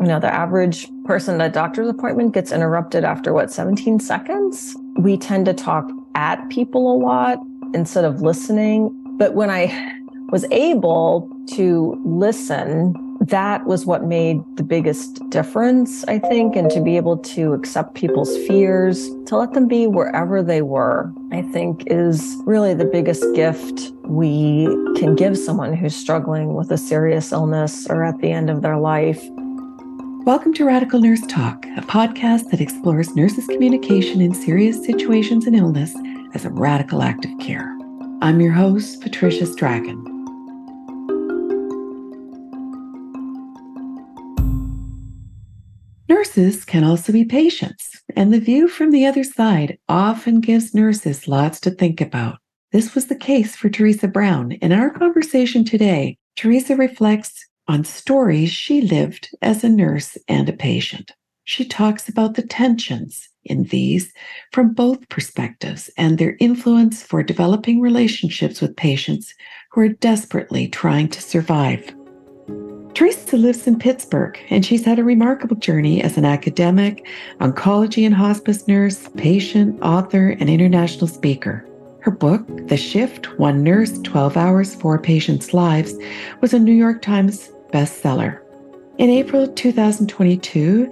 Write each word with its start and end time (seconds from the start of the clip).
You 0.00 0.06
know, 0.06 0.18
the 0.18 0.32
average 0.32 0.88
person 1.04 1.40
at 1.42 1.50
a 1.50 1.52
doctor's 1.52 1.88
appointment 1.88 2.32
gets 2.32 2.52
interrupted 2.52 3.04
after 3.04 3.34
what, 3.34 3.52
17 3.52 4.00
seconds? 4.00 4.74
We 4.98 5.18
tend 5.18 5.44
to 5.44 5.52
talk 5.52 5.90
at 6.14 6.48
people 6.48 6.94
a 6.94 6.96
lot 6.96 7.38
instead 7.74 8.06
of 8.06 8.22
listening. 8.22 8.90
But 9.18 9.34
when 9.34 9.50
I 9.50 9.94
was 10.30 10.44
able 10.50 11.30
to 11.48 12.00
listen, 12.02 12.94
that 13.20 13.66
was 13.66 13.84
what 13.84 14.04
made 14.04 14.40
the 14.56 14.62
biggest 14.62 15.20
difference, 15.28 16.02
I 16.04 16.18
think, 16.18 16.56
and 16.56 16.70
to 16.70 16.80
be 16.80 16.96
able 16.96 17.18
to 17.18 17.52
accept 17.52 17.94
people's 17.94 18.34
fears, 18.46 19.10
to 19.26 19.36
let 19.36 19.52
them 19.52 19.68
be 19.68 19.86
wherever 19.86 20.42
they 20.42 20.62
were, 20.62 21.12
I 21.30 21.42
think 21.42 21.84
is 21.88 22.38
really 22.46 22.72
the 22.72 22.86
biggest 22.86 23.22
gift 23.34 23.92
we 24.04 24.64
can 24.96 25.14
give 25.14 25.36
someone 25.36 25.74
who's 25.74 25.94
struggling 25.94 26.54
with 26.54 26.70
a 26.70 26.78
serious 26.78 27.32
illness 27.32 27.86
or 27.90 28.02
at 28.02 28.18
the 28.20 28.32
end 28.32 28.48
of 28.48 28.62
their 28.62 28.78
life. 28.78 29.22
Welcome 30.24 30.52
to 30.54 30.66
Radical 30.66 31.00
Nurse 31.00 31.26
Talk, 31.28 31.64
a 31.78 31.80
podcast 31.80 32.50
that 32.50 32.60
explores 32.60 33.16
nurses' 33.16 33.46
communication 33.46 34.20
in 34.20 34.34
serious 34.34 34.84
situations 34.84 35.46
and 35.46 35.56
illness 35.56 35.94
as 36.34 36.44
a 36.44 36.50
radical 36.50 37.02
act 37.02 37.24
of 37.24 37.30
care. 37.40 37.74
I'm 38.20 38.38
your 38.38 38.52
host, 38.52 39.00
Patricia 39.00 39.46
Strachan. 39.46 40.04
Nurses 46.06 46.66
can 46.66 46.84
also 46.84 47.12
be 47.12 47.24
patients, 47.24 48.02
and 48.14 48.30
the 48.30 48.40
view 48.40 48.68
from 48.68 48.90
the 48.90 49.06
other 49.06 49.24
side 49.24 49.78
often 49.88 50.42
gives 50.42 50.74
nurses 50.74 51.28
lots 51.28 51.58
to 51.60 51.70
think 51.70 52.02
about. 52.02 52.36
This 52.72 52.94
was 52.94 53.06
the 53.06 53.16
case 53.16 53.56
for 53.56 53.70
Theresa 53.70 54.06
Brown. 54.06 54.52
In 54.52 54.70
our 54.70 54.90
conversation 54.90 55.64
today, 55.64 56.18
Theresa 56.36 56.76
reflects 56.76 57.46
on 57.70 57.84
stories 57.84 58.50
she 58.50 58.80
lived 58.80 59.30
as 59.42 59.62
a 59.62 59.68
nurse 59.68 60.18
and 60.26 60.48
a 60.48 60.52
patient. 60.52 61.12
She 61.44 61.64
talks 61.64 62.08
about 62.08 62.34
the 62.34 62.42
tensions 62.42 63.28
in 63.44 63.62
these 63.64 64.12
from 64.52 64.74
both 64.74 65.08
perspectives 65.08 65.88
and 65.96 66.18
their 66.18 66.36
influence 66.40 67.00
for 67.00 67.22
developing 67.22 67.80
relationships 67.80 68.60
with 68.60 68.74
patients 68.74 69.32
who 69.70 69.82
are 69.82 69.88
desperately 69.88 70.66
trying 70.66 71.10
to 71.10 71.22
survive. 71.22 71.94
Theresa 72.94 73.36
lives 73.36 73.68
in 73.68 73.78
Pittsburgh, 73.78 74.36
and 74.50 74.66
she's 74.66 74.84
had 74.84 74.98
a 74.98 75.04
remarkable 75.04 75.54
journey 75.54 76.02
as 76.02 76.18
an 76.18 76.24
academic, 76.24 77.06
oncology 77.40 78.04
and 78.04 78.16
hospice 78.16 78.66
nurse, 78.66 79.08
patient, 79.16 79.80
author, 79.80 80.30
and 80.40 80.50
international 80.50 81.06
speaker. 81.06 81.64
Her 82.00 82.10
book, 82.10 82.44
The 82.66 82.76
Shift 82.76 83.38
One 83.38 83.62
Nurse, 83.62 83.96
12 84.00 84.36
Hours, 84.36 84.74
Four 84.74 84.98
Patients' 84.98 85.54
Lives, 85.54 85.94
was 86.40 86.52
a 86.52 86.58
New 86.58 86.72
York 86.72 87.00
Times 87.00 87.50
bestseller. 87.70 88.40
In 88.98 89.08
April 89.10 89.48
2022, 89.48 90.90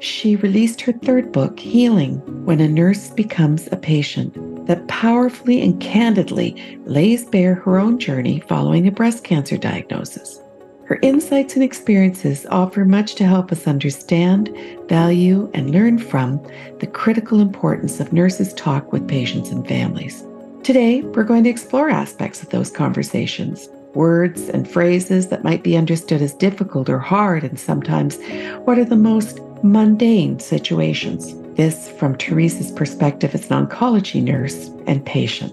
she 0.00 0.36
released 0.36 0.80
her 0.82 0.92
third 0.92 1.32
book, 1.32 1.58
Healing 1.58 2.16
When 2.44 2.60
a 2.60 2.68
Nurse 2.68 3.10
Becomes 3.10 3.68
a 3.72 3.76
Patient, 3.76 4.66
that 4.66 4.86
powerfully 4.88 5.62
and 5.62 5.80
candidly 5.80 6.78
lays 6.84 7.24
bare 7.24 7.54
her 7.54 7.78
own 7.78 7.98
journey 7.98 8.40
following 8.40 8.86
a 8.86 8.92
breast 8.92 9.24
cancer 9.24 9.56
diagnosis. 9.56 10.40
Her 10.86 10.98
insights 11.00 11.54
and 11.54 11.64
experiences 11.64 12.44
offer 12.50 12.84
much 12.84 13.14
to 13.14 13.26
help 13.26 13.50
us 13.50 13.66
understand, 13.66 14.54
value, 14.86 15.50
and 15.54 15.70
learn 15.70 15.98
from 15.98 16.46
the 16.80 16.86
critical 16.86 17.40
importance 17.40 18.00
of 18.00 18.12
nurses' 18.12 18.52
talk 18.52 18.92
with 18.92 19.08
patients 19.08 19.50
and 19.50 19.66
families. 19.66 20.22
Today, 20.62 21.00
we're 21.00 21.24
going 21.24 21.44
to 21.44 21.50
explore 21.50 21.88
aspects 21.88 22.42
of 22.42 22.50
those 22.50 22.70
conversations, 22.70 23.68
words 23.94 24.48
and 24.48 24.68
phrases 24.68 25.28
that 25.28 25.44
might 25.44 25.62
be 25.62 25.76
understood 25.76 26.22
as 26.22 26.34
difficult 26.34 26.88
or 26.88 26.98
hard, 26.98 27.44
and 27.44 27.58
sometimes 27.58 28.18
what 28.64 28.78
are 28.78 28.84
the 28.84 28.96
most 28.96 29.40
mundane 29.62 30.38
situations. 30.38 31.34
This 31.56 31.90
from 31.92 32.14
Theresa's 32.14 32.72
perspective 32.72 33.34
as 33.34 33.50
an 33.50 33.66
oncology 33.66 34.22
nurse 34.22 34.68
and 34.86 35.04
patient. 35.06 35.52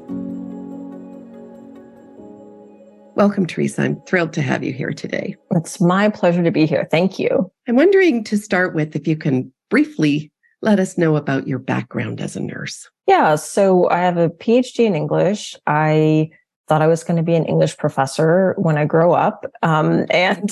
Welcome, 3.15 3.45
Theresa. 3.45 3.83
I'm 3.83 4.01
thrilled 4.07 4.33
to 4.33 4.41
have 4.41 4.63
you 4.63 4.73
here 4.73 4.93
today. 4.93 5.35
It's 5.51 5.79
my 5.79 6.09
pleasure 6.09 6.43
to 6.43 6.51
be 6.51 6.65
here. 6.65 6.87
Thank 6.89 7.19
you. 7.19 7.51
I'm 7.67 7.75
wondering 7.75 8.23
to 8.23 8.37
start 8.37 8.73
with 8.73 8.95
if 8.95 9.07
you 9.07 9.15
can 9.15 9.53
briefly 9.69 10.31
let 10.61 10.79
us 10.79 10.97
know 10.97 11.15
about 11.15 11.47
your 11.47 11.59
background 11.59 12.21
as 12.21 12.35
a 12.35 12.39
nurse. 12.39 12.89
Yeah, 13.07 13.35
so 13.35 13.89
I 13.89 13.97
have 13.99 14.17
a 14.17 14.29
PhD 14.29 14.85
in 14.85 14.95
English. 14.95 15.55
I 15.67 16.29
thought 16.71 16.81
I 16.81 16.87
was 16.87 17.03
going 17.03 17.17
to 17.17 17.21
be 17.21 17.35
an 17.35 17.43
English 17.47 17.77
professor 17.77 18.55
when 18.57 18.77
I 18.77 18.85
grow 18.85 19.11
up 19.11 19.45
um, 19.61 20.05
and 20.09 20.49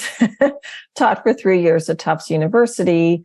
taught 0.98 1.24
for 1.24 1.34
three 1.34 1.62
years 1.62 1.90
at 1.90 1.98
Tufts 1.98 2.30
University, 2.30 3.24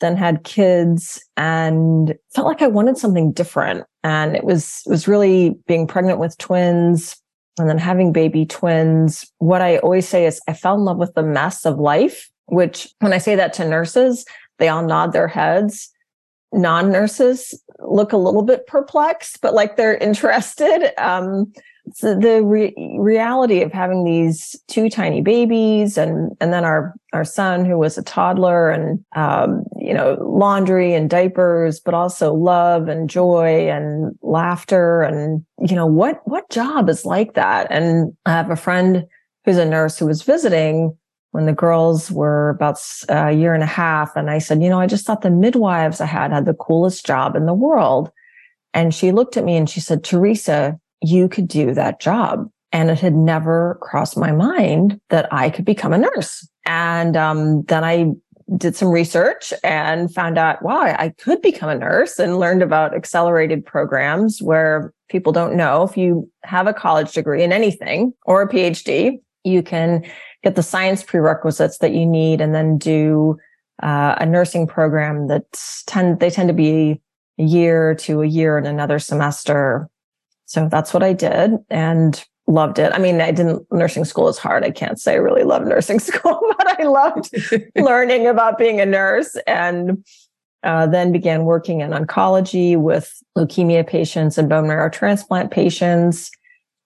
then 0.00 0.16
had 0.16 0.42
kids 0.42 1.24
and 1.36 2.18
felt 2.34 2.48
like 2.48 2.60
I 2.60 2.66
wanted 2.66 2.98
something 2.98 3.30
different. 3.30 3.86
And 4.02 4.34
it 4.34 4.42
was, 4.42 4.82
it 4.86 4.90
was 4.90 5.06
really 5.06 5.50
being 5.68 5.86
pregnant 5.86 6.18
with 6.18 6.36
twins, 6.38 7.16
and 7.60 7.68
then 7.68 7.78
having 7.78 8.12
baby 8.12 8.44
twins, 8.44 9.24
what 9.38 9.62
I 9.62 9.78
always 9.78 10.08
say 10.08 10.26
is 10.26 10.40
I 10.48 10.54
fell 10.54 10.74
in 10.74 10.84
love 10.84 10.98
with 10.98 11.14
the 11.14 11.22
mess 11.22 11.64
of 11.64 11.78
life, 11.78 12.28
which 12.46 12.88
when 12.98 13.12
I 13.12 13.18
say 13.18 13.36
that 13.36 13.52
to 13.52 13.68
nurses, 13.68 14.24
they 14.58 14.68
all 14.68 14.84
nod 14.84 15.12
their 15.12 15.28
heads. 15.28 15.92
Non 16.52 16.90
nurses 16.90 17.62
look 17.78 18.12
a 18.12 18.16
little 18.16 18.42
bit 18.42 18.66
perplexed, 18.66 19.40
but 19.42 19.54
like 19.54 19.76
they're 19.76 19.96
interested. 19.96 20.92
Um, 20.98 21.52
so 21.94 22.14
the 22.14 22.42
re- 22.42 22.74
reality 22.98 23.60
of 23.62 23.72
having 23.72 24.04
these 24.04 24.56
two 24.68 24.88
tiny 24.88 25.20
babies 25.20 25.98
and 25.98 26.30
and 26.40 26.52
then 26.52 26.64
our 26.64 26.94
our 27.12 27.24
son 27.24 27.64
who 27.64 27.76
was 27.76 27.98
a 27.98 28.02
toddler 28.02 28.70
and 28.70 29.04
um, 29.16 29.64
you 29.78 29.92
know 29.92 30.16
laundry 30.20 30.94
and 30.94 31.10
diapers 31.10 31.80
but 31.80 31.94
also 31.94 32.32
love 32.32 32.88
and 32.88 33.10
joy 33.10 33.68
and 33.68 34.16
laughter 34.22 35.02
and 35.02 35.44
you 35.60 35.74
know 35.74 35.86
what 35.86 36.20
what 36.24 36.48
job 36.50 36.88
is 36.88 37.04
like 37.04 37.34
that? 37.34 37.66
And 37.70 38.16
i 38.26 38.30
have 38.30 38.50
a 38.50 38.56
friend 38.56 39.04
who's 39.44 39.58
a 39.58 39.64
nurse 39.64 39.98
who 39.98 40.06
was 40.06 40.22
visiting 40.22 40.96
when 41.32 41.46
the 41.46 41.52
girls 41.52 42.10
were 42.10 42.50
about 42.50 42.78
a 43.08 43.32
year 43.32 43.54
and 43.54 43.62
a 43.62 43.66
half. 43.66 44.14
And 44.14 44.30
i 44.30 44.38
said 44.38 44.62
you 44.62 44.68
know 44.68 44.80
i 44.80 44.86
just 44.86 45.04
thought 45.04 45.22
the 45.22 45.30
midwives 45.30 46.00
i 46.00 46.06
had 46.06 46.32
had 46.32 46.46
the 46.46 46.54
coolest 46.54 47.04
job 47.04 47.34
in 47.34 47.46
the 47.46 47.54
world. 47.54 48.10
And 48.74 48.94
she 48.94 49.12
looked 49.12 49.36
at 49.36 49.44
me 49.44 49.56
and 49.56 49.68
she 49.68 49.80
said 49.80 50.04
theresa 50.04 50.78
you 51.02 51.28
could 51.28 51.48
do 51.48 51.74
that 51.74 52.00
job. 52.00 52.48
And 52.72 52.90
it 52.90 53.00
had 53.00 53.14
never 53.14 53.78
crossed 53.82 54.16
my 54.16 54.32
mind 54.32 54.98
that 55.10 55.30
I 55.32 55.50
could 55.50 55.66
become 55.66 55.92
a 55.92 55.98
nurse. 55.98 56.48
And 56.64 57.16
um, 57.16 57.62
then 57.64 57.84
I 57.84 58.12
did 58.56 58.76
some 58.76 58.88
research 58.88 59.52
and 59.62 60.12
found 60.12 60.38
out, 60.38 60.62
wow, 60.62 60.94
I 60.98 61.10
could 61.10 61.42
become 61.42 61.68
a 61.68 61.78
nurse 61.78 62.18
and 62.18 62.38
learned 62.38 62.62
about 62.62 62.94
accelerated 62.94 63.64
programs 63.64 64.40
where 64.40 64.92
people 65.10 65.32
don't 65.32 65.56
know 65.56 65.82
if 65.82 65.96
you 65.96 66.30
have 66.44 66.66
a 66.66 66.74
college 66.74 67.12
degree 67.12 67.42
in 67.42 67.52
anything 67.52 68.12
or 68.24 68.42
a 68.42 68.48
PhD, 68.48 69.20
you 69.44 69.62
can 69.62 70.04
get 70.42 70.54
the 70.54 70.62
science 70.62 71.02
prerequisites 71.02 71.78
that 71.78 71.92
you 71.92 72.06
need 72.06 72.40
and 72.40 72.54
then 72.54 72.78
do 72.78 73.38
uh, 73.82 74.16
a 74.18 74.26
nursing 74.26 74.66
program 74.66 75.28
that 75.28 75.44
tend, 75.86 76.20
they 76.20 76.30
tend 76.30 76.48
to 76.48 76.54
be 76.54 77.00
a 77.38 77.42
year 77.42 77.94
to 77.96 78.22
a 78.22 78.26
year 78.26 78.58
and 78.58 78.66
another 78.66 78.98
semester 78.98 79.88
so 80.52 80.68
that's 80.68 80.92
what 80.92 81.02
I 81.02 81.14
did 81.14 81.52
and 81.70 82.22
loved 82.46 82.78
it. 82.78 82.92
I 82.92 82.98
mean, 82.98 83.22
I 83.22 83.32
didn't, 83.32 83.66
nursing 83.72 84.04
school 84.04 84.28
is 84.28 84.36
hard. 84.36 84.64
I 84.64 84.70
can't 84.70 85.00
say 85.00 85.14
I 85.14 85.16
really 85.16 85.44
love 85.44 85.66
nursing 85.66 85.98
school, 86.10 86.38
but 86.58 86.78
I 86.78 86.82
loved 86.82 87.30
learning 87.76 88.26
about 88.26 88.58
being 88.58 88.78
a 88.78 88.84
nurse 88.84 89.34
and 89.46 90.04
uh, 90.62 90.86
then 90.86 91.10
began 91.10 91.44
working 91.44 91.80
in 91.80 91.92
oncology 91.92 92.76
with 92.78 93.18
leukemia 93.36 93.86
patients 93.86 94.36
and 94.36 94.50
bone 94.50 94.68
marrow 94.68 94.90
transplant 94.90 95.50
patients. 95.50 96.30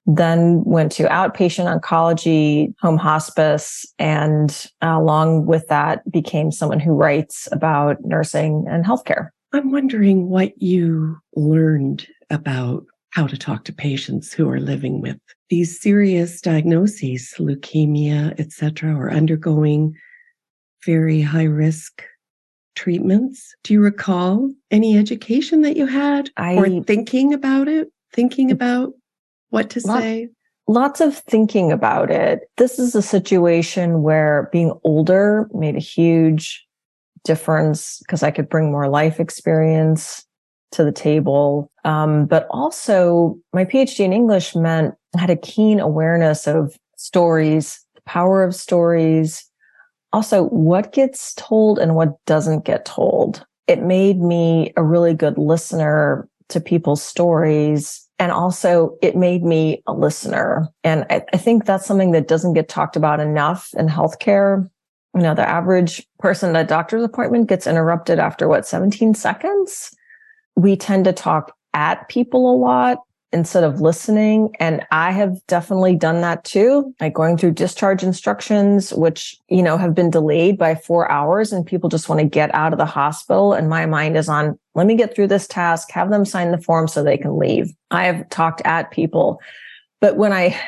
Then 0.06 0.62
went 0.62 0.92
to 0.92 1.08
outpatient 1.08 1.66
oncology, 1.66 2.72
home 2.80 2.98
hospice, 2.98 3.84
and 3.98 4.52
uh, 4.80 4.94
along 4.96 5.46
with 5.46 5.66
that, 5.66 6.08
became 6.08 6.52
someone 6.52 6.78
who 6.78 6.92
writes 6.92 7.48
about 7.50 7.96
nursing 8.04 8.64
and 8.68 8.84
healthcare. 8.84 9.30
I'm 9.52 9.72
wondering 9.72 10.28
what 10.28 10.62
you 10.62 11.18
learned 11.34 12.06
about 12.30 12.86
how 13.10 13.26
to 13.26 13.36
talk 13.36 13.64
to 13.64 13.72
patients 13.72 14.32
who 14.32 14.48
are 14.48 14.60
living 14.60 15.00
with 15.00 15.16
these 15.48 15.80
serious 15.80 16.40
diagnoses, 16.40 17.34
leukemia, 17.38 18.38
etc., 18.38 18.94
or 18.94 19.10
undergoing 19.10 19.94
very 20.84 21.20
high 21.22 21.44
risk 21.44 22.02
treatments. 22.74 23.54
Do 23.64 23.74
you 23.74 23.80
recall 23.80 24.52
any 24.70 24.96
education 24.98 25.62
that 25.62 25.76
you 25.76 25.86
had 25.86 26.30
I, 26.36 26.54
or 26.56 26.82
thinking 26.82 27.32
about 27.32 27.68
it, 27.68 27.88
thinking 28.12 28.50
about 28.50 28.92
what 29.50 29.70
to 29.70 29.86
lot, 29.86 30.02
say? 30.02 30.28
Lots 30.68 31.00
of 31.00 31.16
thinking 31.16 31.72
about 31.72 32.10
it. 32.10 32.40
This 32.56 32.78
is 32.78 32.94
a 32.94 33.02
situation 33.02 34.02
where 34.02 34.48
being 34.52 34.78
older 34.84 35.48
made 35.54 35.76
a 35.76 35.80
huge 35.80 36.66
difference 37.24 37.98
because 38.00 38.22
I 38.22 38.30
could 38.30 38.48
bring 38.48 38.70
more 38.70 38.88
life 38.88 39.20
experience 39.20 40.24
to 40.72 40.84
the 40.84 40.92
table. 40.92 41.70
Um, 41.86 42.26
but 42.26 42.48
also 42.50 43.38
my 43.54 43.64
PhD 43.64 44.00
in 44.00 44.12
English 44.12 44.56
meant 44.56 44.96
I 45.16 45.20
had 45.20 45.30
a 45.30 45.36
keen 45.36 45.78
awareness 45.78 46.48
of 46.48 46.76
stories, 46.96 47.80
the 47.94 48.00
power 48.02 48.42
of 48.42 48.56
stories, 48.56 49.48
also 50.12 50.44
what 50.48 50.92
gets 50.92 51.32
told 51.34 51.78
and 51.78 51.94
what 51.94 52.16
doesn't 52.26 52.64
get 52.64 52.84
told. 52.84 53.46
It 53.68 53.82
made 53.82 54.18
me 54.18 54.72
a 54.76 54.82
really 54.82 55.14
good 55.14 55.38
listener 55.38 56.28
to 56.48 56.60
people's 56.60 57.02
stories. 57.02 58.04
And 58.18 58.32
also 58.32 58.96
it 59.00 59.14
made 59.14 59.44
me 59.44 59.82
a 59.86 59.92
listener. 59.92 60.68
And 60.82 61.06
I, 61.08 61.22
I 61.32 61.36
think 61.36 61.66
that's 61.66 61.86
something 61.86 62.10
that 62.12 62.28
doesn't 62.28 62.54
get 62.54 62.68
talked 62.68 62.96
about 62.96 63.20
enough 63.20 63.70
in 63.76 63.86
healthcare. 63.86 64.68
You 65.14 65.22
know, 65.22 65.34
the 65.34 65.48
average 65.48 66.04
person 66.18 66.56
at 66.56 66.64
a 66.64 66.68
doctor's 66.68 67.04
appointment 67.04 67.48
gets 67.48 67.66
interrupted 67.66 68.18
after 68.18 68.48
what, 68.48 68.66
17 68.66 69.14
seconds? 69.14 69.94
We 70.56 70.76
tend 70.76 71.04
to 71.04 71.12
talk 71.12 71.55
at 71.76 72.08
people 72.08 72.50
a 72.50 72.56
lot 72.56 72.98
instead 73.32 73.62
of 73.62 73.80
listening. 73.80 74.54
And 74.58 74.84
I 74.90 75.12
have 75.12 75.44
definitely 75.46 75.94
done 75.94 76.22
that 76.22 76.42
too, 76.44 76.94
like 77.00 77.12
going 77.12 77.36
through 77.36 77.52
discharge 77.52 78.02
instructions, 78.02 78.94
which, 78.94 79.36
you 79.48 79.62
know, 79.62 79.76
have 79.76 79.94
been 79.94 80.10
delayed 80.10 80.56
by 80.56 80.74
four 80.74 81.10
hours 81.12 81.52
and 81.52 81.66
people 81.66 81.90
just 81.90 82.08
want 82.08 82.20
to 82.20 82.26
get 82.26 82.54
out 82.54 82.72
of 82.72 82.78
the 82.78 82.86
hospital. 82.86 83.52
And 83.52 83.68
my 83.68 83.84
mind 83.84 84.16
is 84.16 84.28
on, 84.28 84.58
let 84.74 84.86
me 84.86 84.94
get 84.96 85.14
through 85.14 85.26
this 85.26 85.46
task, 85.46 85.90
have 85.90 86.10
them 86.10 86.24
sign 86.24 86.50
the 86.50 86.58
form 86.58 86.88
so 86.88 87.02
they 87.02 87.18
can 87.18 87.38
leave. 87.38 87.74
I 87.90 88.04
have 88.06 88.28
talked 88.30 88.62
at 88.64 88.90
people, 88.90 89.38
but 90.00 90.16
when 90.16 90.32
I 90.32 90.58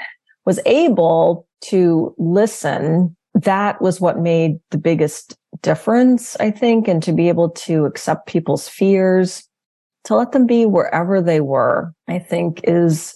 was 0.44 0.60
able 0.66 1.46
to 1.62 2.14
listen, 2.18 3.16
that 3.34 3.80
was 3.80 4.00
what 4.00 4.18
made 4.18 4.58
the 4.70 4.78
biggest 4.78 5.36
difference, 5.62 6.36
I 6.38 6.50
think, 6.50 6.86
and 6.86 7.02
to 7.04 7.12
be 7.12 7.28
able 7.28 7.50
to 7.50 7.86
accept 7.86 8.26
people's 8.26 8.68
fears 8.68 9.47
to 10.08 10.16
let 10.16 10.32
them 10.32 10.46
be 10.46 10.64
wherever 10.64 11.20
they 11.20 11.42
were, 11.42 11.92
I 12.08 12.18
think 12.18 12.62
is 12.64 13.14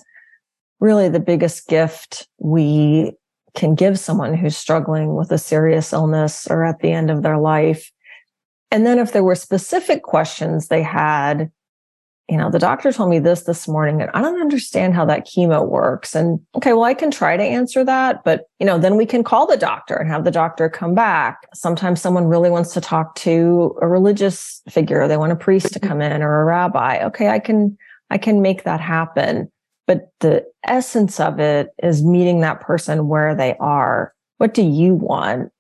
really 0.79 1.09
the 1.09 1.21
biggest 1.21 1.67
gift 1.67 2.29
we 2.39 3.13
can 3.55 3.75
give 3.75 3.99
someone 3.99 4.35
who's 4.35 4.59
struggling 4.59 5.15
with 5.15 5.33
a 5.33 5.39
serious 5.39 5.95
illness 5.95 6.47
or 6.51 6.65
at 6.65 6.81
the 6.81 6.93
end 6.93 7.11
of 7.11 7.23
their 7.23 7.39
life. 7.39 7.91
And 8.71 8.85
then 8.85 8.99
if 8.99 9.13
there 9.13 9.25
were 9.25 9.35
specific 9.35 10.03
questions 10.03 10.69
they 10.69 10.83
had 10.83 11.51
you 12.33 12.39
know, 12.39 12.51
the 12.51 12.59
doctor 12.59 12.91
told 12.91 13.11
me 13.11 13.19
this 13.19 13.43
this 13.43 13.69
morning 13.69 14.01
and 14.01 14.11
I 14.15 14.23
don't 14.23 14.41
understand 14.41 14.95
how 14.95 15.05
that 15.05 15.27
chemo 15.27 15.69
works. 15.69 16.15
And 16.15 16.41
okay, 16.55 16.73
well, 16.73 16.85
I 16.85 16.95
can 16.95 17.11
try 17.11 17.37
to 17.37 17.43
answer 17.43 17.85
that, 17.85 18.25
but 18.25 18.47
you 18.59 18.65
know, 18.65 18.79
then 18.79 18.97
we 18.97 19.05
can 19.05 19.23
call 19.23 19.47
the 19.47 19.59
doctor 19.59 19.97
and 19.97 20.09
have 20.09 20.25
the 20.25 20.31
doctor 20.31 20.71
come 20.71 20.95
back. 20.95 21.47
Sometimes 21.53 22.01
someone 22.01 22.25
really 22.25 22.49
wants 22.49 22.73
to 22.73 22.81
talk 22.81 23.15
to 23.17 23.77
a 23.83 23.87
religious 23.87 24.63
figure. 24.71 25.07
They 25.07 25.19
want 25.19 25.33
a 25.33 25.37
priest 25.37 25.75
to 25.75 25.79
come 25.79 26.01
in 26.01 26.23
or 26.23 26.41
a 26.41 26.45
rabbi. 26.47 27.05
Okay, 27.05 27.29
I 27.29 27.39
can, 27.39 27.77
I 28.09 28.17
can 28.17 28.41
make 28.41 28.65
that 28.65 28.81
happen. 28.81 29.53
But 29.87 30.11
the 30.21 30.47
essence 30.65 31.21
of 31.21 31.39
it 31.39 31.69
is 31.83 32.03
meeting 32.03 32.41
that 32.41 32.63
person 32.63 33.09
where 33.09 33.35
they 33.35 33.57
are. 33.61 34.15
What 34.39 34.55
do 34.55 34.63
you 34.63 34.95
want? 34.95 35.53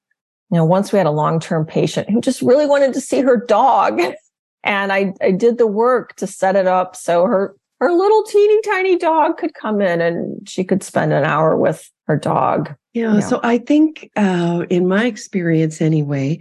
You 0.50 0.56
know, 0.56 0.64
once 0.64 0.90
we 0.90 0.96
had 0.96 1.06
a 1.06 1.10
long-term 1.10 1.66
patient 1.66 2.08
who 2.08 2.22
just 2.22 2.40
really 2.40 2.64
wanted 2.64 2.94
to 2.94 3.00
see 3.02 3.20
her 3.20 3.36
dog. 3.36 4.00
And 4.64 4.93
I, 4.93 5.12
I 5.20 5.32
did 5.32 5.59
the 5.59 5.67
work 5.67 6.17
to 6.17 6.26
set 6.26 6.56
it 6.56 6.67
up 6.67 6.94
so 6.97 7.25
her 7.25 7.55
her 7.81 7.93
little 7.93 8.23
teeny 8.23 8.61
tiny 8.62 8.97
dog 8.97 9.38
could 9.38 9.55
come 9.55 9.81
in 9.81 10.00
and 10.00 10.49
she 10.49 10.62
could 10.62 10.85
spend 10.85 11.12
an 11.12 11.25
hour 11.25 11.56
with 11.56 11.91
her 12.06 12.17
dog. 12.17 12.73
Yeah. 12.93 13.19
So 13.19 13.41
I 13.43 13.59
think, 13.59 14.09
uh, 14.14 14.67
in 14.70 14.87
my 14.87 15.06
experience 15.06 15.81
anyway, 15.81 16.38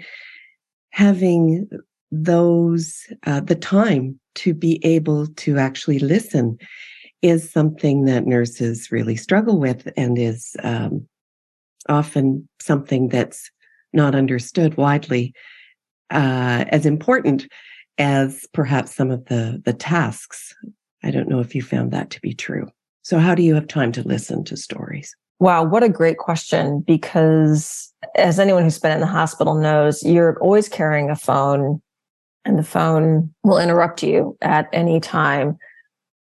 having 0.92 1.68
those, 2.12 3.08
uh, 3.26 3.40
the 3.40 3.56
time 3.56 4.20
to 4.36 4.54
be 4.54 4.80
able 4.86 5.26
to 5.28 5.58
actually 5.58 5.98
listen 5.98 6.60
is 7.24 7.52
something 7.52 8.06
that 8.06 8.28
nurses 8.28 8.92
really 8.92 9.16
struggle 9.16 9.60
with 9.60 9.92
and 9.98 10.20
is 10.20 10.56
um, 10.64 11.08
often 11.90 12.48
something 12.60 13.10
that's 13.10 13.50
not 13.94 14.14
understood 14.14 14.78
widely 14.78 15.34
uh, 16.12 16.66
as 16.68 16.86
important 16.86 17.48
as 18.02 18.48
perhaps 18.52 18.96
some 18.96 19.12
of 19.12 19.24
the 19.26 19.62
the 19.64 19.74
tasks. 19.74 20.56
I 21.04 21.12
don't 21.12 21.30
know 21.30 21.40
if 21.40 21.56
you 21.56 21.62
found 21.62 21.92
that 21.92 22.10
to 22.12 22.22
be 22.22 22.34
true. 22.34 22.68
So 23.04 23.20
how 23.20 23.36
do 23.36 23.44
you 23.44 23.56
have 23.56 23.68
time 23.68 23.92
to 23.94 24.08
listen 24.08 24.44
to 24.46 24.58
stories? 24.58 25.16
Wow, 25.40 25.64
what 25.64 25.84
a 25.84 25.90
great 25.90 26.18
question 26.18 26.84
because 26.86 27.92
as 28.16 28.40
anyone 28.40 28.64
who's 28.64 28.80
been 28.80 28.92
in 28.92 29.00
the 29.00 29.08
hospital 29.08 29.56
knows, 29.56 30.04
you're 30.04 30.38
always 30.40 30.68
carrying 30.68 31.10
a 31.10 31.16
phone 31.16 31.82
and 32.46 32.58
the 32.60 32.64
phone 32.64 33.34
will 33.44 33.58
interrupt 33.60 34.04
you 34.04 34.38
at 34.42 34.68
any 34.74 35.00
time. 35.00 35.58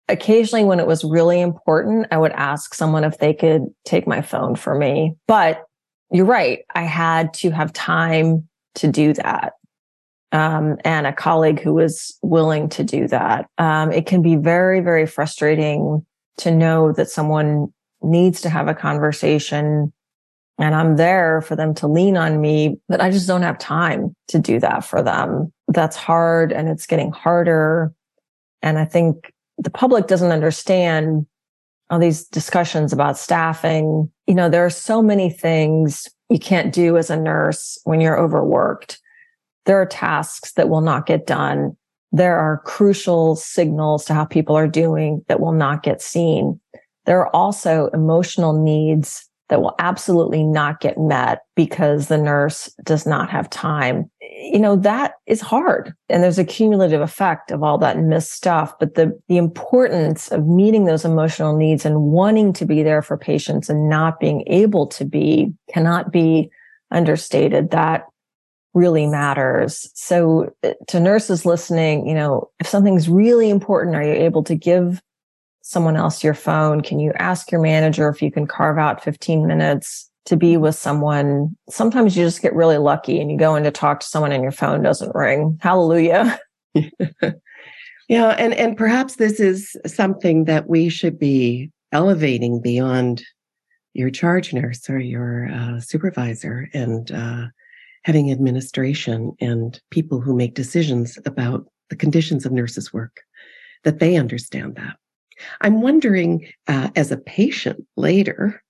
Occasionally, 0.10 0.66
when 0.66 0.80
it 0.80 0.88
was 0.88 1.04
really 1.04 1.42
important, 1.42 2.08
I 2.12 2.18
would 2.18 2.34
ask 2.34 2.74
someone 2.74 3.04
if 3.04 3.20
they 3.20 3.34
could 3.34 3.64
take 3.86 4.08
my 4.08 4.22
phone 4.22 4.56
for 4.56 4.76
me. 4.76 5.16
But 5.28 5.64
you're 6.12 6.26
right. 6.26 6.60
I 6.76 6.84
had 6.84 7.34
to 7.36 7.52
have 7.52 7.74
time 7.74 8.48
to 8.76 8.88
do 8.88 9.14
that 9.14 9.54
um, 10.34 10.78
and 10.84 11.08
a 11.08 11.14
colleague 11.14 11.62
who 11.62 11.74
was 11.74 12.18
willing 12.22 12.68
to 12.70 12.84
do 12.84 13.08
that. 13.08 13.48
Um, 13.58 13.92
it 13.92 14.06
can 14.06 14.22
be 14.22 14.36
very, 14.36 14.82
very 14.82 15.06
frustrating 15.06 16.06
to 16.38 16.52
know 16.52 16.92
that 16.92 17.10
someone 17.10 17.72
needs 18.02 18.42
to 18.42 18.50
have 18.50 18.68
a 18.68 18.74
conversation 18.74 19.94
and 20.60 20.76
I'm 20.76 20.98
there 20.98 21.42
for 21.42 21.56
them 21.56 21.74
to 21.76 21.88
lean 21.88 22.16
on 22.16 22.40
me, 22.40 22.78
but 22.88 23.02
I 23.02 23.10
just 23.10 23.28
don't 23.28 23.42
have 23.42 23.58
time 23.58 24.16
to 24.28 24.40
do 24.40 24.60
that 24.60 24.86
for 24.86 25.02
them. 25.02 25.52
That's 25.68 25.96
hard 25.96 26.52
and 26.52 26.70
it's 26.70 26.86
getting 26.86 27.12
harder. 27.12 27.92
And 28.62 28.78
I 28.78 28.86
think 28.86 29.34
the 29.58 29.72
public 29.72 30.08
doesn't 30.08 30.32
understand 30.32 31.26
all 31.90 32.00
these 32.00 32.26
discussions 32.26 32.94
about 32.94 33.18
staffing. 33.18 34.12
You 34.28 34.36
know, 34.36 34.50
there 34.50 34.66
are 34.66 34.70
so 34.70 35.02
many 35.02 35.30
things 35.30 36.08
you 36.30 36.40
can't 36.40 36.74
do 36.74 36.98
as 36.98 37.10
a 37.10 37.18
nurse 37.18 37.78
when 37.84 38.00
you're 38.00 38.20
overworked. 38.20 39.00
There 39.66 39.82
are 39.82 39.86
tasks 39.86 40.54
that 40.54 40.70
will 40.70 40.82
not 40.82 41.06
get 41.06 41.26
done. 41.26 41.76
There 42.12 42.38
are 42.38 42.62
crucial 42.66 43.36
signals 43.36 44.06
to 44.06 44.14
how 44.14 44.26
people 44.26 44.56
are 44.56 44.68
doing 44.68 45.24
that 45.28 45.40
will 45.40 45.54
not 45.54 45.84
get 45.84 46.02
seen. 46.02 46.60
There 47.06 47.20
are 47.20 47.36
also 47.36 47.90
emotional 47.94 48.54
needs 48.54 49.28
that 49.50 49.62
will 49.62 49.76
absolutely 49.80 50.44
not 50.44 50.80
get 50.80 50.98
met 50.98 51.42
because 51.56 52.08
the 52.08 52.18
nurse 52.18 52.74
does 52.84 53.06
not 53.06 53.30
have 53.30 53.50
time. 53.50 54.10
You 54.22 54.60
know, 54.60 54.76
that 54.78 55.14
is 55.26 55.42
hard. 55.42 55.94
And 56.10 56.24
there's 56.24 56.40
a 56.40 56.46
cumulative 56.46 57.02
effect 57.02 57.52
of 57.52 57.62
all 57.62 57.78
that 57.80 58.00
missed 58.00 58.32
stuff. 58.32 58.74
But 58.80 58.96
the, 58.96 59.18
the 59.28 59.38
importance 59.38 60.30
of 60.30 60.48
meeting 60.48 60.86
those 60.86 61.06
emotional 61.06 61.56
needs 61.56 61.86
and 61.86 62.02
wanting 62.02 62.54
to 62.54 62.66
be 62.66 62.84
there 62.84 63.02
for 63.02 63.18
patients 63.18 63.70
and 63.70 63.90
not 63.90 64.20
being 64.20 64.44
able 64.48 64.88
to 64.88 65.06
be 65.06 65.54
cannot 65.72 66.12
be 66.12 66.50
understated. 66.92 67.72
That 67.72 68.06
really 68.74 69.06
matters. 69.06 69.90
So 69.94 70.54
uh, 70.64 70.74
to 70.88 71.00
nurses 71.00 71.46
listening, 71.46 72.08
you 72.08 72.14
know, 72.14 72.50
if 72.60 72.68
something's 72.68 73.08
really 73.08 73.50
important, 73.50 73.96
are 73.96 74.04
you 74.04 74.14
able 74.14 74.44
to 74.44 74.56
give 74.56 75.02
someone 75.62 75.96
else 75.96 76.24
your 76.24 76.34
phone? 76.34 76.82
Can 76.82 77.00
you 77.00 77.14
ask 77.18 77.52
your 77.52 77.62
manager 77.62 78.10
if 78.10 78.22
you 78.22 78.32
can 78.32 78.48
carve 78.48 78.78
out 78.78 79.04
15 79.04 79.48
minutes 79.48 80.10
to 80.26 80.36
be 80.36 80.58
with 80.58 80.76
someone? 80.76 81.56
Sometimes 81.70 82.18
you 82.18 82.26
just 82.26 82.42
get 82.42 82.56
really 82.56 82.78
lucky 82.78 83.20
and 83.20 83.32
you 83.32 83.38
go 83.38 83.56
in 83.56 83.64
to 83.64 83.72
talk 83.72 84.00
to 84.00 84.08
someone 84.08 84.32
and 84.32 84.44
your 84.44 84.52
phone 84.52 84.82
doesn't 84.82 85.16
ring. 85.16 85.58
Hallelujah. 85.62 86.40
yeah. 86.74 87.32
And, 88.10 88.54
and 88.54 88.76
perhaps 88.76 89.18
this 89.18 89.40
is 89.40 89.76
something 89.86 90.46
that 90.46 90.68
we 90.68 90.90
should 90.90 91.20
be 91.20 91.72
elevating 91.92 92.60
beyond 92.60 93.24
your 93.94 94.10
charge 94.10 94.52
nurse 94.52 94.90
or 94.90 94.98
your 94.98 95.48
uh, 95.50 95.80
supervisor 95.80 96.68
and, 96.74 97.12
uh, 97.12 97.46
having 98.04 98.32
administration 98.32 99.34
and 99.40 99.80
people 99.90 100.20
who 100.20 100.36
make 100.36 100.56
decisions 100.56 101.18
about 101.26 101.66
the 101.90 101.96
conditions 101.96 102.46
of 102.46 102.52
nurses' 102.52 102.94
work, 102.94 103.22
that 103.84 104.00
they 104.00 104.16
understand 104.16 104.76
that. 104.76 104.96
I'm 105.62 105.82
wondering, 105.82 106.48
uh, 106.68 106.90
as 106.96 107.12
a 107.12 107.18
patient 107.18 107.86
later, 107.98 108.62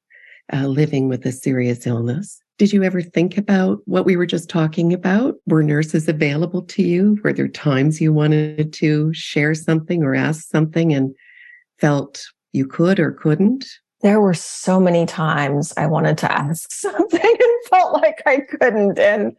uh, 0.52 0.68
living 0.68 1.08
with 1.08 1.26
a 1.26 1.32
serious 1.32 1.86
illness, 1.88 2.40
did 2.58 2.72
you 2.72 2.84
ever 2.84 3.02
think 3.02 3.38
about 3.38 3.80
what 3.86 4.06
we 4.06 4.16
were 4.16 4.26
just 4.26 4.50
talking 4.50 4.94
about? 4.94 5.36
Were 5.48 5.64
nurses 5.64 6.08
available 6.08 6.62
to 6.64 6.84
you? 6.84 7.18
Were 7.24 7.34
there 7.34 7.48
times 7.48 8.00
you 8.00 8.14
wanted 8.14 8.72
to 8.74 9.14
share 9.14 9.56
something 9.56 10.04
or 10.04 10.14
ask 10.14 10.48
something 10.50 10.94
and 10.94 11.16
felt 11.80 12.24
you 12.52 12.68
could 12.68 13.00
or 13.00 13.12
couldn't? 13.12 13.66
There 14.04 14.20
were 14.20 14.34
so 14.34 14.80
many 14.80 15.06
times 15.06 15.74
I 15.78 15.88
wanted 15.88 16.18
to 16.20 16.32
ask 16.32 16.72
something 16.72 17.20
and 17.22 17.68
felt 17.70 17.94
like 17.94 18.22
I 18.26 18.42
couldn't. 18.42 19.00
And 19.00 19.36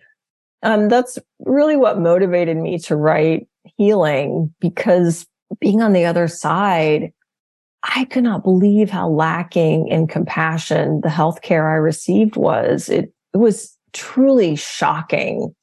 um, 0.63 0.89
that's 0.89 1.19
really 1.41 1.77
what 1.77 2.01
motivated 2.01 2.57
me 2.57 2.79
to 2.81 2.97
write 2.97 3.47
Healing 3.77 4.53
because 4.61 5.27
being 5.61 5.83
on 5.83 5.93
the 5.93 6.07
other 6.07 6.27
side, 6.27 7.13
I 7.83 8.05
could 8.07 8.25
not 8.25 8.43
believe 8.43 8.89
how 8.89 9.09
lacking 9.09 9.89
in 9.89 10.07
compassion 10.07 11.03
the 11.03 11.09
healthcare 11.09 11.71
I 11.71 11.75
received 11.75 12.37
was. 12.37 12.89
It, 12.89 13.13
it 13.35 13.37
was 13.37 13.77
truly 13.93 14.57
shocking 14.57 15.55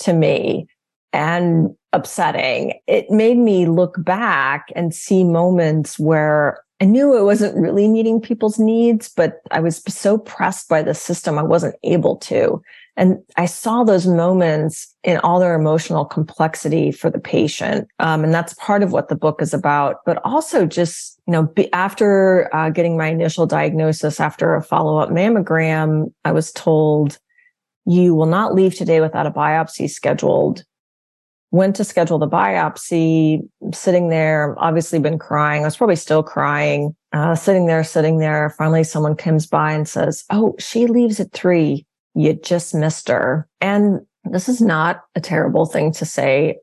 to 0.00 0.12
me 0.12 0.66
and 1.12 1.74
upsetting. 1.92 2.74
It 2.88 3.10
made 3.10 3.38
me 3.38 3.66
look 3.66 3.94
back 4.04 4.66
and 4.74 4.92
see 4.92 5.22
moments 5.22 5.98
where 5.98 6.62
I 6.80 6.84
knew 6.84 7.16
it 7.16 7.24
wasn't 7.24 7.56
really 7.56 7.88
meeting 7.88 8.20
people's 8.20 8.58
needs, 8.58 9.08
but 9.08 9.40
I 9.50 9.58
was 9.58 9.82
so 9.88 10.16
pressed 10.16 10.68
by 10.68 10.82
the 10.82 10.94
system, 10.94 11.38
I 11.38 11.42
wasn't 11.42 11.74
able 11.82 12.16
to. 12.18 12.62
And 12.96 13.18
I 13.36 13.46
saw 13.46 13.84
those 13.84 14.06
moments 14.06 14.94
in 15.04 15.18
all 15.18 15.38
their 15.38 15.54
emotional 15.54 16.04
complexity 16.04 16.90
for 16.90 17.10
the 17.10 17.20
patient. 17.20 17.88
Um, 17.98 18.24
and 18.24 18.34
that's 18.34 18.54
part 18.54 18.82
of 18.82 18.92
what 18.92 19.08
the 19.08 19.16
book 19.16 19.40
is 19.40 19.54
about. 19.54 19.96
But 20.04 20.20
also 20.24 20.66
just, 20.66 21.20
you 21.26 21.32
know, 21.32 21.44
be, 21.44 21.72
after 21.72 22.52
uh, 22.54 22.70
getting 22.70 22.96
my 22.96 23.06
initial 23.06 23.46
diagnosis 23.46 24.20
after 24.20 24.54
a 24.54 24.62
follow 24.62 24.98
up 24.98 25.10
mammogram, 25.10 26.12
I 26.24 26.32
was 26.32 26.52
told, 26.52 27.18
you 27.86 28.14
will 28.14 28.26
not 28.26 28.54
leave 28.54 28.74
today 28.74 29.00
without 29.00 29.26
a 29.26 29.30
biopsy 29.30 29.88
scheduled. 29.88 30.64
Went 31.50 31.76
to 31.76 31.84
schedule 31.84 32.18
the 32.18 32.28
biopsy, 32.28 33.40
sitting 33.72 34.10
there, 34.10 34.54
obviously 34.58 34.98
been 34.98 35.18
crying. 35.18 35.62
I 35.62 35.66
was 35.66 35.76
probably 35.76 35.96
still 35.96 36.22
crying, 36.22 36.94
uh, 37.12 37.34
sitting 37.34 37.66
there, 37.66 37.82
sitting 37.84 38.18
there. 38.18 38.50
Finally, 38.50 38.84
someone 38.84 39.16
comes 39.16 39.46
by 39.46 39.72
and 39.72 39.88
says, 39.88 40.24
Oh, 40.30 40.54
she 40.58 40.86
leaves 40.86 41.20
at 41.20 41.32
three 41.32 41.86
you 42.18 42.34
just 42.34 42.74
missed 42.74 43.08
her. 43.08 43.48
And 43.60 44.00
this 44.24 44.48
is 44.48 44.60
not 44.60 45.04
a 45.14 45.20
terrible 45.20 45.66
thing 45.66 45.92
to 45.92 46.04
say 46.04 46.58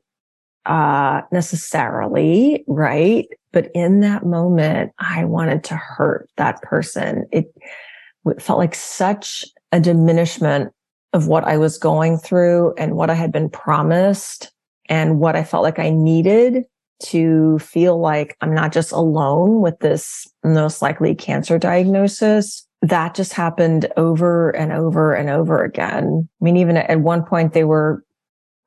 uh, 0.66 1.22
necessarily, 1.32 2.62
right? 2.66 3.26
But 3.52 3.70
in 3.74 4.00
that 4.00 4.26
moment, 4.26 4.92
I 4.98 5.24
wanted 5.24 5.64
to 5.64 5.76
hurt 5.76 6.28
that 6.36 6.60
person. 6.60 7.26
It, 7.32 7.46
it 8.26 8.42
felt 8.42 8.58
like 8.58 8.74
such 8.74 9.44
a 9.72 9.80
diminishment 9.80 10.72
of 11.14 11.26
what 11.26 11.44
I 11.44 11.56
was 11.56 11.78
going 11.78 12.18
through 12.18 12.74
and 12.76 12.94
what 12.94 13.08
I 13.08 13.14
had 13.14 13.32
been 13.32 13.48
promised 13.48 14.52
and 14.88 15.18
what 15.18 15.36
I 15.36 15.44
felt 15.44 15.62
like 15.62 15.78
I 15.78 15.90
needed 15.90 16.64
to 17.04 17.58
feel 17.58 17.98
like 17.98 18.36
I'm 18.40 18.54
not 18.54 18.72
just 18.72 18.92
alone 18.92 19.60
with 19.60 19.78
this 19.80 20.26
most 20.42 20.80
likely 20.80 21.14
cancer 21.14 21.58
diagnosis, 21.58 22.66
that 22.82 23.14
just 23.14 23.32
happened 23.32 23.90
over 23.96 24.50
and 24.50 24.72
over 24.72 25.14
and 25.14 25.28
over 25.28 25.62
again. 25.62 26.28
I 26.40 26.44
mean, 26.44 26.56
even 26.56 26.76
at 26.76 27.00
one 27.00 27.24
point 27.24 27.52
they 27.52 27.64
were, 27.64 28.04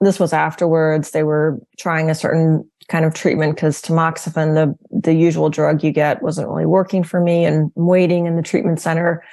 this 0.02 0.20
was 0.20 0.34
afterwards, 0.34 1.12
they 1.12 1.24
were 1.24 1.60
trying 1.78 2.10
a 2.10 2.16
certain 2.16 2.70
kind 2.88 3.06
of 3.06 3.14
treatment 3.14 3.56
because 3.56 3.82
tamoxifen, 3.82 4.56
the, 4.56 4.76
the 4.92 5.14
usual 5.14 5.50
drug 5.50 5.84
you 5.84 5.92
get 5.92 6.22
wasn't 6.22 6.48
really 6.48 6.66
working 6.66 7.04
for 7.04 7.20
me 7.20 7.46
and 7.46 7.72
I'm 7.76 7.86
waiting 7.86 8.26
in 8.26 8.36
the 8.36 8.42
treatment 8.42 8.80
center. 8.80 9.24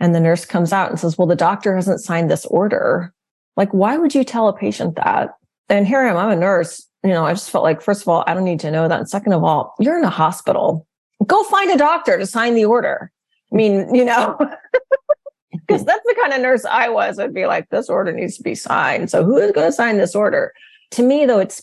And 0.00 0.14
the 0.14 0.20
nurse 0.20 0.44
comes 0.44 0.72
out 0.72 0.90
and 0.90 0.98
says, 0.98 1.18
well, 1.18 1.26
the 1.26 1.36
doctor 1.36 1.74
hasn't 1.74 2.00
signed 2.00 2.30
this 2.30 2.46
order. 2.46 3.12
Like, 3.56 3.72
why 3.74 3.96
would 3.96 4.14
you 4.14 4.22
tell 4.22 4.48
a 4.48 4.56
patient 4.56 4.94
that? 4.96 5.30
And 5.68 5.86
here 5.86 6.00
I 6.00 6.10
am, 6.10 6.16
I'm 6.16 6.30
a 6.30 6.36
nurse. 6.36 6.86
You 7.04 7.10
know, 7.10 7.24
I 7.24 7.32
just 7.32 7.50
felt 7.50 7.64
like, 7.64 7.80
first 7.80 8.02
of 8.02 8.08
all, 8.08 8.24
I 8.26 8.34
don't 8.34 8.44
need 8.44 8.60
to 8.60 8.70
know 8.70 8.88
that. 8.88 8.98
And 8.98 9.08
second 9.08 9.32
of 9.32 9.44
all, 9.44 9.74
you're 9.78 9.98
in 9.98 10.04
a 10.04 10.10
hospital. 10.10 10.86
Go 11.26 11.42
find 11.44 11.70
a 11.70 11.76
doctor 11.76 12.18
to 12.18 12.26
sign 12.26 12.54
the 12.54 12.64
order. 12.64 13.12
I 13.52 13.56
mean, 13.56 13.94
you 13.94 14.04
know, 14.04 14.36
because 15.52 15.84
that's 15.84 16.04
the 16.04 16.16
kind 16.20 16.32
of 16.32 16.40
nurse 16.40 16.64
I 16.64 16.88
was. 16.88 17.18
I'd 17.18 17.34
be 17.34 17.46
like, 17.46 17.68
this 17.70 17.88
order 17.88 18.12
needs 18.12 18.36
to 18.36 18.42
be 18.42 18.54
signed. 18.54 19.10
So 19.10 19.24
who 19.24 19.36
is 19.36 19.52
going 19.52 19.68
to 19.68 19.72
sign 19.72 19.98
this 19.98 20.14
order? 20.14 20.52
To 20.92 21.02
me, 21.02 21.26
though, 21.26 21.38
it's 21.38 21.62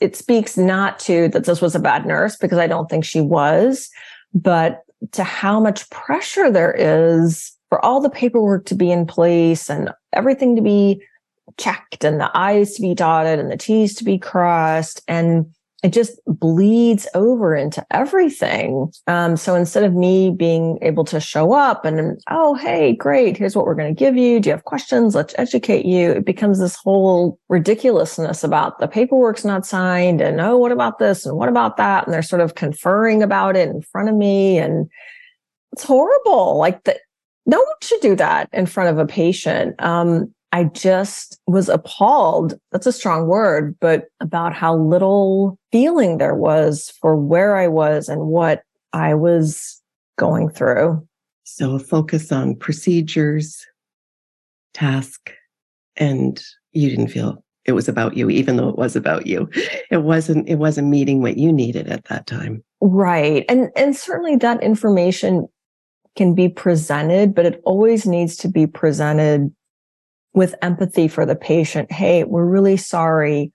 it 0.00 0.16
speaks 0.16 0.58
not 0.58 0.98
to 1.00 1.28
that 1.28 1.44
this 1.44 1.62
was 1.62 1.74
a 1.74 1.80
bad 1.80 2.04
nurse 2.04 2.36
because 2.36 2.58
I 2.58 2.66
don't 2.66 2.90
think 2.90 3.04
she 3.04 3.22
was, 3.22 3.88
but 4.34 4.82
to 5.12 5.24
how 5.24 5.60
much 5.60 5.88
pressure 5.90 6.50
there 6.50 6.74
is 6.76 7.52
for 7.70 7.84
all 7.84 8.00
the 8.00 8.10
paperwork 8.10 8.66
to 8.66 8.74
be 8.74 8.90
in 8.90 9.06
place 9.06 9.70
and 9.70 9.90
everything 10.12 10.56
to 10.56 10.62
be 10.62 11.02
checked 11.58 12.04
and 12.04 12.20
the 12.20 12.30
I's 12.36 12.74
to 12.74 12.82
be 12.82 12.94
dotted 12.94 13.38
and 13.38 13.50
the 13.50 13.56
T's 13.56 13.94
to 13.96 14.04
be 14.04 14.18
crossed. 14.18 15.02
And 15.08 15.46
it 15.82 15.92
just 15.92 16.18
bleeds 16.26 17.06
over 17.14 17.54
into 17.54 17.86
everything. 17.90 18.90
Um, 19.06 19.36
so 19.36 19.54
instead 19.54 19.84
of 19.84 19.94
me 19.94 20.30
being 20.30 20.78
able 20.82 21.04
to 21.04 21.20
show 21.20 21.52
up 21.52 21.84
and, 21.84 22.20
oh, 22.30 22.54
hey, 22.54 22.94
great, 22.94 23.36
here's 23.36 23.54
what 23.54 23.66
we're 23.66 23.74
going 23.74 23.94
to 23.94 23.98
give 23.98 24.16
you. 24.16 24.40
Do 24.40 24.48
you 24.48 24.54
have 24.54 24.64
questions? 24.64 25.14
Let's 25.14 25.34
educate 25.38 25.84
you. 25.84 26.10
It 26.10 26.24
becomes 26.24 26.58
this 26.58 26.76
whole 26.76 27.38
ridiculousness 27.48 28.42
about 28.42 28.80
the 28.80 28.88
paperwork's 28.88 29.44
not 29.44 29.66
signed 29.66 30.20
and, 30.20 30.40
oh, 30.40 30.56
what 30.56 30.72
about 30.72 30.98
this 30.98 31.26
and 31.26 31.36
what 31.36 31.48
about 31.48 31.76
that? 31.76 32.04
And 32.04 32.12
they're 32.12 32.22
sort 32.22 32.42
of 32.42 32.54
conferring 32.54 33.22
about 33.22 33.54
it 33.54 33.68
in 33.68 33.82
front 33.82 34.08
of 34.08 34.16
me. 34.16 34.58
And 34.58 34.90
it's 35.72 35.84
horrible. 35.84 36.56
Like 36.56 36.82
that, 36.84 37.00
no 37.44 37.58
one 37.58 37.76
should 37.82 38.00
do 38.00 38.16
that 38.16 38.48
in 38.52 38.66
front 38.66 38.90
of 38.90 38.98
a 38.98 39.06
patient. 39.06 39.80
Um, 39.80 40.34
I 40.52 40.64
just 40.64 41.40
was 41.46 41.68
appalled. 41.68 42.54
That's 42.72 42.86
a 42.86 42.92
strong 42.92 43.26
word, 43.26 43.76
but 43.80 44.06
about 44.20 44.54
how 44.54 44.76
little 44.76 45.58
feeling 45.72 46.18
there 46.18 46.34
was 46.34 46.92
for 47.00 47.16
where 47.16 47.56
I 47.56 47.68
was 47.68 48.08
and 48.08 48.22
what 48.28 48.62
I 48.92 49.14
was 49.14 49.82
going 50.16 50.48
through. 50.48 51.06
So 51.44 51.78
focus 51.78 52.32
on 52.32 52.56
procedures, 52.56 53.66
task, 54.72 55.32
and 55.96 56.42
you 56.72 56.88
didn't 56.90 57.08
feel 57.08 57.42
it 57.64 57.72
was 57.72 57.88
about 57.88 58.16
you, 58.16 58.30
even 58.30 58.56
though 58.56 58.68
it 58.68 58.78
was 58.78 58.96
about 58.96 59.26
you. 59.26 59.50
It 59.90 60.02
wasn't, 60.04 60.48
it 60.48 60.56
wasn't 60.56 60.88
meeting 60.88 61.20
what 61.20 61.36
you 61.36 61.52
needed 61.52 61.88
at 61.88 62.04
that 62.04 62.26
time. 62.26 62.62
Right. 62.80 63.44
And 63.48 63.70
and 63.76 63.96
certainly 63.96 64.36
that 64.36 64.62
information 64.62 65.48
can 66.16 66.34
be 66.34 66.48
presented, 66.48 67.34
but 67.34 67.46
it 67.46 67.60
always 67.64 68.06
needs 68.06 68.36
to 68.36 68.48
be 68.48 68.66
presented 68.66 69.52
with 70.36 70.54
empathy 70.60 71.08
for 71.08 71.26
the 71.26 71.34
patient. 71.34 71.90
Hey, 71.90 72.22
we're 72.22 72.44
really 72.44 72.76
sorry. 72.76 73.50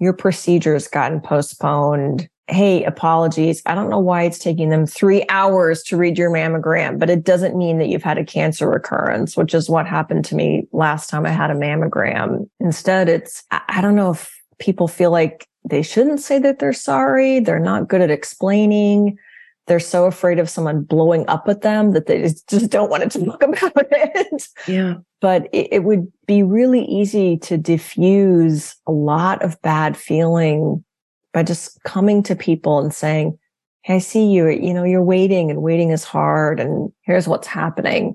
Your 0.00 0.14
procedure's 0.14 0.88
gotten 0.88 1.20
postponed. 1.20 2.28
Hey, 2.48 2.82
apologies. 2.84 3.62
I 3.66 3.74
don't 3.74 3.90
know 3.90 4.00
why 4.00 4.22
it's 4.24 4.38
taking 4.38 4.70
them 4.70 4.86
three 4.86 5.24
hours 5.28 5.82
to 5.84 5.96
read 5.96 6.18
your 6.18 6.30
mammogram, 6.30 6.98
but 6.98 7.10
it 7.10 7.22
doesn't 7.22 7.56
mean 7.56 7.78
that 7.78 7.88
you've 7.88 8.02
had 8.02 8.18
a 8.18 8.24
cancer 8.24 8.68
recurrence, 8.68 9.36
which 9.36 9.54
is 9.54 9.68
what 9.68 9.86
happened 9.86 10.24
to 10.24 10.34
me 10.34 10.66
last 10.72 11.10
time 11.10 11.26
I 11.26 11.30
had 11.30 11.50
a 11.50 11.54
mammogram. 11.54 12.48
Instead, 12.58 13.10
it's, 13.10 13.44
I 13.50 13.80
don't 13.82 13.94
know 13.94 14.10
if 14.10 14.34
people 14.58 14.88
feel 14.88 15.10
like 15.10 15.46
they 15.68 15.82
shouldn't 15.82 16.20
say 16.20 16.38
that 16.38 16.58
they're 16.58 16.72
sorry. 16.72 17.40
They're 17.40 17.60
not 17.60 17.88
good 17.88 18.00
at 18.00 18.10
explaining 18.10 19.18
they're 19.66 19.80
so 19.80 20.06
afraid 20.06 20.38
of 20.38 20.50
someone 20.50 20.82
blowing 20.82 21.24
up 21.28 21.48
at 21.48 21.62
them 21.62 21.92
that 21.92 22.06
they 22.06 22.22
just 22.48 22.70
don't 22.70 22.90
want 22.90 23.10
to 23.10 23.24
talk 23.24 23.42
about 23.42 23.72
it. 23.76 24.48
Yeah. 24.66 24.94
But 25.20 25.48
it, 25.52 25.68
it, 25.72 25.84
would 25.84 26.10
be 26.26 26.42
really 26.42 26.84
easy 26.84 27.38
to 27.38 27.56
diffuse 27.56 28.74
a 28.86 28.92
lot 28.92 29.42
of 29.42 29.60
bad 29.62 29.96
feeling 29.96 30.84
by 31.32 31.42
just 31.42 31.82
coming 31.84 32.22
to 32.24 32.34
people 32.34 32.80
and 32.80 32.92
saying, 32.92 33.38
Hey, 33.82 33.96
I 33.96 33.98
see 33.98 34.26
you, 34.26 34.48
you 34.48 34.72
know, 34.74 34.84
you're 34.84 35.02
waiting 35.02 35.50
and 35.50 35.62
waiting 35.62 35.90
is 35.90 36.04
hard 36.04 36.60
and 36.60 36.92
here's 37.02 37.26
what's 37.26 37.48
happening. 37.48 38.14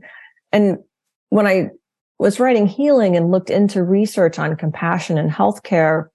And 0.53 0.77
when 1.29 1.45
I 1.45 1.71
was 2.19 2.39
writing 2.39 2.67
healing 2.67 3.17
and 3.17 3.31
looked 3.31 3.49
into 3.49 3.83
research 3.83 4.39
on 4.39 4.55
compassion 4.55 5.17
in 5.17 5.29
healthcare, 5.29 6.07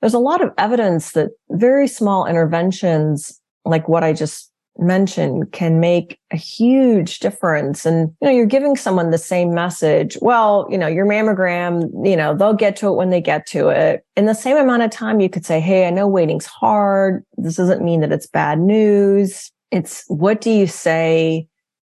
there's 0.00 0.14
a 0.14 0.18
lot 0.18 0.42
of 0.42 0.52
evidence 0.58 1.12
that 1.12 1.30
very 1.50 1.86
small 1.86 2.26
interventions 2.26 3.40
like 3.64 3.88
what 3.88 4.04
I 4.04 4.12
just 4.12 4.50
mention 4.78 5.46
can 5.46 5.80
make 5.80 6.18
a 6.32 6.36
huge 6.36 7.20
difference. 7.20 7.86
And, 7.86 8.08
you 8.20 8.28
know, 8.28 8.30
you're 8.30 8.46
giving 8.46 8.76
someone 8.76 9.10
the 9.10 9.18
same 9.18 9.54
message. 9.54 10.16
Well, 10.20 10.66
you 10.70 10.78
know, 10.78 10.86
your 10.86 11.06
mammogram, 11.06 11.90
you 12.06 12.16
know, 12.16 12.34
they'll 12.36 12.54
get 12.54 12.76
to 12.76 12.88
it 12.88 12.96
when 12.96 13.10
they 13.10 13.20
get 13.20 13.46
to 13.48 13.68
it. 13.68 14.04
In 14.16 14.26
the 14.26 14.34
same 14.34 14.56
amount 14.56 14.82
of 14.82 14.90
time, 14.90 15.20
you 15.20 15.28
could 15.28 15.46
say, 15.46 15.60
Hey, 15.60 15.86
I 15.86 15.90
know 15.90 16.08
waiting's 16.08 16.46
hard. 16.46 17.24
This 17.36 17.56
doesn't 17.56 17.84
mean 17.84 18.00
that 18.00 18.12
it's 18.12 18.26
bad 18.26 18.58
news. 18.58 19.50
It's 19.70 20.04
what 20.08 20.40
do 20.40 20.50
you 20.50 20.66
say 20.66 21.48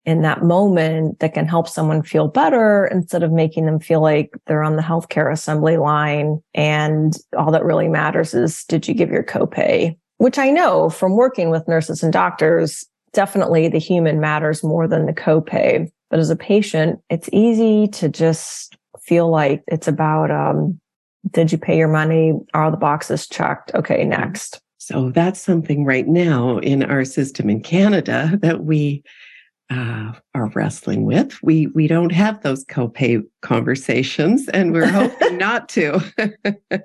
in 0.05 0.21
that 0.23 0.43
moment 0.43 1.19
that 1.19 1.33
can 1.33 1.47
help 1.47 1.67
someone 1.67 2.01
feel 2.01 2.27
better 2.27 2.87
instead 2.87 3.21
of 3.21 3.31
making 3.31 3.65
them 3.65 3.79
feel 3.79 4.01
like 4.01 4.31
they're 4.47 4.63
on 4.63 4.75
the 4.75 4.81
healthcare 4.81 5.31
assembly 5.31 5.77
line. 5.77 6.41
And 6.55 7.15
all 7.37 7.51
that 7.51 7.63
really 7.63 7.87
matters 7.87 8.33
is, 8.33 8.63
did 8.65 8.87
you 8.87 8.93
give 8.93 9.11
your 9.11 9.23
copay? 9.23 9.97
Which 10.19 10.37
I 10.37 10.51
know 10.51 10.89
from 10.89 11.15
working 11.15 11.49
with 11.49 11.67
nurses 11.67 12.03
and 12.03 12.13
doctors, 12.13 12.85
definitely 13.13 13.67
the 13.69 13.79
human 13.79 14.19
matters 14.19 14.63
more 14.63 14.87
than 14.87 15.05
the 15.05 15.13
copay. 15.13 15.89
But 16.09 16.19
as 16.19 16.29
a 16.29 16.35
patient, 16.35 16.99
it's 17.09 17.29
easy 17.31 17.87
to 17.93 18.09
just 18.09 18.75
feel 19.01 19.29
like 19.29 19.63
it's 19.67 19.87
about, 19.87 20.29
um, 20.29 20.79
did 21.31 21.51
you 21.51 21.57
pay 21.57 21.77
your 21.77 21.87
money? 21.87 22.33
Are 22.53 22.69
the 22.69 22.77
boxes 22.77 23.27
checked? 23.27 23.73
Okay, 23.73 24.03
next. 24.03 24.61
So 24.77 25.09
that's 25.09 25.41
something 25.41 25.85
right 25.85 26.07
now 26.07 26.57
in 26.59 26.83
our 26.83 27.05
system 27.05 27.49
in 27.49 27.61
Canada 27.61 28.37
that 28.41 28.63
we 28.63 29.03
uh, 29.69 30.13
are 30.33 30.47
wrestling 30.47 31.05
with. 31.05 31.37
We 31.43 31.67
we 31.67 31.87
don't 31.87 32.11
have 32.11 32.41
those 32.41 32.65
copay 32.65 33.21
conversations, 33.41 34.47
and 34.49 34.73
we're 34.73 34.89
hoping 34.89 35.37
not 35.37 35.69
to. 35.69 36.01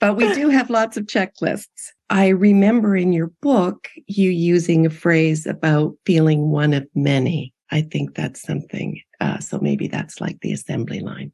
but 0.00 0.16
we 0.16 0.34
do 0.34 0.50
have 0.50 0.68
lots 0.68 0.96
of 0.96 1.06
checklists. 1.06 1.92
I 2.08 2.28
remember 2.28 2.96
in 2.96 3.12
your 3.12 3.32
book 3.42 3.88
you 4.06 4.30
using 4.30 4.86
a 4.86 4.90
phrase 4.90 5.46
about 5.46 5.96
feeling 6.04 6.50
one 6.50 6.72
of 6.72 6.86
many. 6.94 7.52
I 7.70 7.82
think 7.82 8.14
that's 8.14 8.42
something. 8.42 9.00
Uh, 9.20 9.38
so 9.38 9.58
maybe 9.58 9.88
that's 9.88 10.20
like 10.20 10.40
the 10.40 10.52
assembly 10.52 11.00
line. 11.00 11.32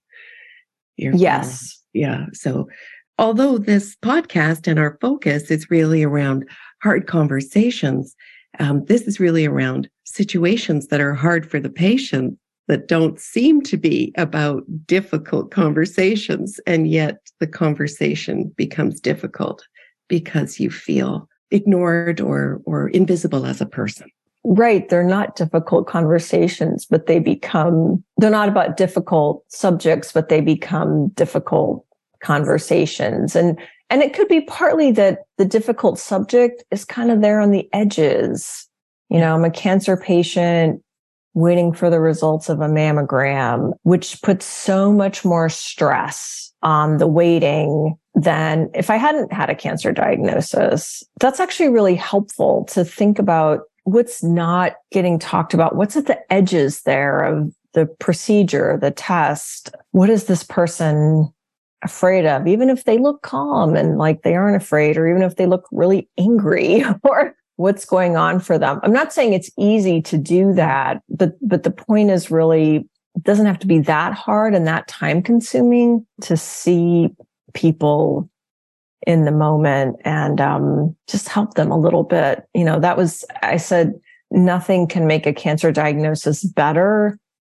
You're 0.96 1.14
yes. 1.14 1.78
Yeah. 1.92 2.26
So 2.32 2.68
although 3.18 3.58
this 3.58 3.96
podcast 3.96 4.66
and 4.66 4.78
our 4.78 4.96
focus 5.00 5.50
is 5.50 5.70
really 5.70 6.02
around 6.02 6.48
hard 6.82 7.06
conversations, 7.06 8.14
um, 8.58 8.84
this 8.86 9.02
is 9.02 9.20
really 9.20 9.46
around 9.46 9.88
situations 10.04 10.88
that 10.88 11.00
are 11.00 11.14
hard 11.14 11.50
for 11.50 11.60
the 11.60 11.70
patient 11.70 12.38
that 12.68 12.88
don't 12.88 13.20
seem 13.20 13.60
to 13.62 13.76
be 13.76 14.12
about 14.16 14.62
difficult 14.86 15.50
conversations. 15.50 16.60
And 16.66 16.88
yet 16.88 17.18
the 17.40 17.46
conversation 17.46 18.52
becomes 18.56 19.00
difficult 19.00 19.64
because 20.12 20.60
you 20.60 20.70
feel 20.70 21.26
ignored 21.50 22.20
or, 22.20 22.60
or 22.66 22.88
invisible 22.90 23.46
as 23.46 23.62
a 23.62 23.66
person. 23.66 24.10
Right. 24.44 24.86
They're 24.90 25.02
not 25.02 25.36
difficult 25.36 25.86
conversations, 25.86 26.84
but 26.84 27.06
they 27.06 27.18
become, 27.18 28.04
they're 28.18 28.28
not 28.28 28.50
about 28.50 28.76
difficult 28.76 29.42
subjects, 29.48 30.12
but 30.12 30.28
they 30.28 30.42
become 30.42 31.08
difficult 31.14 31.86
conversations. 32.22 33.34
And, 33.34 33.58
and 33.88 34.02
it 34.02 34.12
could 34.12 34.28
be 34.28 34.42
partly 34.42 34.92
that 34.92 35.20
the 35.38 35.46
difficult 35.46 35.98
subject 35.98 36.62
is 36.70 36.84
kind 36.84 37.10
of 37.10 37.22
there 37.22 37.40
on 37.40 37.52
the 37.52 37.66
edges. 37.72 38.68
You 39.08 39.18
know, 39.18 39.34
I'm 39.34 39.46
a 39.46 39.50
cancer 39.50 39.96
patient 39.96 40.82
waiting 41.32 41.72
for 41.72 41.88
the 41.88 42.00
results 42.00 42.50
of 42.50 42.60
a 42.60 42.68
mammogram, 42.68 43.72
which 43.82 44.20
puts 44.20 44.44
so 44.44 44.92
much 44.92 45.24
more 45.24 45.48
stress 45.48 46.51
on 46.62 46.98
the 46.98 47.06
waiting 47.06 47.96
than 48.14 48.70
if 48.74 48.90
I 48.90 48.96
hadn't 48.96 49.32
had 49.32 49.50
a 49.50 49.54
cancer 49.54 49.92
diagnosis. 49.92 51.02
That's 51.20 51.40
actually 51.40 51.70
really 51.70 51.94
helpful 51.94 52.64
to 52.66 52.84
think 52.84 53.18
about 53.18 53.62
what's 53.84 54.22
not 54.22 54.74
getting 54.92 55.18
talked 55.18 55.54
about, 55.54 55.76
what's 55.76 55.96
at 55.96 56.06
the 56.06 56.32
edges 56.32 56.82
there 56.82 57.22
of 57.22 57.52
the 57.72 57.86
procedure, 57.98 58.78
the 58.80 58.90
test. 58.90 59.74
What 59.92 60.10
is 60.10 60.24
this 60.24 60.44
person 60.44 61.32
afraid 61.82 62.26
of? 62.26 62.46
Even 62.46 62.70
if 62.70 62.84
they 62.84 62.98
look 62.98 63.22
calm 63.22 63.74
and 63.74 63.98
like 63.98 64.22
they 64.22 64.34
aren't 64.34 64.62
afraid, 64.62 64.96
or 64.96 65.08
even 65.08 65.22
if 65.22 65.36
they 65.36 65.46
look 65.46 65.66
really 65.72 66.08
angry 66.18 66.84
or 67.02 67.34
what's 67.56 67.84
going 67.84 68.16
on 68.16 68.40
for 68.40 68.58
them. 68.58 68.80
I'm 68.82 68.92
not 68.92 69.12
saying 69.12 69.32
it's 69.32 69.50
easy 69.58 70.00
to 70.02 70.18
do 70.18 70.52
that, 70.54 71.02
but, 71.08 71.36
but 71.46 71.62
the 71.62 71.70
point 71.70 72.10
is 72.10 72.30
really, 72.30 72.88
it 73.14 73.22
doesn't 73.22 73.46
have 73.46 73.58
to 73.60 73.66
be 73.66 73.78
that 73.80 74.14
hard 74.14 74.54
and 74.54 74.66
that 74.66 74.88
time 74.88 75.22
consuming 75.22 76.06
to 76.22 76.36
see 76.36 77.10
people 77.54 78.28
in 79.06 79.24
the 79.24 79.32
moment 79.32 79.96
and 80.04 80.40
um, 80.40 80.96
just 81.08 81.28
help 81.28 81.54
them 81.54 81.70
a 81.70 81.78
little 81.78 82.04
bit. 82.04 82.44
You 82.54 82.64
know, 82.64 82.80
that 82.80 82.96
was, 82.96 83.24
I 83.42 83.56
said, 83.56 83.94
nothing 84.30 84.86
can 84.86 85.06
make 85.06 85.26
a 85.26 85.32
cancer 85.32 85.72
diagnosis 85.72 86.44
better. 86.44 87.18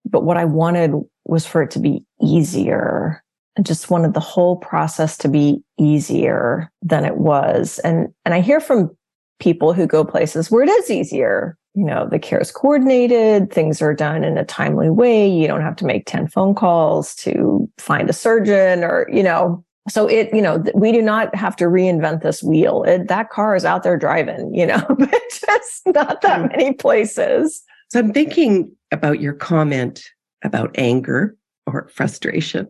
But 0.09 0.25
what 0.25 0.37
I 0.37 0.45
wanted 0.45 0.93
was 1.25 1.47
for 1.47 1.63
it 1.63 1.71
to 1.73 1.79
be 1.79 2.05
easier. 2.21 3.23
I 3.59 3.63
just 3.63 3.91
wanted 3.91 4.15
the 4.15 4.21
whole 4.21 4.57
process 4.57 5.19
to 5.19 5.29
be 5.29 5.63
easier 5.79 6.71
than 6.81 7.05
it 7.05 7.19
was. 7.19 7.79
And, 7.81 8.09
and 8.25 8.35
I 8.35 8.41
hear 8.41 8.61
from 8.61 8.97
people 9.39 9.73
who 9.73 9.87
go 9.87 10.05
places 10.05 10.51
where 10.51 10.63
it 10.63 10.71
is 10.71 10.91
easier. 10.91 11.57
You 11.75 11.85
know, 11.85 12.07
the 12.11 12.19
care 12.19 12.41
is 12.41 12.51
coordinated, 12.51 13.51
things 13.51 13.81
are 13.81 13.95
done 13.95 14.25
in 14.25 14.37
a 14.37 14.45
timely 14.45 14.91
way. 14.91 15.29
You 15.29 15.47
don't 15.47 15.63
have 15.63 15.77
to 15.77 15.87
make 15.87 16.07
10 16.07 16.29
phone 16.29 16.55
calls 16.55 17.15
to 17.17 17.69
find 17.79 18.11
a 18.11 18.13
surgeon 18.13 18.85
or, 18.85 19.09
you 19.11 19.23
know, 19.23 19.65
so 19.89 20.07
it, 20.07 20.33
you 20.33 20.43
know, 20.43 20.63
we 20.75 20.93
do 20.93 21.03
not 21.03 21.35
have 21.35 21.57
to 21.57 21.65
reinvent 21.65 22.23
this 22.23 22.43
wheel. 22.43 22.85
It, 22.85 23.09
that 23.09 23.31
car 23.31 23.57
is 23.57 23.65
out 23.65 23.83
there 23.83 23.97
driving, 23.97 24.55
you 24.55 24.67
know, 24.67 24.85
but 24.99 25.23
just 25.31 25.83
not 25.87 26.21
that 26.23 26.41
hmm. 26.41 26.47
many 26.49 26.73
places. 26.75 27.63
So 27.89 27.99
I'm 27.99 28.13
thinking 28.13 28.71
about 28.91 29.21
your 29.21 29.35
comment 29.35 30.05
about 30.45 30.75
anger 30.77 31.37
or 31.67 31.89
frustration. 31.89 32.69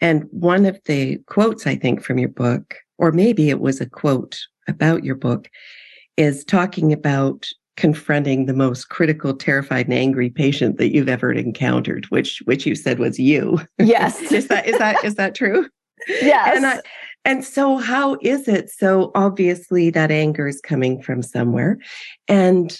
And 0.00 0.24
one 0.30 0.66
of 0.66 0.80
the 0.86 1.18
quotes, 1.26 1.66
I 1.66 1.76
think, 1.76 2.02
from 2.02 2.18
your 2.18 2.28
book, 2.28 2.74
or 2.98 3.12
maybe 3.12 3.50
it 3.50 3.60
was 3.60 3.80
a 3.80 3.88
quote 3.88 4.38
about 4.68 5.04
your 5.04 5.14
book, 5.14 5.48
is 6.16 6.44
talking 6.44 6.92
about 6.92 7.48
confronting 7.76 8.46
the 8.46 8.54
most 8.54 8.88
critical, 8.88 9.34
terrified, 9.34 9.86
and 9.86 9.94
angry 9.94 10.30
patient 10.30 10.78
that 10.78 10.94
you've 10.94 11.08
ever 11.08 11.32
encountered, 11.32 12.06
which 12.06 12.42
which 12.44 12.66
you 12.66 12.74
said 12.74 12.98
was 12.98 13.18
you. 13.18 13.60
Yes. 13.78 14.20
is 14.32 14.48
that 14.48 14.66
is 14.66 14.78
that 14.78 15.04
is 15.04 15.14
that 15.16 15.34
true? 15.34 15.68
Yes. 16.08 16.56
And, 16.56 16.66
I, 16.66 16.80
and 17.24 17.44
so, 17.44 17.78
how 17.78 18.18
is 18.20 18.48
it? 18.48 18.70
So, 18.70 19.10
obviously, 19.14 19.90
that 19.90 20.10
anger 20.10 20.46
is 20.46 20.60
coming 20.60 21.00
from 21.00 21.22
somewhere. 21.22 21.78
And 22.28 22.76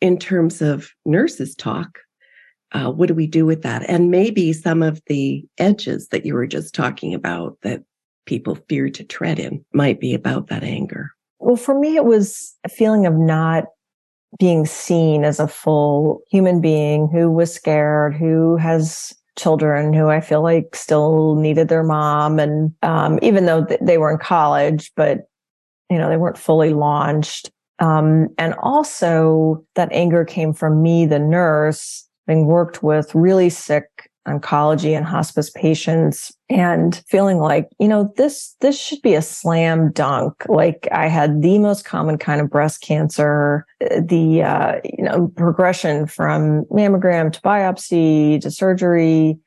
in 0.00 0.18
terms 0.18 0.62
of 0.62 0.90
nurses' 1.04 1.54
talk, 1.54 1.98
uh, 2.72 2.90
what 2.90 3.08
do 3.08 3.14
we 3.14 3.26
do 3.26 3.46
with 3.46 3.62
that? 3.62 3.88
And 3.88 4.10
maybe 4.10 4.52
some 4.52 4.82
of 4.82 5.00
the 5.06 5.44
edges 5.58 6.08
that 6.08 6.24
you 6.24 6.34
were 6.34 6.46
just 6.46 6.74
talking 6.74 7.14
about 7.14 7.58
that 7.62 7.82
people 8.26 8.56
fear 8.68 8.88
to 8.88 9.04
tread 9.04 9.38
in 9.38 9.64
might 9.72 10.00
be 10.00 10.14
about 10.14 10.48
that 10.48 10.64
anger. 10.64 11.10
Well, 11.38 11.56
for 11.56 11.78
me, 11.78 11.96
it 11.96 12.04
was 12.04 12.54
a 12.64 12.68
feeling 12.68 13.06
of 13.06 13.14
not 13.14 13.64
being 14.38 14.66
seen 14.66 15.24
as 15.24 15.40
a 15.40 15.48
full 15.48 16.22
human 16.30 16.60
being 16.60 17.08
who 17.08 17.30
was 17.30 17.54
scared, 17.54 18.14
who 18.14 18.56
has 18.56 19.12
children 19.36 19.92
who 19.92 20.08
I 20.08 20.20
feel 20.20 20.42
like 20.42 20.76
still 20.76 21.34
needed 21.34 21.68
their 21.68 21.82
mom. 21.82 22.38
And 22.38 22.72
um, 22.82 23.18
even 23.22 23.46
though 23.46 23.64
th- 23.64 23.80
they 23.82 23.98
were 23.98 24.12
in 24.12 24.18
college, 24.18 24.92
but 24.96 25.28
you 25.90 25.98
know, 25.98 26.08
they 26.08 26.16
weren't 26.16 26.38
fully 26.38 26.72
launched. 26.72 27.50
Um, 27.80 28.28
and 28.38 28.54
also 28.62 29.64
that 29.74 29.92
anger 29.92 30.24
came 30.24 30.52
from 30.52 30.82
me, 30.82 31.06
the 31.06 31.18
nurse, 31.18 32.08
having 32.26 32.46
worked 32.46 32.82
with 32.82 33.14
really 33.14 33.50
sick 33.50 34.10
oncology 34.26 34.96
and 34.96 35.04
hospice 35.04 35.50
patients 35.50 36.32
and 36.48 37.02
feeling 37.08 37.38
like, 37.38 37.68
you 37.78 37.88
know, 37.88 38.12
this, 38.16 38.56
this 38.60 38.80
should 38.80 39.02
be 39.02 39.14
a 39.14 39.22
slam 39.22 39.92
dunk. 39.92 40.44
Like 40.48 40.88
I 40.92 41.08
had 41.08 41.42
the 41.42 41.58
most 41.58 41.84
common 41.84 42.16
kind 42.18 42.40
of 42.40 42.50
breast 42.50 42.80
cancer, 42.80 43.66
the, 43.80 44.42
uh, 44.42 44.80
you 44.84 45.04
know, 45.04 45.28
progression 45.36 46.06
from 46.06 46.64
mammogram 46.66 47.32
to 47.32 47.40
biopsy 47.42 48.40
to 48.40 48.50
surgery. 48.50 49.38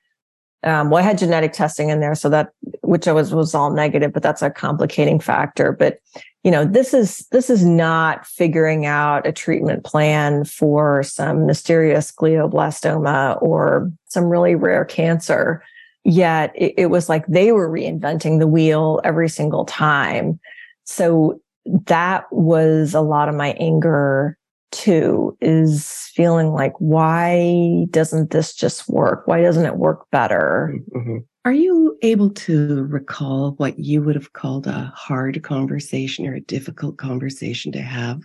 Um, 0.64 0.90
well, 0.90 1.04
I 1.04 1.08
had 1.08 1.18
genetic 1.18 1.54
testing 1.54 1.90
in 1.90 2.00
there, 2.00 2.16
so 2.16 2.30
that 2.30 2.50
which 2.82 3.08
I 3.08 3.12
was 3.12 3.34
was 3.34 3.54
all 3.54 3.72
negative, 3.72 4.12
but 4.12 4.24
that's 4.24 4.42
a 4.42 4.50
complicating 4.50 5.20
factor. 5.20 5.72
But 5.72 6.00
you 6.48 6.52
know, 6.52 6.64
this 6.64 6.94
is 6.94 7.28
this 7.34 7.50
is 7.50 7.66
not 7.66 8.26
figuring 8.26 8.86
out 8.86 9.28
a 9.28 9.34
treatment 9.34 9.84
plan 9.84 10.46
for 10.46 11.04
some 11.04 11.46
mysterious 11.46 12.10
glioblastoma 12.10 13.42
or 13.42 13.92
some 14.06 14.24
really 14.24 14.56
rare 14.56 14.86
cancer. 14.86 15.62
Yet 16.06 16.54
it, 16.56 16.74
it 16.78 16.86
was 16.86 17.10
like 17.10 17.28
they 17.28 17.52
were 17.52 17.70
reinventing 17.70 18.40
the 18.40 18.48
wheel 18.48 19.02
every 19.04 19.28
single 19.28 19.66
time. 19.66 20.40
So 20.86 21.42
that 21.66 22.32
was 22.32 22.94
a 22.94 23.02
lot 23.02 23.28
of 23.28 23.36
my 23.36 23.50
anger 23.60 24.38
too 24.72 25.38
is 25.42 26.10
feeling 26.14 26.54
like 26.54 26.74
why 26.80 27.88
doesn't 27.90 28.32
this 28.32 28.54
just 28.54 28.88
work 28.88 29.26
why 29.26 29.42
doesn't 29.42 29.66
it 29.66 29.78
work 29.78 30.06
better 30.12 30.74
mm-hmm. 30.96 31.18
Are 31.48 31.54
you 31.54 31.98
able 32.02 32.30
to 32.30 32.84
recall 32.90 33.52
what 33.52 33.80
you 33.80 34.04
would 34.04 34.16
have 34.16 34.34
called 34.34 34.68
a 34.68 34.92
hard 34.94 35.42
conversation 35.44 36.28
or 36.28 36.34
a 36.34 36.42
difficult 36.42 36.98
conversation 36.98 37.72
to 37.72 37.82
have 37.82 38.22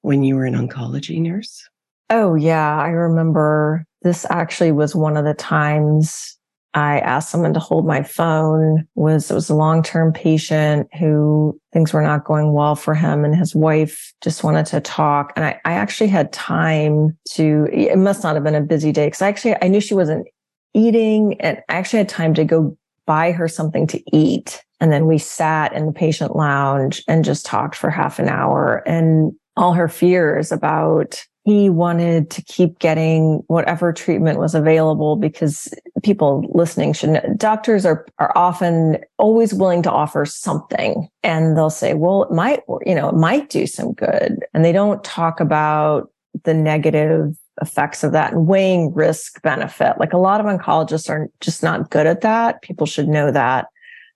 when 0.00 0.24
you 0.24 0.34
were 0.34 0.46
an 0.46 0.54
oncology 0.54 1.20
nurse 1.20 1.68
oh 2.08 2.34
yeah 2.34 2.78
i 2.78 2.88
remember 2.88 3.84
this 4.00 4.24
actually 4.30 4.72
was 4.72 4.94
one 4.94 5.18
of 5.18 5.26
the 5.26 5.34
times 5.34 6.38
I 6.76 6.98
asked 6.98 7.30
someone 7.30 7.54
to 7.54 7.60
hold 7.60 7.86
my 7.86 8.02
phone 8.02 8.84
was 8.96 9.30
it 9.30 9.34
was 9.34 9.48
a 9.48 9.54
long-term 9.54 10.12
patient 10.12 10.88
who 10.98 11.56
things 11.72 11.92
were 11.92 12.02
not 12.02 12.24
going 12.24 12.52
well 12.52 12.74
for 12.74 12.94
him 12.94 13.24
and 13.24 13.36
his 13.36 13.54
wife 13.54 14.12
just 14.20 14.42
wanted 14.42 14.66
to 14.66 14.80
talk. 14.80 15.32
And 15.36 15.44
I, 15.44 15.60
I 15.64 15.74
actually 15.74 16.08
had 16.08 16.32
time 16.32 17.16
to, 17.34 17.68
it 17.72 17.96
must 17.96 18.24
not 18.24 18.34
have 18.34 18.42
been 18.42 18.56
a 18.56 18.60
busy 18.60 18.90
day 18.90 19.06
because 19.06 19.22
I 19.22 19.28
actually, 19.28 19.54
I 19.62 19.68
knew 19.68 19.80
she 19.80 19.94
wasn't 19.94 20.26
eating 20.74 21.40
and 21.40 21.58
I 21.68 21.74
actually 21.74 21.98
had 21.98 22.08
time 22.08 22.34
to 22.34 22.44
go 22.44 22.76
buy 23.06 23.32
her 23.32 23.48
something 23.48 23.86
to 23.88 24.02
eat. 24.16 24.62
And 24.80 24.92
then 24.92 25.06
we 25.06 25.18
sat 25.18 25.72
in 25.72 25.86
the 25.86 25.92
patient 25.92 26.36
lounge 26.36 27.02
and 27.06 27.24
just 27.24 27.46
talked 27.46 27.76
for 27.76 27.90
half 27.90 28.18
an 28.18 28.28
hour 28.28 28.82
and 28.86 29.32
all 29.56 29.72
her 29.72 29.88
fears 29.88 30.50
about 30.50 31.24
he 31.44 31.68
wanted 31.68 32.30
to 32.30 32.42
keep 32.42 32.78
getting 32.78 33.42
whatever 33.48 33.92
treatment 33.92 34.38
was 34.38 34.54
available 34.54 35.14
because 35.14 35.72
people 36.02 36.42
listening 36.54 36.94
should 36.94 37.10
know 37.10 37.34
doctors 37.36 37.84
are, 37.84 38.06
are 38.18 38.32
often 38.34 38.98
always 39.18 39.52
willing 39.52 39.82
to 39.82 39.90
offer 39.90 40.24
something 40.24 41.06
and 41.22 41.56
they'll 41.56 41.68
say, 41.68 41.92
well, 41.92 42.24
it 42.24 42.30
might, 42.30 42.60
you 42.86 42.94
know, 42.94 43.10
it 43.10 43.14
might 43.14 43.50
do 43.50 43.66
some 43.66 43.92
good. 43.92 44.44
And 44.54 44.64
they 44.64 44.72
don't 44.72 45.04
talk 45.04 45.38
about 45.38 46.10
the 46.44 46.54
negative 46.54 47.36
effects 47.60 48.02
of 48.02 48.12
that 48.12 48.32
and 48.32 48.46
weighing 48.46 48.92
risk 48.94 49.40
benefit. 49.42 49.98
Like 49.98 50.12
a 50.12 50.18
lot 50.18 50.40
of 50.40 50.46
oncologists 50.46 51.08
are 51.08 51.28
just 51.40 51.62
not 51.62 51.90
good 51.90 52.06
at 52.06 52.22
that. 52.22 52.62
People 52.62 52.86
should 52.86 53.08
know 53.08 53.30
that. 53.30 53.66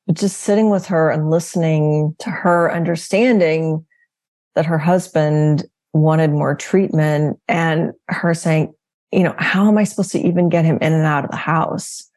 But 0.07 0.17
just 0.17 0.39
sitting 0.39 0.71
with 0.71 0.87
her 0.87 1.11
and 1.11 1.31
listening 1.31 2.17
to 2.19 2.31
her 2.31 2.73
understanding 2.73 3.85
that 4.55 4.67
her 4.67 4.79
husband 4.79 5.65
wanted 5.93 6.31
more 6.31 6.55
treatment 6.55 7.39
and 7.47 7.93
her 8.09 8.35
saying, 8.35 8.75
you 9.13 9.23
know, 9.23 9.35
how 9.39 9.69
am 9.69 9.79
I 9.79 9.85
supposed 9.85 10.13
to 10.13 10.27
even 10.27 10.49
get 10.49 10.65
him 10.65 10.79
in 10.81 10.93
and 10.93 11.07
out 11.07 11.25
of 11.25 11.31
the 11.31 11.37
house? 11.37 12.09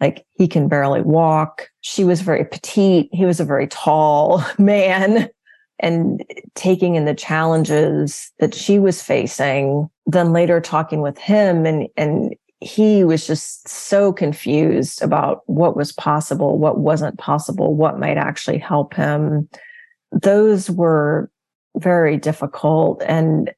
Like 0.00 0.26
he 0.34 0.46
can 0.46 0.68
barely 0.68 1.00
walk. 1.00 1.70
She 1.80 2.04
was 2.04 2.20
very 2.20 2.44
petite. 2.44 3.08
He 3.12 3.24
was 3.24 3.40
a 3.40 3.44
very 3.44 3.66
tall 3.66 4.44
man 4.58 5.30
and 5.78 6.24
taking 6.54 6.94
in 6.94 7.04
the 7.04 7.14
challenges 7.14 8.32
that 8.38 8.54
she 8.54 8.78
was 8.78 9.02
facing. 9.02 9.88
Then 10.06 10.32
later 10.32 10.60
talking 10.60 11.00
with 11.00 11.18
him 11.18 11.66
and, 11.66 11.88
and 11.96 12.34
he 12.60 13.04
was 13.04 13.26
just 13.26 13.68
so 13.68 14.12
confused 14.12 15.02
about 15.02 15.42
what 15.46 15.76
was 15.76 15.92
possible, 15.92 16.58
what 16.58 16.78
wasn't 16.78 17.18
possible, 17.18 17.74
what 17.74 17.98
might 17.98 18.16
actually 18.16 18.58
help 18.58 18.94
him. 18.94 19.48
Those 20.12 20.70
were 20.70 21.30
very 21.76 22.16
difficult. 22.16 23.02
And 23.06 23.52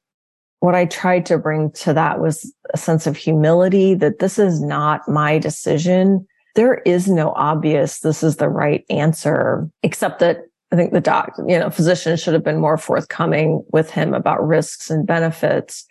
what 0.59 0.75
I 0.75 0.85
tried 0.85 1.25
to 1.27 1.37
bring 1.37 1.71
to 1.71 1.93
that 1.93 2.19
was 2.19 2.53
a 2.73 2.77
sense 2.77 3.07
of 3.07 3.15
humility 3.15 3.93
that 3.95 4.19
this 4.19 4.37
is 4.37 4.61
not 4.61 5.07
my 5.07 5.39
decision. 5.39 6.27
There 6.55 6.75
is 6.85 7.07
no 7.07 7.31
obvious, 7.31 7.99
this 7.99 8.21
is 8.21 8.35
the 8.35 8.49
right 8.49 8.83
answer, 8.89 9.69
except 9.83 10.19
that 10.19 10.48
I 10.71 10.75
think 10.75 10.93
the 10.93 11.01
doc, 11.01 11.33
you 11.47 11.57
know, 11.57 11.69
physician 11.69 12.15
should 12.15 12.33
have 12.33 12.43
been 12.43 12.59
more 12.59 12.77
forthcoming 12.77 13.63
with 13.71 13.89
him 13.89 14.13
about 14.13 14.45
risks 14.45 14.89
and 14.89 15.05
benefits. 15.07 15.85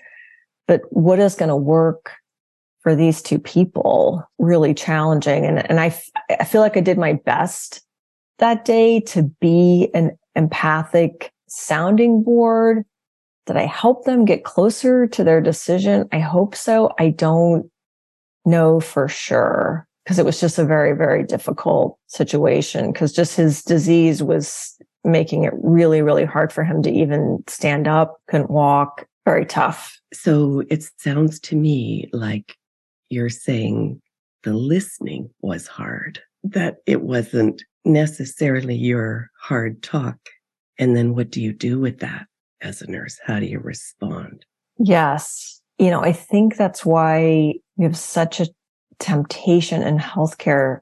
But 0.69 0.83
what 0.91 1.19
is 1.19 1.35
going 1.35 1.49
to 1.49 1.57
work 1.57 2.13
for 2.81 2.95
these 2.95 3.21
two 3.21 3.41
people? 3.41 4.23
Really 4.39 4.75
challenging. 4.75 5.45
And, 5.45 5.69
and 5.69 5.81
I, 5.81 5.97
I 6.31 6.45
feel 6.45 6.61
like 6.61 6.77
I 6.77 6.81
did 6.81 6.99
my 6.99 7.15
best 7.15 7.83
that 8.39 8.65
day 8.65 9.01
to 9.01 9.25
be 9.41 9.91
an 9.95 10.17
empathic 10.37 11.33
sounding 11.49 12.23
board. 12.23 12.85
Did 13.47 13.57
I 13.57 13.67
help 13.67 14.05
them 14.05 14.25
get 14.25 14.45
closer 14.45 15.09
to 15.09 15.25
their 15.25 15.41
decision? 15.41 16.09
I 16.13 16.21
hope 16.21 16.55
so. 16.55 16.93
I 17.01 17.11
don't 17.11 17.69
know 18.45 18.79
for 18.79 19.09
sure 19.09 19.88
because 20.09 20.19
it 20.19 20.25
was 20.25 20.41
just 20.41 20.59
a 20.59 20.65
very, 20.65 20.97
very 20.97 21.23
difficult 21.23 21.99
situation 22.07 22.91
because 22.93 23.13
just 23.13 23.37
his 23.37 23.63
disease 23.63 24.23
was 24.23 24.75
making 25.05 25.45
it 25.45 25.53
really, 25.63 26.01
really 26.01 26.25
hard 26.25 26.51
for 26.51 26.65
him 26.65 26.83
to 26.83 26.91
even 26.91 27.45
stand 27.47 27.87
up, 27.87 28.19
couldn't 28.27 28.51
walk, 28.51 29.07
very 29.27 29.45
tough. 29.45 30.01
So 30.15 30.63
it 30.71 30.83
sounds 30.97 31.39
to 31.41 31.57
me 31.57 32.09
like 32.15 32.57
you're 33.11 33.29
saying 33.29 34.01
the 34.45 34.55
listening 34.55 35.29
was 35.43 35.67
hard, 35.67 36.23
that 36.43 36.77
it 36.87 37.03
wasn't 37.03 37.63
necessarily 37.85 38.77
your 38.77 39.29
hard 39.39 39.83
talk. 39.83 40.17
And 40.79 40.97
then 40.97 41.15
what 41.15 41.29
do 41.29 41.43
you 41.43 41.53
do 41.53 41.79
with 41.79 41.99
that 41.99 42.29
as 42.63 42.81
a 42.81 42.91
nurse? 42.91 43.21
How 43.27 43.41
do 43.41 43.45
you 43.45 43.59
respond? 43.59 44.47
Yes. 44.79 45.61
You 45.77 45.91
know, 45.91 46.01
I 46.01 46.13
think 46.13 46.57
that's 46.57 46.87
why 46.87 47.57
we 47.77 47.85
have 47.85 47.97
such 47.97 48.41
a 48.41 48.47
temptation 48.99 49.83
in 49.83 49.99
healthcare 49.99 50.81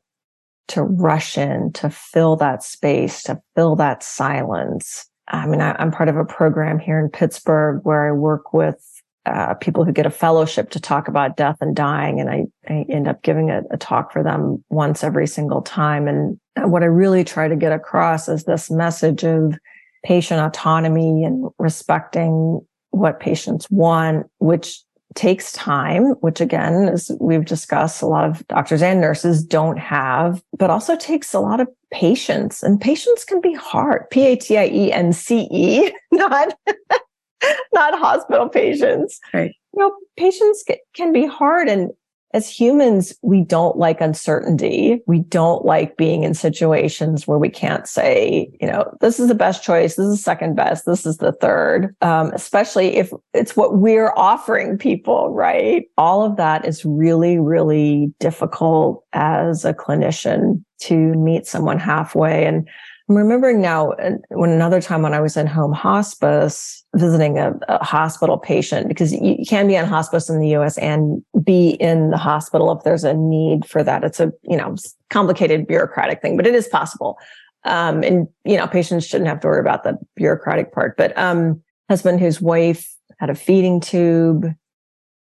to 0.69 0.83
rush 0.83 1.39
in, 1.39 1.73
to 1.73 1.91
fill 1.91 2.37
that 2.37 2.63
space, 2.63 3.23
to 3.25 3.41
fill 3.55 3.77
that 3.77 4.03
silence. 4.03 5.09
I 5.29 5.47
mean, 5.47 5.61
I, 5.61 5.81
am 5.81 5.91
part 5.91 6.09
of 6.09 6.17
a 6.17 6.25
program 6.25 6.79
here 6.79 6.99
in 6.99 7.09
Pittsburgh 7.09 7.81
where 7.85 8.09
I 8.09 8.13
work 8.13 8.53
with 8.53 8.81
uh, 9.27 9.55
people 9.55 9.85
who 9.85 9.93
get 9.93 10.07
a 10.07 10.11
fellowship 10.11 10.71
to 10.71 10.81
talk 10.81 11.09
about 11.09 11.37
death 11.37 11.57
and 11.61 11.75
dying. 11.75 12.21
And 12.21 12.31
I, 12.31 12.45
I 12.69 12.87
end 12.89 13.09
up 13.09 13.23
giving 13.23 13.51
a, 13.51 13.63
a 13.71 13.77
talk 13.77 14.13
for 14.13 14.23
them 14.23 14.65
once 14.71 15.03
every 15.03 15.27
single 15.27 15.63
time. 15.63 16.07
And 16.07 16.39
what 16.57 16.83
I 16.83 16.87
really 16.87 17.25
try 17.25 17.49
to 17.49 17.57
get 17.57 17.73
across 17.73 18.29
is 18.29 18.45
this 18.45 18.71
message 18.71 19.25
of 19.25 19.59
patient 20.05 20.41
autonomy 20.41 21.25
and 21.25 21.51
respecting 21.59 22.61
what 22.91 23.19
patients 23.19 23.69
want, 23.69 24.27
which 24.39 24.81
takes 25.17 25.53
time, 25.53 26.13
which 26.21 26.41
again, 26.41 26.89
as 26.89 27.11
we've 27.21 27.45
discussed, 27.45 28.03
a 28.03 28.07
lot 28.07 28.29
of 28.29 28.47
doctors 28.49 28.83
and 28.83 29.01
nurses 29.01 29.43
don't 29.43 29.79
have, 29.79 30.43
but 30.59 30.71
also 30.71 30.97
takes 30.97 31.35
a 31.35 31.41
lot 31.41 31.61
of 31.61 31.69
patience. 31.91 32.63
And 32.63 32.81
patience 32.81 33.25
can 33.25 33.41
be 33.41 33.55
hard. 33.55 34.09
P 34.11 34.27
A 34.27 34.37
T 34.37 34.59
I 34.59 34.67
E 34.67 34.93
N 34.93 35.13
C 35.13 35.49
E, 35.51 35.93
not 36.13 36.55
not 37.73 37.99
hospital 37.99 38.49
patients. 38.49 39.19
Right. 39.33 39.53
You 39.75 39.81
know, 39.81 39.95
patients 40.17 40.65
can 40.95 41.13
be 41.13 41.27
hard 41.27 41.69
and 41.69 41.91
as 42.35 42.49
humans, 42.49 43.15
we 43.23 43.43
don't 43.43 43.77
like 43.77 44.01
uncertainty. 44.01 45.03
We 45.07 45.21
don't 45.21 45.65
like 45.65 45.97
being 45.97 46.25
in 46.25 46.35
situations 46.35 47.27
where 47.27 47.39
we 47.39 47.49
can't 47.49 47.87
say, 47.87 48.51
you 48.61 48.67
know, 48.67 48.91
this 49.01 49.21
is 49.21 49.29
the 49.29 49.35
best 49.35 49.63
choice. 49.63 49.97
This 49.97 50.07
is 50.07 50.23
second 50.23 50.57
best. 50.57 50.87
This 50.87 51.07
is 51.07 51.19
the 51.19 51.33
third. 51.33 51.95
Um, 52.03 52.31
especially 52.35 52.97
if 52.97 53.13
it's 53.33 53.57
what 53.57 53.79
we're 53.79 54.13
offering 54.17 54.77
people, 54.77 55.31
right? 55.31 55.85
All 55.97 56.25
of 56.25 56.37
that 56.37 56.67
is 56.67 56.85
really, 56.85 57.39
really 57.39 58.13
difficult 58.19 59.05
as 59.13 59.65
a 59.65 59.73
clinician 59.73 60.63
to 60.81 60.95
meet 60.95 61.47
someone 61.47 61.79
halfway. 61.79 62.45
And 62.45 62.69
I'm 63.09 63.17
remembering 63.17 63.61
now 63.61 63.95
when 64.31 64.51
another 64.51 64.81
time 64.81 65.03
when 65.03 65.15
I 65.15 65.21
was 65.21 65.37
in 65.37 65.47
home 65.47 65.73
hospice 65.73 66.85
visiting 66.97 67.39
a, 67.39 67.53
a, 67.69 67.85
hospital 67.85 68.37
patient, 68.37 68.89
because 68.89 69.13
you 69.13 69.45
can 69.49 69.69
be 69.69 69.79
on 69.79 69.87
hospice 69.87 70.29
in 70.29 70.41
the 70.41 70.57
US 70.57 70.77
and 70.79 71.23
be 71.45 71.71
in 71.71 72.11
the 72.11 72.17
hospital 72.17 72.73
if 72.73 72.83
there's 72.83 73.05
a 73.05 73.15
need 73.15 73.65
for 73.65 73.85
that. 73.85 74.03
It's 74.03 74.19
a, 74.19 74.33
you 74.43 74.57
know, 74.57 74.75
complicated 75.11 75.69
bureaucratic 75.69 76.21
thing, 76.21 76.37
but 76.37 76.49
it 76.49 76.55
is 76.55 76.67
possible. 76.67 77.17
Um, 77.65 78.03
and, 78.03 78.27
you 78.45 78.57
know, 78.57 78.67
patients 78.67 79.07
shouldn't 79.07 79.29
have 79.29 79.41
to 79.41 79.47
worry 79.47 79.61
about 79.61 79.85
the 79.85 79.97
bureaucratic 80.17 80.73
part, 80.73 80.97
but, 80.97 81.17
um, 81.17 81.63
husband 81.89 82.19
whose 82.19 82.41
wife 82.41 82.93
had 83.19 83.31
a 83.31 83.35
feeding 83.37 83.81
tube. 83.81 84.53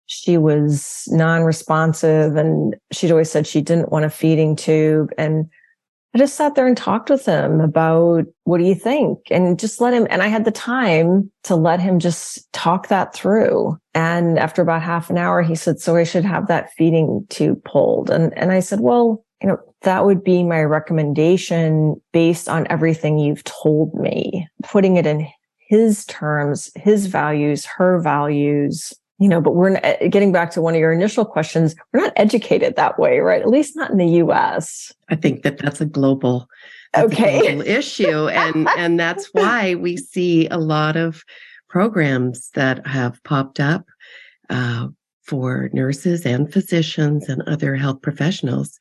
She 0.07 0.39
was 0.39 1.05
non-responsive 1.09 2.37
and 2.37 2.75
she'd 2.93 3.11
always 3.11 3.31
said 3.31 3.47
she 3.47 3.61
didn't 3.61 3.93
want 3.93 4.07
a 4.07 4.11
feeding 4.11 4.57
tube. 4.57 5.11
And 5.19 5.51
I 6.17 6.19
just 6.19 6.37
sat 6.37 6.55
there 6.55 6.67
and 6.67 6.79
talked 6.79 7.11
with 7.11 7.27
him 7.27 7.61
about 7.61 8.25
what 8.45 8.57
do 8.57 8.65
you 8.65 8.75
think? 8.75 9.19
And 9.31 9.59
just 9.59 9.83
let 9.83 9.93
him, 9.93 10.07
and 10.09 10.23
I 10.23 10.29
had 10.29 10.47
the 10.47 10.51
time 10.51 11.31
to 11.43 11.55
let 11.55 11.79
him 11.79 11.99
just 11.99 12.51
talk 12.55 12.89
that 12.89 13.15
through. 13.15 13.77
And 13.93 14.39
after 14.39 14.63
about 14.63 14.81
half 14.81 15.11
an 15.11 15.19
hour, 15.19 15.43
he 15.43 15.55
said, 15.55 15.79
so 15.79 15.95
I 15.95 16.05
should 16.05 16.25
have 16.25 16.49
that 16.49 16.73
feeding 16.73 17.27
tube 17.29 17.63
pulled. 17.65 18.09
And, 18.09 18.33
and 18.33 18.51
I 18.51 18.61
said, 18.61 18.81
well, 18.81 19.27
you 19.43 19.49
know, 19.49 19.59
that 19.83 20.07
would 20.07 20.25
be 20.25 20.43
my 20.43 20.63
recommendation 20.63 22.01
based 22.15 22.49
on 22.49 22.67
everything 22.71 23.19
you've 23.19 23.45
told 23.45 23.93
me, 23.93 24.49
putting 24.63 24.97
it 24.97 25.05
in 25.05 25.29
his 25.69 26.07
terms, 26.07 26.71
his 26.77 27.09
values, 27.09 27.67
her 27.67 28.01
values, 28.01 28.95
you 29.19 29.29
know, 29.29 29.41
but 29.41 29.55
we're 29.55 29.77
eh, 29.83 30.09
getting 30.09 30.33
back 30.33 30.51
to 30.53 30.61
one 30.61 30.75
of 30.75 30.81
your 30.81 30.93
initial 30.93 31.25
questions. 31.25 31.75
We're 31.93 32.01
not 32.01 32.13
educated 32.17 32.77
that 32.77 32.99
way, 32.99 33.21
right? 33.21 33.41
At 33.41 33.49
least 33.49 33.77
not 33.77 33.91
in 33.91 33.97
the 33.97 34.07
U.S. 34.07 34.93
I 35.09 35.17
think 35.17 35.43
that 35.43 35.59
that's 35.59 35.81
a 35.81 35.87
global, 35.87 36.49
okay, 36.97 37.39
a 37.39 37.55
global 37.55 37.63
issue, 37.63 38.29
and 38.29 38.69
and 38.77 39.01
that's 39.01 39.29
why 39.33 39.75
we 39.75 39.97
see 39.97 40.49
a 40.49 40.59
lot 40.59 40.97
of 40.97 41.25
programs 41.69 42.51
that 42.55 42.87
have 42.87 43.23
popped 43.25 43.61
up 43.61 43.87
uh, 44.51 44.89
for 45.23 45.71
nurses 45.73 46.25
and 46.25 46.53
physicians 46.53 47.29
and 47.29 47.43
other 47.43 47.75
health 47.75 48.01
professionals 48.03 48.79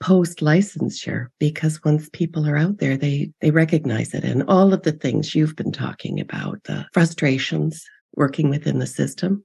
post 0.00 0.38
licensure 0.38 1.26
because 1.40 1.82
once 1.82 2.08
people 2.12 2.48
are 2.48 2.56
out 2.56 2.78
there 2.78 2.96
they 2.96 3.32
they 3.40 3.50
recognize 3.50 4.14
it 4.14 4.22
and 4.22 4.44
all 4.44 4.72
of 4.72 4.84
the 4.84 4.92
things 4.92 5.34
you've 5.34 5.56
been 5.56 5.72
talking 5.72 6.20
about 6.20 6.62
the 6.64 6.86
frustrations 6.92 7.84
working 8.14 8.48
within 8.48 8.78
the 8.78 8.86
system 8.86 9.42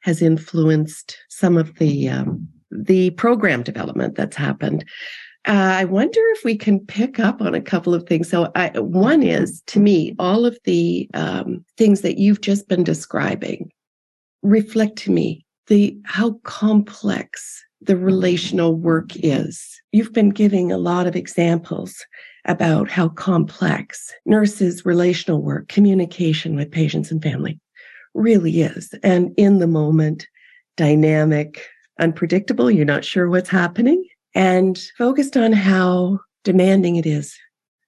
has 0.00 0.22
influenced 0.22 1.18
some 1.28 1.56
of 1.56 1.74
the 1.76 2.08
um, 2.08 2.48
the 2.70 3.10
program 3.10 3.62
development 3.62 4.14
that's 4.14 4.36
happened. 4.36 4.84
Uh, 5.46 5.76
I 5.78 5.84
wonder 5.84 6.20
if 6.34 6.44
we 6.44 6.56
can 6.56 6.80
pick 6.80 7.18
up 7.18 7.40
on 7.40 7.54
a 7.54 7.60
couple 7.60 7.94
of 7.94 8.04
things. 8.04 8.28
So, 8.28 8.50
I, 8.54 8.78
one 8.78 9.22
is 9.22 9.62
to 9.68 9.80
me, 9.80 10.14
all 10.18 10.44
of 10.44 10.58
the 10.64 11.08
um, 11.14 11.64
things 11.76 12.02
that 12.02 12.18
you've 12.18 12.40
just 12.40 12.68
been 12.68 12.84
describing 12.84 13.70
reflect 14.42 14.96
to 14.98 15.10
me 15.10 15.44
the 15.68 15.96
how 16.04 16.32
complex 16.44 17.64
the 17.80 17.96
relational 17.96 18.74
work 18.74 19.12
is. 19.16 19.80
You've 19.92 20.12
been 20.12 20.30
giving 20.30 20.72
a 20.72 20.78
lot 20.78 21.06
of 21.06 21.16
examples 21.16 22.04
about 22.44 22.90
how 22.90 23.08
complex 23.10 24.12
nurses' 24.26 24.84
relational 24.84 25.42
work, 25.42 25.68
communication 25.68 26.56
with 26.56 26.70
patients 26.70 27.10
and 27.10 27.22
family 27.22 27.60
really 28.18 28.62
is. 28.62 28.94
And 29.02 29.32
in 29.36 29.58
the 29.58 29.66
moment, 29.66 30.26
dynamic, 30.76 31.66
unpredictable, 31.98 32.70
you're 32.70 32.84
not 32.84 33.04
sure 33.04 33.28
what's 33.28 33.48
happening, 33.48 34.04
and 34.34 34.78
focused 34.96 35.36
on 35.36 35.52
how 35.52 36.20
demanding 36.44 36.96
it 36.96 37.06
is 37.06 37.36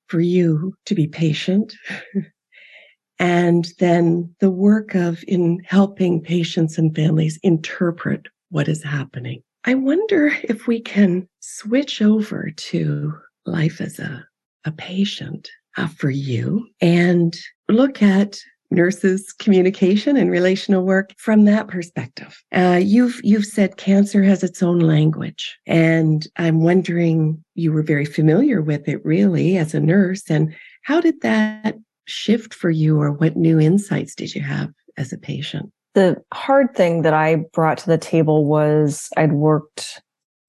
for 0.09 0.21
you 0.21 0.75
to 0.87 0.95
be 0.95 1.07
patient. 1.07 1.75
and 3.19 3.69
then 3.79 4.35
the 4.41 4.51
work 4.51 4.95
of 4.95 5.23
in 5.29 5.61
helping 5.65 6.21
patients 6.21 6.79
and 6.79 6.95
families 6.95 7.39
interpret 7.43 8.27
what 8.51 8.69
is 8.69 8.83
happening. 8.83 9.43
I 9.65 9.75
wonder 9.75 10.33
if 10.43 10.67
we 10.67 10.81
can 10.81 11.29
switch 11.41 12.03
over 12.03 12.51
to 12.51 13.15
life 13.47 13.81
as 13.81 13.99
a, 13.99 14.27
a 14.65 14.73
patient 14.73 15.51
uh, 15.77 15.87
for 15.87 16.11
you 16.11 16.67
and 16.81 17.37
look 17.69 18.03
at 18.03 18.39
nurses 18.71 19.33
communication 19.33 20.17
and 20.17 20.31
relational 20.31 20.85
work 20.85 21.13
from 21.19 21.45
that 21.45 21.69
perspective. 21.69 22.41
Uh, 22.55 22.81
you've 22.83 23.21
you've 23.25 23.45
said 23.45 23.77
cancer 23.77 24.23
has 24.23 24.43
its 24.43 24.63
own 24.63 24.79
language 24.79 25.59
and 25.67 26.29
i'm 26.37 26.63
wondering 26.63 27.43
you 27.55 27.73
were 27.73 27.83
very 27.83 28.05
familiar 28.05 28.63
with 28.63 28.89
it 28.89 29.05
really 29.05 29.57
as 29.57 29.75
a 29.75 29.81
nurse 29.81 30.31
and 30.31 30.55
how 30.83 31.01
did 31.01 31.21
that 31.21 31.77
shift 32.07 32.55
for 32.55 32.71
you 32.71 33.01
or 33.01 33.13
what 33.13 33.37
new 33.37 33.59
insights 33.61 34.15
did 34.15 34.35
you 34.35 34.43
have 34.43 34.71
as 34.97 35.13
a 35.13 35.19
patient? 35.19 35.73
The 35.95 36.23
hard 36.33 36.75
thing 36.75 37.03
that 37.03 37.15
I 37.15 37.37
brought 37.53 37.79
to 37.79 37.87
the 37.87 37.99
table 37.99 38.45
was 38.45 39.09
I'd 39.17 39.33
worked 39.33 40.01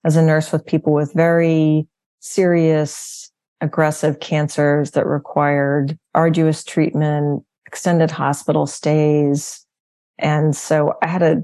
as 0.03 0.15
a 0.15 0.21
nurse 0.21 0.51
with 0.51 0.65
people 0.65 0.93
with 0.93 1.13
very 1.13 1.87
serious, 2.19 3.31
aggressive 3.59 4.19
cancers 4.19 4.91
that 4.91 5.05
required 5.05 5.97
arduous 6.13 6.63
treatment, 6.63 7.43
extended 7.71 8.11
hospital 8.11 8.67
stays. 8.67 9.65
And 10.19 10.53
so 10.53 10.93
I 11.01 11.07
had 11.07 11.21
a, 11.21 11.41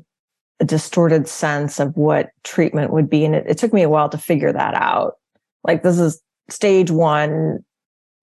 a 0.59 0.65
distorted 0.65 1.25
sense 1.25 1.79
of 1.79 1.95
what 1.95 2.31
treatment 2.43 2.91
would 2.91 3.09
be. 3.09 3.23
And 3.23 3.33
it, 3.33 3.45
it 3.47 3.57
took 3.57 3.71
me 3.71 3.81
a 3.81 3.87
while 3.87 4.09
to 4.09 4.17
figure 4.17 4.51
that 4.51 4.73
out. 4.73 5.13
Like, 5.63 5.83
this 5.83 5.97
is 5.97 6.21
stage 6.49 6.91
one 6.91 7.63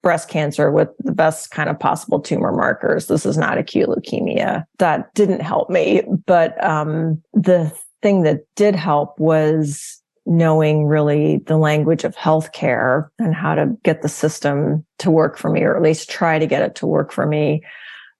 breast 0.02 0.28
cancer 0.28 0.70
with 0.70 0.90
the 0.98 1.12
best 1.12 1.50
kind 1.50 1.70
of 1.70 1.78
possible 1.78 2.20
tumor 2.20 2.52
markers. 2.52 3.06
This 3.06 3.24
is 3.24 3.38
not 3.38 3.56
acute 3.56 3.88
leukemia. 3.88 4.64
That 4.78 5.12
didn't 5.14 5.40
help 5.40 5.70
me. 5.70 6.02
But 6.26 6.62
um, 6.62 7.22
the 7.32 7.72
thing 8.02 8.22
that 8.24 8.40
did 8.54 8.74
help 8.74 9.18
was 9.18 10.02
knowing 10.26 10.84
really 10.84 11.38
the 11.46 11.56
language 11.56 12.04
of 12.04 12.14
healthcare 12.16 13.08
and 13.18 13.34
how 13.34 13.54
to 13.54 13.74
get 13.82 14.02
the 14.02 14.08
system 14.10 14.84
to 14.98 15.10
work 15.10 15.38
for 15.38 15.50
me, 15.50 15.62
or 15.62 15.74
at 15.74 15.82
least 15.82 16.10
try 16.10 16.38
to 16.38 16.46
get 16.46 16.62
it 16.62 16.74
to 16.74 16.86
work 16.86 17.10
for 17.10 17.26
me. 17.26 17.62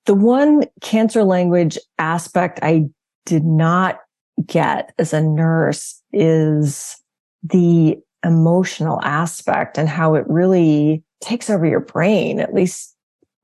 The 0.07 0.15
one 0.15 0.65
cancer 0.81 1.25
language 1.25 1.79
aspect 1.99 2.61
I 2.63 2.87
did 3.25 3.45
not 3.45 3.99
get 4.47 4.93
as 4.99 5.13
a 5.13 5.23
nurse 5.23 6.01
is 6.13 6.97
the 7.43 7.99
emotional 8.25 9.01
aspect 9.03 9.79
and 9.79 9.89
how 9.89 10.15
it 10.15 10.25
really 10.29 11.03
takes 11.21 11.49
over 11.49 11.67
your 11.67 11.81
brain, 11.81 12.41
at 12.41 12.55
least 12.55 12.95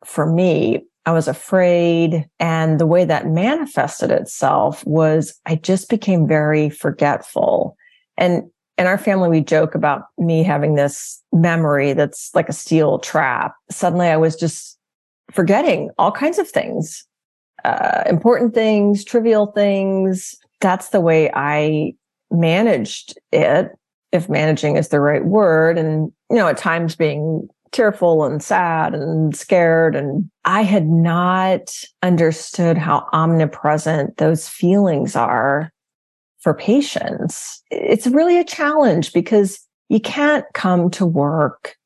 for 0.04 0.30
me. 0.30 0.84
I 1.06 1.12
was 1.12 1.28
afraid. 1.28 2.28
And 2.38 2.78
the 2.78 2.86
way 2.86 3.04
that 3.04 3.26
manifested 3.26 4.10
itself 4.10 4.84
was 4.86 5.38
I 5.46 5.56
just 5.56 5.88
became 5.88 6.28
very 6.28 6.68
forgetful. 6.68 7.76
And 8.18 8.50
in 8.76 8.86
our 8.86 8.98
family, 8.98 9.28
we 9.28 9.40
joke 9.40 9.74
about 9.74 10.04
me 10.18 10.42
having 10.42 10.74
this 10.74 11.22
memory 11.32 11.92
that's 11.92 12.30
like 12.34 12.48
a 12.48 12.54
steel 12.54 12.98
trap. 12.98 13.54
Suddenly 13.70 14.08
I 14.08 14.16
was 14.16 14.36
just 14.36 14.78
forgetting 15.32 15.90
all 15.98 16.12
kinds 16.12 16.38
of 16.38 16.48
things, 16.48 17.04
uh, 17.64 18.02
important 18.06 18.54
things, 18.54 19.04
trivial 19.04 19.46
things. 19.52 20.34
That's 20.60 20.88
the 20.90 21.00
way 21.00 21.30
I 21.34 21.94
managed 22.30 23.18
it, 23.32 23.70
if 24.12 24.28
managing 24.28 24.76
is 24.76 24.88
the 24.88 25.00
right 25.00 25.24
word. 25.24 25.78
And, 25.78 26.12
you 26.30 26.36
know, 26.36 26.48
at 26.48 26.58
times 26.58 26.96
being 26.96 27.48
tearful 27.72 28.24
and 28.24 28.42
sad 28.42 28.94
and 28.94 29.34
scared. 29.36 29.94
And 29.94 30.28
I 30.44 30.62
had 30.62 30.88
not 30.88 31.74
understood 32.02 32.76
how 32.76 33.06
omnipresent 33.12 34.16
those 34.16 34.48
feelings 34.48 35.14
are 35.14 35.70
for 36.40 36.54
patients. 36.54 37.62
It's 37.70 38.06
really 38.06 38.38
a 38.38 38.44
challenge 38.44 39.12
because 39.12 39.60
you 39.88 40.00
can't 40.00 40.44
come 40.54 40.90
to 40.90 41.06
work 41.06 41.76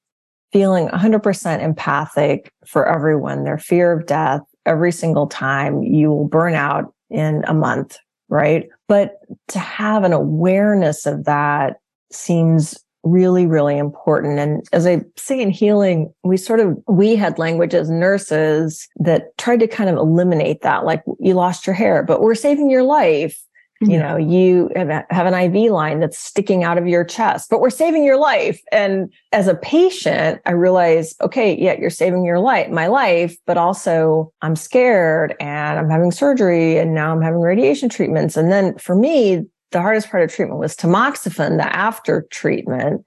feeling 0.54 0.86
100% 0.86 1.60
empathic 1.60 2.52
for 2.64 2.88
everyone, 2.88 3.42
their 3.42 3.58
fear 3.58 3.90
of 3.90 4.06
death 4.06 4.40
every 4.64 4.92
single 4.92 5.26
time. 5.26 5.82
You 5.82 6.10
will 6.10 6.28
burn 6.28 6.54
out 6.54 6.94
in 7.10 7.42
a 7.48 7.52
month, 7.52 7.98
right? 8.28 8.68
But 8.86 9.16
to 9.48 9.58
have 9.58 10.04
an 10.04 10.12
awareness 10.12 11.06
of 11.06 11.24
that 11.24 11.78
seems 12.12 12.78
really, 13.02 13.46
really 13.46 13.76
important. 13.76 14.38
And 14.38 14.64
as 14.72 14.86
I 14.86 15.00
say 15.16 15.40
in 15.40 15.50
healing, 15.50 16.14
we 16.22 16.36
sort 16.36 16.60
of, 16.60 16.78
we 16.86 17.16
had 17.16 17.36
language 17.36 17.74
as 17.74 17.90
nurses 17.90 18.88
that 19.00 19.36
tried 19.38 19.58
to 19.58 19.66
kind 19.66 19.90
of 19.90 19.96
eliminate 19.96 20.62
that. 20.62 20.84
Like 20.84 21.02
you 21.18 21.34
lost 21.34 21.66
your 21.66 21.74
hair, 21.74 22.04
but 22.04 22.20
we're 22.20 22.36
saving 22.36 22.70
your 22.70 22.84
life. 22.84 23.42
You 23.90 23.98
know, 23.98 24.16
you 24.16 24.70
have 24.76 24.88
an 24.88 25.34
IV 25.34 25.70
line 25.70 26.00
that's 26.00 26.18
sticking 26.18 26.64
out 26.64 26.78
of 26.78 26.86
your 26.86 27.04
chest, 27.04 27.50
but 27.50 27.60
we're 27.60 27.70
saving 27.70 28.04
your 28.04 28.18
life. 28.18 28.60
And 28.72 29.12
as 29.32 29.48
a 29.48 29.54
patient, 29.54 30.40
I 30.46 30.52
realize, 30.52 31.14
okay, 31.20 31.56
yeah, 31.58 31.76
you're 31.78 31.90
saving 31.90 32.24
your 32.24 32.40
life, 32.40 32.70
my 32.70 32.86
life, 32.86 33.36
but 33.46 33.56
also 33.56 34.32
I'm 34.42 34.56
scared 34.56 35.34
and 35.40 35.78
I'm 35.78 35.90
having 35.90 36.10
surgery 36.10 36.78
and 36.78 36.94
now 36.94 37.12
I'm 37.12 37.22
having 37.22 37.40
radiation 37.40 37.88
treatments. 37.88 38.36
And 38.36 38.50
then 38.50 38.78
for 38.78 38.94
me, 38.94 39.44
the 39.70 39.80
hardest 39.80 40.10
part 40.10 40.22
of 40.22 40.32
treatment 40.32 40.60
was 40.60 40.76
tamoxifen, 40.76 41.58
the 41.58 41.76
after 41.76 42.26
treatment. 42.30 43.04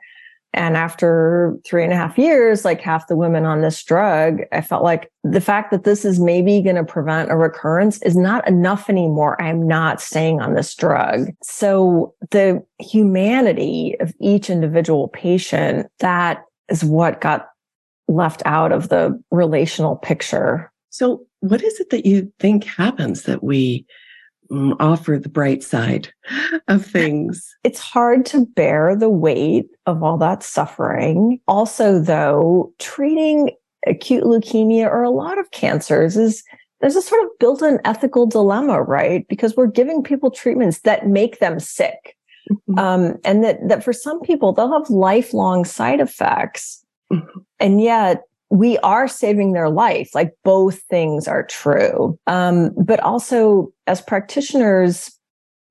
And 0.54 0.76
after 0.76 1.56
three 1.66 1.84
and 1.84 1.94
a 1.94 1.96
half 1.96 2.18
years, 2.18 2.66
like 2.66 2.82
half 2.82 3.08
the 3.08 3.16
women 3.16 3.46
on 3.46 3.62
this 3.62 3.84
drug, 3.84 4.40
I 4.52 4.62
felt 4.62 4.84
like 4.84 5.12
the 5.24 5.42
fact 5.42 5.72
that 5.72 5.84
this 5.84 6.04
is 6.04 6.20
maybe 6.20 6.62
going 6.62 6.78
to 6.78 6.84
prevent 6.84 7.32
a 7.32 7.36
recurrence 7.36 8.02
is 8.02 8.16
not 8.16 8.48
enough 8.48 8.90
anymore. 8.90 9.40
I'm 9.42 9.68
not 9.68 10.02
staying 10.02 10.42
on 10.42 10.56
this 10.56 10.74
drug. 10.74 11.30
So 11.44 12.16
the 12.32 12.64
humanity 12.80 13.96
of 14.00 14.14
each 14.20 14.50
individual 14.50 15.10
patient, 15.10 15.88
that 16.00 16.44
is 16.70 16.84
what 16.84 17.22
got 17.22 17.50
left 18.08 18.42
out 18.46 18.72
of 18.72 18.90
the 18.90 19.22
relational 19.32 19.98
picture. 19.98 20.72
So 20.90 21.26
what 21.42 21.62
is 21.62 21.80
it 21.80 21.90
that 21.92 22.06
you 22.06 22.32
think 22.40 22.64
happens 22.64 23.24
that 23.24 23.44
we 23.44 23.86
offer 24.80 25.18
the 25.18 25.30
bright 25.30 25.64
side 25.64 26.12
of 26.68 26.86
things. 26.86 27.46
It's 27.64 27.80
hard 27.80 28.26
to 28.28 28.46
bear 28.46 28.96
the 28.96 29.10
weight 29.10 29.68
of 29.86 30.04
all 30.04 30.18
that 30.18 30.44
suffering. 30.44 31.40
Also, 31.48 32.00
though, 32.00 32.74
treating 32.80 33.52
acute 33.86 34.24
leukemia 34.24 34.86
or 34.86 35.04
a 35.04 35.10
lot 35.10 35.38
of 35.38 35.52
cancers 35.52 36.18
is 36.18 36.44
there's 36.82 36.96
a 36.96 37.02
sort 37.02 37.24
of 37.24 37.30
built-in 37.40 37.80
ethical 37.86 38.28
dilemma, 38.28 38.84
right? 38.84 39.28
Because 39.28 39.56
we're 39.56 39.68
giving 39.68 40.04
people 40.04 40.30
treatments 40.30 40.82
that 40.82 41.08
make 41.08 41.40
them 41.40 41.60
sick. 41.60 42.16
Mm-hmm. 42.52 42.80
Um, 42.80 43.16
and 43.26 43.44
that, 43.44 43.68
that 43.68 43.84
for 43.84 43.94
some 43.94 44.22
people, 44.22 44.54
they'll 44.54 44.72
have 44.72 44.90
lifelong 44.90 45.66
side 45.66 46.00
effects. 46.00 46.86
Mm-hmm. 47.12 47.40
And 47.60 47.82
yet 47.82 48.22
we 48.50 48.78
are 48.80 49.08
saving 49.08 49.54
their 49.54 49.70
life. 49.70 50.12
Like 50.14 50.34
both 50.44 50.82
things 50.84 51.28
are 51.28 51.44
true. 51.44 52.18
Um, 52.28 52.72
but 52.78 53.00
also 53.02 53.72
as 53.88 54.02
practitioners, 54.02 55.12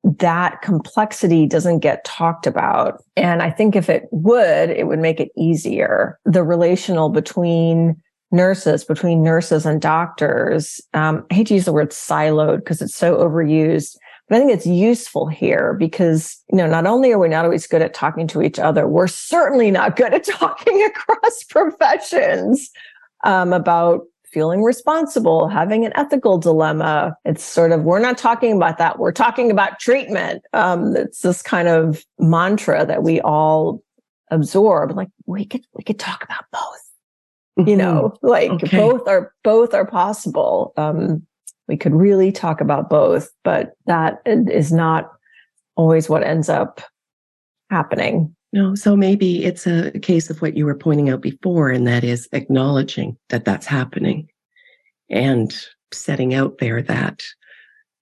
that 0.05 0.63
complexity 0.63 1.47
doesn't 1.47 1.81
get 1.81 2.05
talked 2.05 2.47
about. 2.47 3.03
And 3.17 3.43
I 3.43 3.51
think 3.51 3.75
if 3.75 3.89
it 3.89 4.05
would, 4.13 4.71
it 4.71 4.87
would 4.87 5.01
make 5.01 5.21
it 5.21 5.31
easier. 5.37 6.19
The 6.25 6.45
relational 6.45 7.09
between 7.09 8.01
nurses, 8.31 8.85
between 8.85 9.23
nurses 9.23 9.67
and 9.67 9.81
doctors. 9.81 10.81
Um, 10.95 11.25
I 11.31 11.35
hate 11.35 11.47
to 11.49 11.55
use 11.55 11.65
the 11.65 11.73
word 11.73 11.91
siloed 11.91 12.59
because 12.59 12.83
it's 12.83 12.95
so 12.95 13.17
overused, 13.17 13.97
but 14.29 14.37
I 14.37 14.39
think 14.41 14.53
it's 14.53 14.67
useful 14.67 15.29
here 15.29 15.75
because, 15.75 16.43
you 16.51 16.59
know, 16.59 16.67
not 16.67 16.87
only 16.87 17.13
are 17.13 17.19
we 17.19 17.29
not 17.29 17.45
always 17.45 17.67
good 17.67 17.83
at 17.83 17.95
talking 17.95 18.27
to 18.29 18.43
each 18.43 18.59
other, 18.59 18.89
we're 18.89 19.07
certainly 19.07 19.71
not 19.71 19.95
good 19.95 20.13
at 20.13 20.25
talking 20.25 20.83
across 20.83 21.45
professions 21.45 22.71
um, 23.25 23.53
about 23.53 24.03
feeling 24.25 24.65
responsible, 24.65 25.49
having 25.49 25.87
an 25.87 25.93
ethical 25.95 26.39
dilemma. 26.39 27.17
It's 27.25 27.45
sort 27.45 27.71
of, 27.71 27.85
we're 27.85 28.01
not 28.01 28.19
talking 28.19 28.57
about 28.57 28.79
that. 28.79 28.99
We're 28.99 29.13
talking 29.13 29.51
about 29.53 29.79
treatment. 29.79 30.43
Um, 30.53 30.97
it's 30.97 31.21
this 31.21 31.41
kind 31.41 31.69
of 31.69 32.05
mantra 32.19 32.85
that 32.85 33.05
we 33.05 33.21
all 33.21 33.83
absorb. 34.33 34.91
Like 34.91 35.09
we 35.27 35.45
could, 35.45 35.65
we 35.73 35.85
could 35.85 36.01
talk 36.01 36.25
about 36.25 36.45
both, 36.53 37.67
you 37.69 37.77
know, 37.77 38.15
mm-hmm. 38.17 38.27
like 38.27 38.51
okay. 38.51 38.77
both 38.77 39.07
are, 39.07 39.33
both 39.45 39.73
are 39.73 39.87
possible. 39.87 40.73
Um, 40.77 41.25
we 41.69 41.77
could 41.77 41.95
really 41.95 42.33
talk 42.33 42.61
about 42.61 42.89
both, 42.89 43.29
but 43.45 43.73
that 43.87 44.21
is 44.25 44.73
not 44.73 45.13
always 45.77 46.09
what 46.09 46.23
ends 46.23 46.49
up 46.49 46.81
happening. 47.71 48.35
No, 48.53 48.75
so 48.75 48.97
maybe 48.97 49.45
it's 49.45 49.67
a 49.67 49.91
case 50.01 50.31
of 50.31 50.41
what 50.41 50.57
you 50.57 50.65
were 50.65 50.77
pointing 50.77 51.11
out 51.11 51.21
before, 51.21 51.69
and 51.69 51.87
that 51.87 52.05
is 52.05 52.29
acknowledging 52.33 53.17
that 53.29 53.45
that's 53.45 53.67
happening 53.67 54.29
and 55.11 55.55
setting 55.93 56.35
out 56.35 56.59
there 56.59 56.83
that 56.83 57.23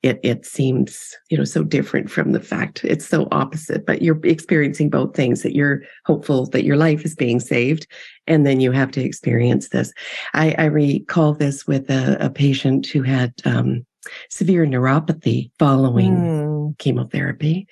it 0.05 0.21
it 0.23 0.45
seems 0.45 1.17
you 1.31 1.39
know 1.39 1.45
so 1.45 1.65
different 1.65 2.11
from 2.11 2.33
the 2.33 2.41
fact 2.41 2.85
it's 2.85 3.07
so 3.07 3.27
opposite 3.33 3.87
but 3.87 4.03
you're 4.03 4.21
experiencing 4.25 4.91
both 4.91 5.17
things 5.17 5.43
that 5.43 5.55
you're 5.55 5.83
hopeful 6.05 6.47
that 6.47 6.65
your 6.65 6.77
life 6.77 7.05
is 7.05 7.15
being 7.15 7.41
saved 7.41 7.87
and 8.27 8.47
then 8.47 8.61
you 8.61 8.73
have 8.73 8.91
to 8.93 9.03
experience 9.03 9.69
this. 9.69 9.93
I, 10.33 10.55
I 10.59 10.65
recall 10.65 11.35
this 11.35 11.67
with 11.67 11.91
a, 11.91 12.17
a 12.21 12.31
patient 12.31 12.87
who 12.87 13.03
had 13.03 13.35
um, 13.45 13.85
severe 14.31 14.67
neuropathy 14.67 15.51
following 15.59 16.17
mm. 16.17 16.79
chemotherapy 16.79 17.67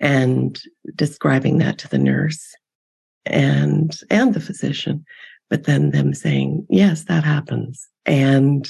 and 0.00 0.60
describing 0.94 1.58
that 1.58 1.78
to 1.78 1.88
the 1.88 1.98
nurse 1.98 2.54
and 3.26 3.98
and 4.10 4.34
the 4.34 4.40
physician 4.40 5.04
but 5.48 5.64
then 5.64 5.90
them 5.90 6.12
saying 6.12 6.66
yes 6.68 7.04
that 7.04 7.24
happens. 7.24 7.88
And 8.06 8.68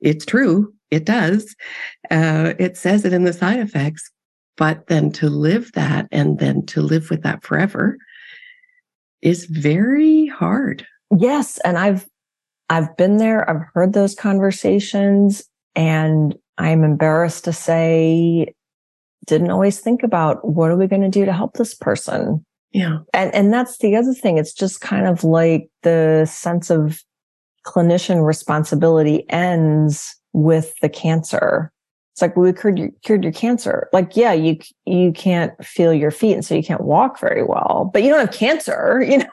it's 0.00 0.24
true 0.24 0.72
it 0.90 1.04
does. 1.04 1.54
Uh, 2.10 2.54
it 2.58 2.76
says 2.76 3.04
it 3.04 3.12
in 3.12 3.24
the 3.24 3.32
side 3.32 3.58
effects, 3.58 4.10
but 4.56 4.86
then 4.86 5.10
to 5.12 5.28
live 5.28 5.72
that 5.72 6.06
and 6.12 6.38
then 6.38 6.64
to 6.66 6.80
live 6.80 7.10
with 7.10 7.22
that 7.22 7.42
forever 7.42 7.96
is 9.22 9.46
very 9.46 10.26
hard. 10.26 10.86
Yes, 11.16 11.58
and 11.64 11.78
I've 11.78 12.06
I've 12.68 12.96
been 12.96 13.18
there. 13.18 13.48
I've 13.48 13.62
heard 13.74 13.92
those 13.92 14.14
conversations, 14.14 15.44
and 15.74 16.34
I'm 16.58 16.84
embarrassed 16.84 17.44
to 17.44 17.52
say, 17.52 18.54
didn't 19.26 19.50
always 19.50 19.80
think 19.80 20.02
about 20.02 20.46
what 20.48 20.70
are 20.70 20.76
we 20.76 20.86
going 20.86 21.02
to 21.02 21.08
do 21.08 21.24
to 21.24 21.32
help 21.32 21.54
this 21.54 21.74
person? 21.74 22.44
Yeah. 22.72 22.98
And, 23.14 23.34
and 23.34 23.52
that's 23.52 23.78
the 23.78 23.96
other 23.96 24.12
thing. 24.12 24.38
It's 24.38 24.52
just 24.52 24.80
kind 24.80 25.06
of 25.06 25.24
like 25.24 25.68
the 25.82 26.26
sense 26.26 26.70
of 26.70 27.02
clinician 27.64 28.24
responsibility 28.24 29.28
ends 29.30 30.16
with 30.36 30.74
the 30.82 30.88
cancer. 30.88 31.72
It's 32.12 32.20
like, 32.22 32.36
well, 32.36 32.44
we 32.44 32.52
cured 32.52 32.78
your, 32.78 32.90
cured 33.02 33.24
your 33.24 33.32
cancer. 33.32 33.88
Like, 33.92 34.16
yeah, 34.16 34.32
you, 34.32 34.58
you 34.84 35.12
can't 35.12 35.52
feel 35.64 35.92
your 35.94 36.10
feet 36.10 36.34
and 36.34 36.44
so 36.44 36.54
you 36.54 36.62
can't 36.62 36.82
walk 36.82 37.18
very 37.18 37.42
well, 37.42 37.90
but 37.92 38.02
you 38.02 38.10
don't 38.10 38.20
have 38.20 38.32
cancer, 38.34 39.02
you 39.08 39.18
know? 39.18 39.26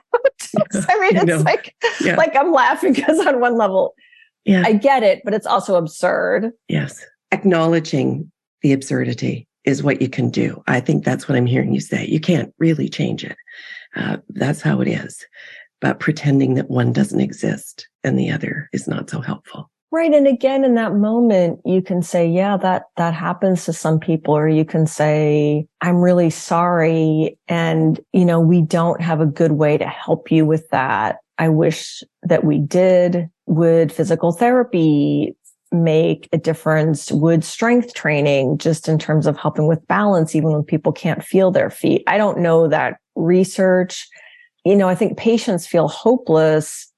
I 0.89 0.99
mean, 0.99 1.17
it's 1.17 1.25
know. 1.25 1.37
like, 1.39 1.75
Yeah. 2.01 2.15
like 2.15 2.35
I'm 2.35 2.51
laughing 2.53 2.93
because 2.93 3.19
on 3.25 3.39
one 3.41 3.57
level, 3.57 3.93
Yeah. 4.45 4.63
I 4.65 4.73
get 4.73 5.03
it, 5.03 5.21
but 5.25 5.33
it's 5.33 5.45
also 5.45 5.75
absurd. 5.75 6.51
yes. 6.69 7.05
Acknowledging 7.31 8.31
the 8.61 8.71
absurdity 8.71 9.47
is 9.65 9.81
what 9.83 10.01
you 10.01 10.07
can 10.07 10.29
do. 10.29 10.61
I 10.67 10.79
think 10.79 11.03
that's 11.03 11.27
what 11.27 11.37
I'm 11.37 11.45
hearing 11.45 11.73
you 11.73 11.81
say. 11.81 12.05
You 12.05 12.19
can't 12.19 12.53
really 12.59 12.87
change 12.87 13.23
it. 13.25 13.35
Uh, 13.95 14.17
that's 14.29 14.61
how 14.61 14.79
it 14.81 14.87
is. 14.87 15.25
But 15.81 15.99
pretending 15.99 16.53
that 16.55 16.69
one 16.69 16.93
doesn't 16.93 17.19
exist 17.19 17.87
and 18.05 18.17
the 18.17 18.29
other 18.31 18.69
is 18.71 18.87
not 18.87 19.09
so 19.09 19.19
helpful. 19.19 19.69
Right. 19.93 20.11
And 20.11 20.25
again, 20.25 20.65
in 20.65 20.73
that 20.73 20.95
moment, 20.95 21.59
you 21.65 21.83
can 21.83 22.01
say, 22.01 22.27
yeah, 22.27 22.57
that, 22.57 22.85
that 22.97 23.13
happens 23.13 23.65
to 23.65 23.73
some 23.73 23.99
people, 23.99 24.35
or 24.35 24.49
you 24.49 24.65
can 24.65 24.87
say, 24.87 25.67
I'm 25.81 25.97
really 25.97 26.31
sorry. 26.31 27.37
And, 27.47 27.99
you 28.11 28.25
know, 28.25 28.39
we 28.39 28.63
don't 28.63 29.03
have 29.03 29.21
a 29.21 29.27
good 29.27 29.51
way 29.51 29.77
to 29.77 29.85
help 29.85 30.31
you 30.31 30.47
with 30.47 30.67
that. 30.69 31.17
I 31.37 31.47
wish 31.49 32.01
that 32.23 32.43
we 32.43 32.57
did. 32.57 33.29
Would 33.45 33.91
physical 33.91 34.31
therapy 34.31 35.37
make 35.71 36.27
a 36.33 36.39
difference? 36.39 37.11
Would 37.11 37.43
strength 37.43 37.93
training 37.93 38.57
just 38.57 38.89
in 38.89 38.97
terms 38.97 39.27
of 39.27 39.37
helping 39.37 39.67
with 39.67 39.85
balance, 39.85 40.35
even 40.35 40.53
when 40.53 40.63
people 40.63 40.91
can't 40.91 41.23
feel 41.23 41.51
their 41.51 41.69
feet? 41.69 42.01
I 42.07 42.17
don't 42.17 42.39
know 42.39 42.67
that 42.67 42.97
research. 43.13 44.07
You 44.65 44.75
know, 44.75 44.89
I 44.89 44.95
think 44.95 45.19
patients 45.19 45.67
feel 45.67 45.87
hopeless 45.87 46.91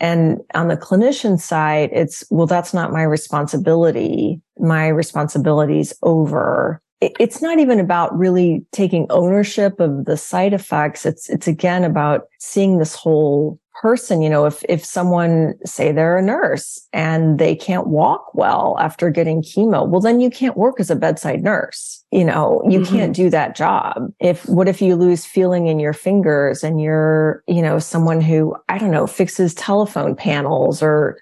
and 0.00 0.40
on 0.54 0.68
the 0.68 0.76
clinician 0.76 1.40
side, 1.40 1.90
it's, 1.92 2.24
well, 2.30 2.46
that's 2.46 2.74
not 2.74 2.92
my 2.92 3.02
responsibility. 3.02 4.40
My 4.58 4.88
responsibility's 4.88 5.94
over. 6.02 6.80
It's 7.00 7.42
not 7.42 7.58
even 7.58 7.80
about 7.80 8.16
really 8.16 8.64
taking 8.72 9.06
ownership 9.10 9.78
of 9.78 10.06
the 10.06 10.16
side 10.16 10.52
effects. 10.52 11.04
It's, 11.04 11.28
it's 11.28 11.46
again 11.46 11.84
about 11.84 12.22
seeing 12.38 12.78
this 12.78 12.94
whole 12.94 13.58
person. 13.74 14.22
You 14.22 14.30
know, 14.30 14.46
if, 14.46 14.64
if 14.68 14.84
someone 14.84 15.54
say 15.64 15.92
they're 15.92 16.16
a 16.16 16.22
nurse 16.22 16.80
and 16.92 17.38
they 17.38 17.54
can't 17.54 17.86
walk 17.88 18.32
well 18.34 18.76
after 18.80 19.10
getting 19.10 19.42
chemo, 19.42 19.86
well, 19.86 20.00
then 20.00 20.20
you 20.20 20.30
can't 20.30 20.56
work 20.56 20.80
as 20.80 20.90
a 20.90 20.96
bedside 20.96 21.42
nurse. 21.42 22.04
You 22.10 22.24
know, 22.24 22.62
you 22.68 22.80
Mhm. 22.80 22.88
can't 22.88 23.16
do 23.16 23.30
that 23.30 23.56
job. 23.56 24.12
If, 24.20 24.48
what 24.48 24.68
if 24.68 24.80
you 24.80 24.96
lose 24.96 25.26
feeling 25.26 25.66
in 25.66 25.78
your 25.80 25.92
fingers 25.92 26.62
and 26.64 26.80
you're, 26.80 27.42
you 27.46 27.60
know, 27.62 27.78
someone 27.78 28.20
who, 28.20 28.54
I 28.68 28.78
don't 28.78 28.90
know, 28.90 29.06
fixes 29.06 29.54
telephone 29.54 30.14
panels 30.14 30.82
or 30.82 31.18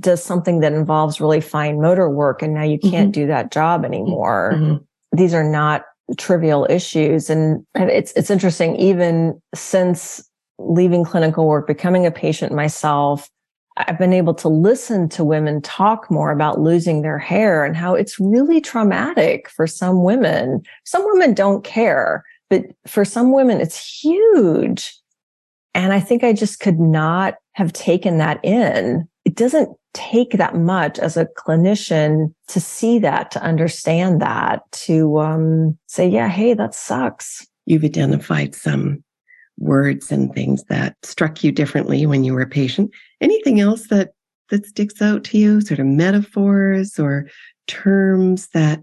does 0.00 0.22
something 0.22 0.60
that 0.60 0.72
involves 0.72 1.20
really 1.20 1.40
fine 1.40 1.80
motor 1.80 2.10
work 2.10 2.42
and 2.42 2.52
now 2.52 2.62
you 2.62 2.78
can't 2.78 3.12
do 3.12 3.26
that 3.26 3.50
job 3.50 3.84
anymore. 3.84 4.52
Mhm. 4.54 4.84
These 5.12 5.32
are 5.32 5.44
not 5.44 5.84
trivial 6.18 6.66
issues. 6.68 7.30
And 7.30 7.64
it's, 7.74 8.12
it's 8.12 8.30
interesting, 8.30 8.76
even 8.76 9.40
since 9.54 10.27
leaving 10.58 11.04
clinical 11.04 11.46
work, 11.46 11.66
becoming 11.66 12.06
a 12.06 12.10
patient 12.10 12.52
myself, 12.52 13.30
I've 13.76 13.98
been 13.98 14.12
able 14.12 14.34
to 14.34 14.48
listen 14.48 15.08
to 15.10 15.24
women 15.24 15.62
talk 15.62 16.10
more 16.10 16.32
about 16.32 16.60
losing 16.60 17.02
their 17.02 17.18
hair 17.18 17.64
and 17.64 17.76
how 17.76 17.94
it's 17.94 18.18
really 18.18 18.60
traumatic 18.60 19.48
for 19.48 19.66
some 19.66 20.02
women. 20.02 20.62
Some 20.84 21.04
women 21.06 21.32
don't 21.32 21.62
care, 21.62 22.24
but 22.50 22.64
for 22.86 23.04
some 23.04 23.32
women, 23.32 23.60
it's 23.60 24.02
huge. 24.02 24.96
And 25.74 25.92
I 25.92 26.00
think 26.00 26.24
I 26.24 26.32
just 26.32 26.58
could 26.58 26.80
not 26.80 27.34
have 27.52 27.72
taken 27.72 28.18
that 28.18 28.44
in. 28.44 29.08
It 29.24 29.36
doesn't 29.36 29.68
take 29.94 30.32
that 30.32 30.56
much 30.56 30.98
as 30.98 31.16
a 31.16 31.26
clinician 31.26 32.32
to 32.48 32.60
see 32.60 32.98
that, 32.98 33.30
to 33.32 33.42
understand 33.42 34.20
that, 34.20 34.62
to 34.72 35.20
um, 35.20 35.78
say, 35.86 36.08
yeah, 36.08 36.28
hey, 36.28 36.54
that 36.54 36.74
sucks. 36.74 37.46
You've 37.66 37.84
identified 37.84 38.54
some 38.54 39.04
words 39.58 40.10
and 40.12 40.32
things 40.34 40.64
that 40.64 40.96
struck 41.02 41.42
you 41.44 41.52
differently 41.52 42.06
when 42.06 42.24
you 42.24 42.32
were 42.34 42.42
a 42.42 42.46
patient. 42.46 42.90
Anything 43.20 43.60
else 43.60 43.88
that 43.88 44.10
that 44.50 44.64
sticks 44.66 45.02
out 45.02 45.24
to 45.24 45.38
you? 45.38 45.60
Sort 45.60 45.80
of 45.80 45.86
metaphors 45.86 46.98
or 46.98 47.26
terms 47.66 48.48
that 48.48 48.80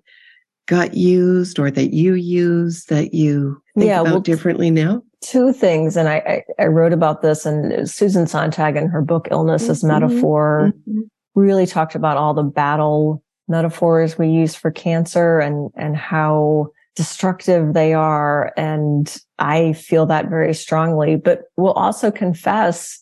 got 0.67 0.95
used 0.95 1.59
or 1.59 1.69
that 1.71 1.93
you 1.93 2.13
use 2.13 2.85
that 2.85 3.13
you 3.13 3.61
think 3.77 3.87
Yeah, 3.87 4.01
about 4.01 4.11
well, 4.11 4.19
differently 4.21 4.69
now? 4.71 5.01
two 5.21 5.53
things, 5.53 5.97
and 5.97 6.07
I, 6.07 6.43
I, 6.59 6.63
I 6.63 6.67
wrote 6.67 6.93
about 6.93 7.21
this, 7.23 7.45
and 7.47 7.89
Susan 7.89 8.27
Sontag 8.27 8.75
in 8.77 8.87
her 8.89 9.01
book 9.01 9.27
"Illness 9.31 9.69
as 9.69 9.81
Mhm. 9.83 9.87
Metaphor" 9.87 10.71
Mhm. 10.87 11.03
really 11.33 11.65
talked 11.65 11.95
about 11.95 12.17
all 12.17 12.33
the 12.33 12.43
battle 12.43 13.23
metaphors 13.47 14.17
we 14.17 14.27
use 14.27 14.55
for 14.55 14.71
cancer 14.71 15.39
and 15.39 15.69
and 15.75 15.95
how 15.95 16.67
destructive 16.95 17.73
they 17.73 17.93
are, 17.93 18.53
and 18.57 19.15
I 19.37 19.73
feel 19.73 20.05
that 20.07 20.29
very 20.29 20.53
strongly. 20.53 21.15
But 21.15 21.43
will 21.57 21.73
also 21.73 22.11
confess. 22.11 23.01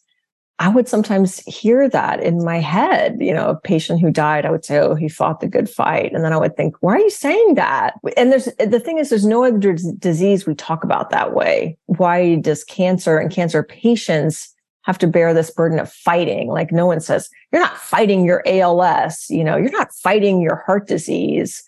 I 0.59 0.69
would 0.69 0.87
sometimes 0.87 1.39
hear 1.39 1.89
that 1.89 2.21
in 2.21 2.43
my 2.43 2.59
head, 2.59 3.17
you 3.19 3.33
know, 3.33 3.49
a 3.49 3.59
patient 3.59 3.99
who 3.99 4.11
died, 4.11 4.45
I 4.45 4.51
would 4.51 4.63
say, 4.63 4.77
Oh, 4.77 4.93
he 4.93 5.09
fought 5.09 5.39
the 5.39 5.47
good 5.47 5.67
fight. 5.67 6.13
And 6.13 6.23
then 6.23 6.31
I 6.31 6.37
would 6.37 6.55
think, 6.55 6.75
why 6.79 6.93
are 6.93 6.99
you 6.99 7.09
saying 7.09 7.55
that? 7.55 7.95
And 8.15 8.31
there's 8.31 8.47
the 8.59 8.79
thing 8.79 8.99
is, 8.99 9.09
there's 9.09 9.25
no 9.25 9.43
other 9.43 9.57
dis- 9.57 9.91
disease 9.93 10.45
we 10.45 10.53
talk 10.53 10.83
about 10.83 11.09
that 11.09 11.33
way. 11.33 11.77
Why 11.87 12.35
does 12.35 12.63
cancer 12.63 13.17
and 13.17 13.31
cancer 13.31 13.63
patients 13.63 14.53
have 14.83 14.99
to 14.99 15.07
bear 15.07 15.33
this 15.33 15.49
burden 15.49 15.79
of 15.79 15.91
fighting? 15.91 16.49
Like 16.49 16.71
no 16.71 16.85
one 16.85 17.01
says, 17.01 17.29
you're 17.51 17.61
not 17.61 17.77
fighting 17.77 18.23
your 18.23 18.43
ALS, 18.45 19.25
you 19.29 19.43
know, 19.43 19.57
you're 19.57 19.71
not 19.71 19.93
fighting 19.95 20.39
your 20.39 20.63
heart 20.67 20.87
disease. 20.87 21.63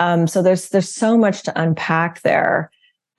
Um, 0.00 0.26
so 0.26 0.42
there's, 0.42 0.70
there's 0.70 0.92
so 0.92 1.16
much 1.16 1.44
to 1.44 1.60
unpack 1.60 2.22
there. 2.22 2.70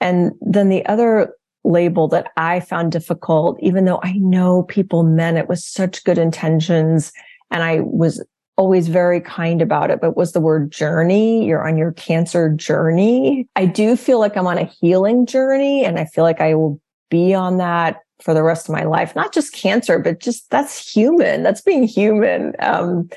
And 0.02 0.32
then 0.42 0.70
the 0.70 0.86
other 0.88 1.34
label 1.64 2.08
that 2.10 2.32
I 2.38 2.60
found 2.60 2.92
difficult, 2.92 3.58
even 3.62 3.86
though 3.86 4.00
I 4.04 4.14
know 4.14 4.64
people 4.64 5.04
meant 5.04 5.38
it 5.38 5.48
with 5.48 5.60
such 5.60 6.04
good 6.04 6.18
intentions 6.18 7.14
and 7.52 7.64
I 7.64 7.82
was 7.82 8.24
always 8.58 8.88
very 8.88 9.22
kind 9.22 9.62
about 9.62 9.92
it, 9.92 10.02
but 10.02 10.18
was 10.18 10.34
the 10.34 10.40
word 10.40 10.72
journey. 10.72 11.46
You're 11.46 11.68
on 11.68 11.78
your 11.78 11.92
cancer 11.94 12.50
journey. 12.50 13.48
I 13.56 13.66
do 13.66 13.96
feel 13.96 14.20
like 14.20 14.36
I'm 14.36 14.48
on 14.48 14.58
a 14.58 14.66
healing 14.66 15.26
journey 15.26 15.86
and 15.86 16.00
I 16.00 16.06
feel 16.06 16.24
like 16.24 16.42
I 16.42 16.56
will 16.56 16.82
be 17.10 17.34
on 17.34 17.58
that 17.58 18.00
for 18.22 18.34
the 18.34 18.44
rest 18.44 18.70
of 18.70 18.74
my 18.74 18.84
life. 18.84 19.16
Not 19.16 19.34
just 19.34 19.54
cancer, 19.54 20.00
but 20.00 20.20
just 20.20 20.50
that's 20.50 20.94
human. 20.94 21.44
That's 21.44 21.62
being 21.62 21.84
human. 21.84 22.54
Um, 22.60 23.10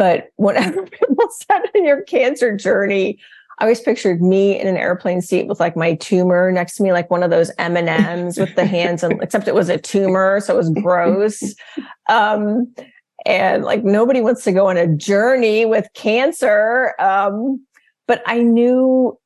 but 0.00 0.30
whenever 0.36 0.86
people 0.86 1.26
said 1.30 1.60
in 1.74 1.84
your 1.84 2.00
cancer 2.04 2.56
journey, 2.56 3.18
I 3.58 3.64
always 3.64 3.82
pictured 3.82 4.22
me 4.22 4.58
in 4.58 4.66
an 4.66 4.78
airplane 4.78 5.20
seat 5.20 5.46
with 5.46 5.60
like 5.60 5.76
my 5.76 5.94
tumor 5.96 6.50
next 6.50 6.76
to 6.76 6.82
me, 6.82 6.94
like 6.94 7.10
one 7.10 7.22
of 7.22 7.28
those 7.28 7.52
M 7.58 7.76
and 7.76 7.90
M's 7.90 8.38
with 8.38 8.54
the 8.54 8.64
hands, 8.64 9.02
and 9.02 9.22
except 9.22 9.46
it 9.46 9.54
was 9.54 9.68
a 9.68 9.76
tumor, 9.76 10.40
so 10.40 10.54
it 10.54 10.56
was 10.56 10.70
gross. 10.70 11.54
Um, 12.08 12.74
and 13.26 13.62
like 13.62 13.84
nobody 13.84 14.22
wants 14.22 14.42
to 14.44 14.52
go 14.52 14.68
on 14.68 14.78
a 14.78 14.86
journey 14.86 15.66
with 15.66 15.86
cancer. 15.92 16.94
Um, 16.98 17.62
but 18.08 18.22
I 18.24 18.38
knew 18.40 19.18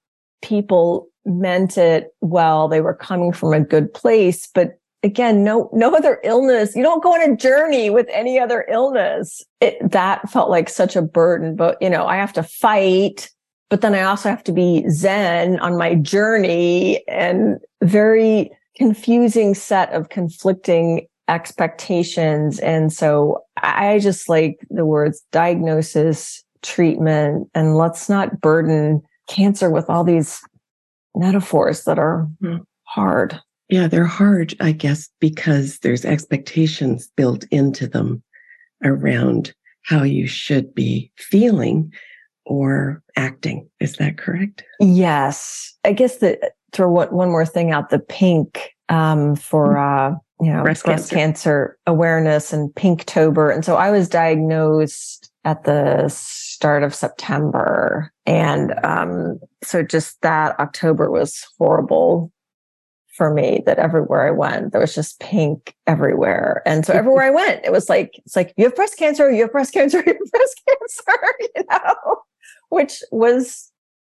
people 0.43 1.07
meant 1.25 1.79
it 1.79 2.09
well. 2.21 2.67
They 2.67 2.81
were 2.81 2.95
coming 2.95 3.33
from 3.33 3.53
a 3.53 3.61
good 3.61 3.95
place, 3.95 4.49
but 4.53 4.81
again, 5.05 5.45
no, 5.45 5.69
no 5.73 5.95
other 5.95 6.19
illness. 6.25 6.75
You 6.75 6.83
don't 6.83 7.03
go 7.03 7.13
on 7.13 7.31
a 7.31 7.37
journey 7.37 7.91
with 7.91 8.09
any 8.11 8.41
other 8.41 8.65
illness. 8.69 9.43
It, 9.61 9.77
that 9.93 10.29
felt 10.31 10.51
like 10.51 10.69
such 10.69 10.97
a 10.97 11.03
burden, 11.03 11.55
but 11.55 11.81
you 11.81 11.91
know, 11.91 12.07
I 12.07 12.17
have 12.17 12.33
to 12.33 12.43
fight, 12.43 13.31
but 13.69 13.83
then 13.83 13.95
I 13.95 14.03
also 14.03 14.31
have 14.31 14.43
to 14.45 14.53
be 14.53 14.89
Zen 14.89 15.61
on 15.61 15.77
my 15.77 15.95
journey 15.95 17.07
and 17.07 17.59
very 17.83 18.51
confusing 18.77 19.55
set 19.55 19.93
of 19.93 20.09
conflicting 20.09 21.07
expectations. 21.29 22.59
And 22.61 22.93
so 22.93 23.45
I 23.63 23.99
just 23.99 24.29
like 24.29 24.59
the 24.71 24.87
words 24.87 25.23
diagnosis, 25.33 26.43
treatment, 26.63 27.49
and 27.55 27.77
let's 27.77 28.09
not 28.09 28.41
burden 28.41 29.03
cancer 29.29 29.71
with 29.71 29.89
all 29.89 30.03
these 30.05 30.41
metaphors 31.15 31.85
that 31.85 31.99
are 31.99 32.27
Hmm. 32.41 32.57
hard. 32.85 33.41
Yeah, 33.69 33.89
they're 33.89 34.05
hard, 34.05 34.55
I 34.61 34.73
guess, 34.73 35.09
because 35.21 35.79
there's 35.79 36.05
expectations 36.05 37.11
built 37.17 37.45
into 37.51 37.87
them 37.87 38.23
around 38.85 39.55
how 39.83 40.03
you 40.03 40.27
should 40.27 40.75
be 40.75 41.11
feeling 41.17 41.93
or 42.45 43.03
acting. 43.17 43.69
Is 43.81 43.97
that 43.97 44.19
correct? 44.19 44.65
Yes. 44.81 45.75
I 45.85 45.93
guess 45.93 46.19
that 46.19 46.53
throw 46.73 46.91
one, 46.91 47.09
one 47.09 47.31
more 47.31 47.47
thing 47.47 47.71
out, 47.71 47.91
the 47.91 47.99
pink 47.99 48.75
um, 48.89 49.37
for 49.37 49.79
uh, 49.79 50.15
you 50.41 50.53
know 50.53 50.63
Breast 50.63 50.85
breast, 50.85 51.11
cancer. 51.11 51.17
cancer. 51.17 51.79
awareness 51.87 52.53
and 52.53 52.71
Pinktober. 52.75 53.55
And 53.55 53.65
so 53.65 53.77
I 53.77 53.91
was 53.91 54.09
diagnosed 54.09 55.31
at 55.45 55.65
the 55.65 56.09
start 56.09 56.83
of 56.83 56.95
September. 56.95 58.13
And 58.27 58.75
um, 58.85 59.39
so 59.63 59.83
just 59.83 60.21
that 60.23 60.59
October 60.59 61.11
was 61.11 61.47
horrible 61.59 62.33
for 63.15 63.33
me 63.33 63.63
that 63.65 63.79
everywhere 63.79 64.27
I 64.27 64.31
went, 64.33 64.73
there 64.73 64.81
was 64.81 64.95
just 64.95 65.21
pink 65.21 65.75
everywhere. 65.87 66.63
And 66.67 66.85
so 66.85 66.93
everywhere 66.93 67.25
I 67.25 67.31
went, 67.31 67.65
it 67.65 67.71
was 67.71 67.89
like, 67.89 68.21
it's 68.25 68.35
like, 68.35 68.53
you 68.57 68.65
have 68.65 68.75
breast 68.75 68.99
cancer, 68.99 69.31
you 69.31 69.43
have 69.43 69.53
breast 69.53 69.73
cancer, 69.73 69.99
you 70.07 70.15
have 70.15 70.31
breast 70.31 70.63
cancer, 70.69 71.21
you 71.57 71.65
know, 71.71 72.17
which 72.71 73.03
was 73.13 73.71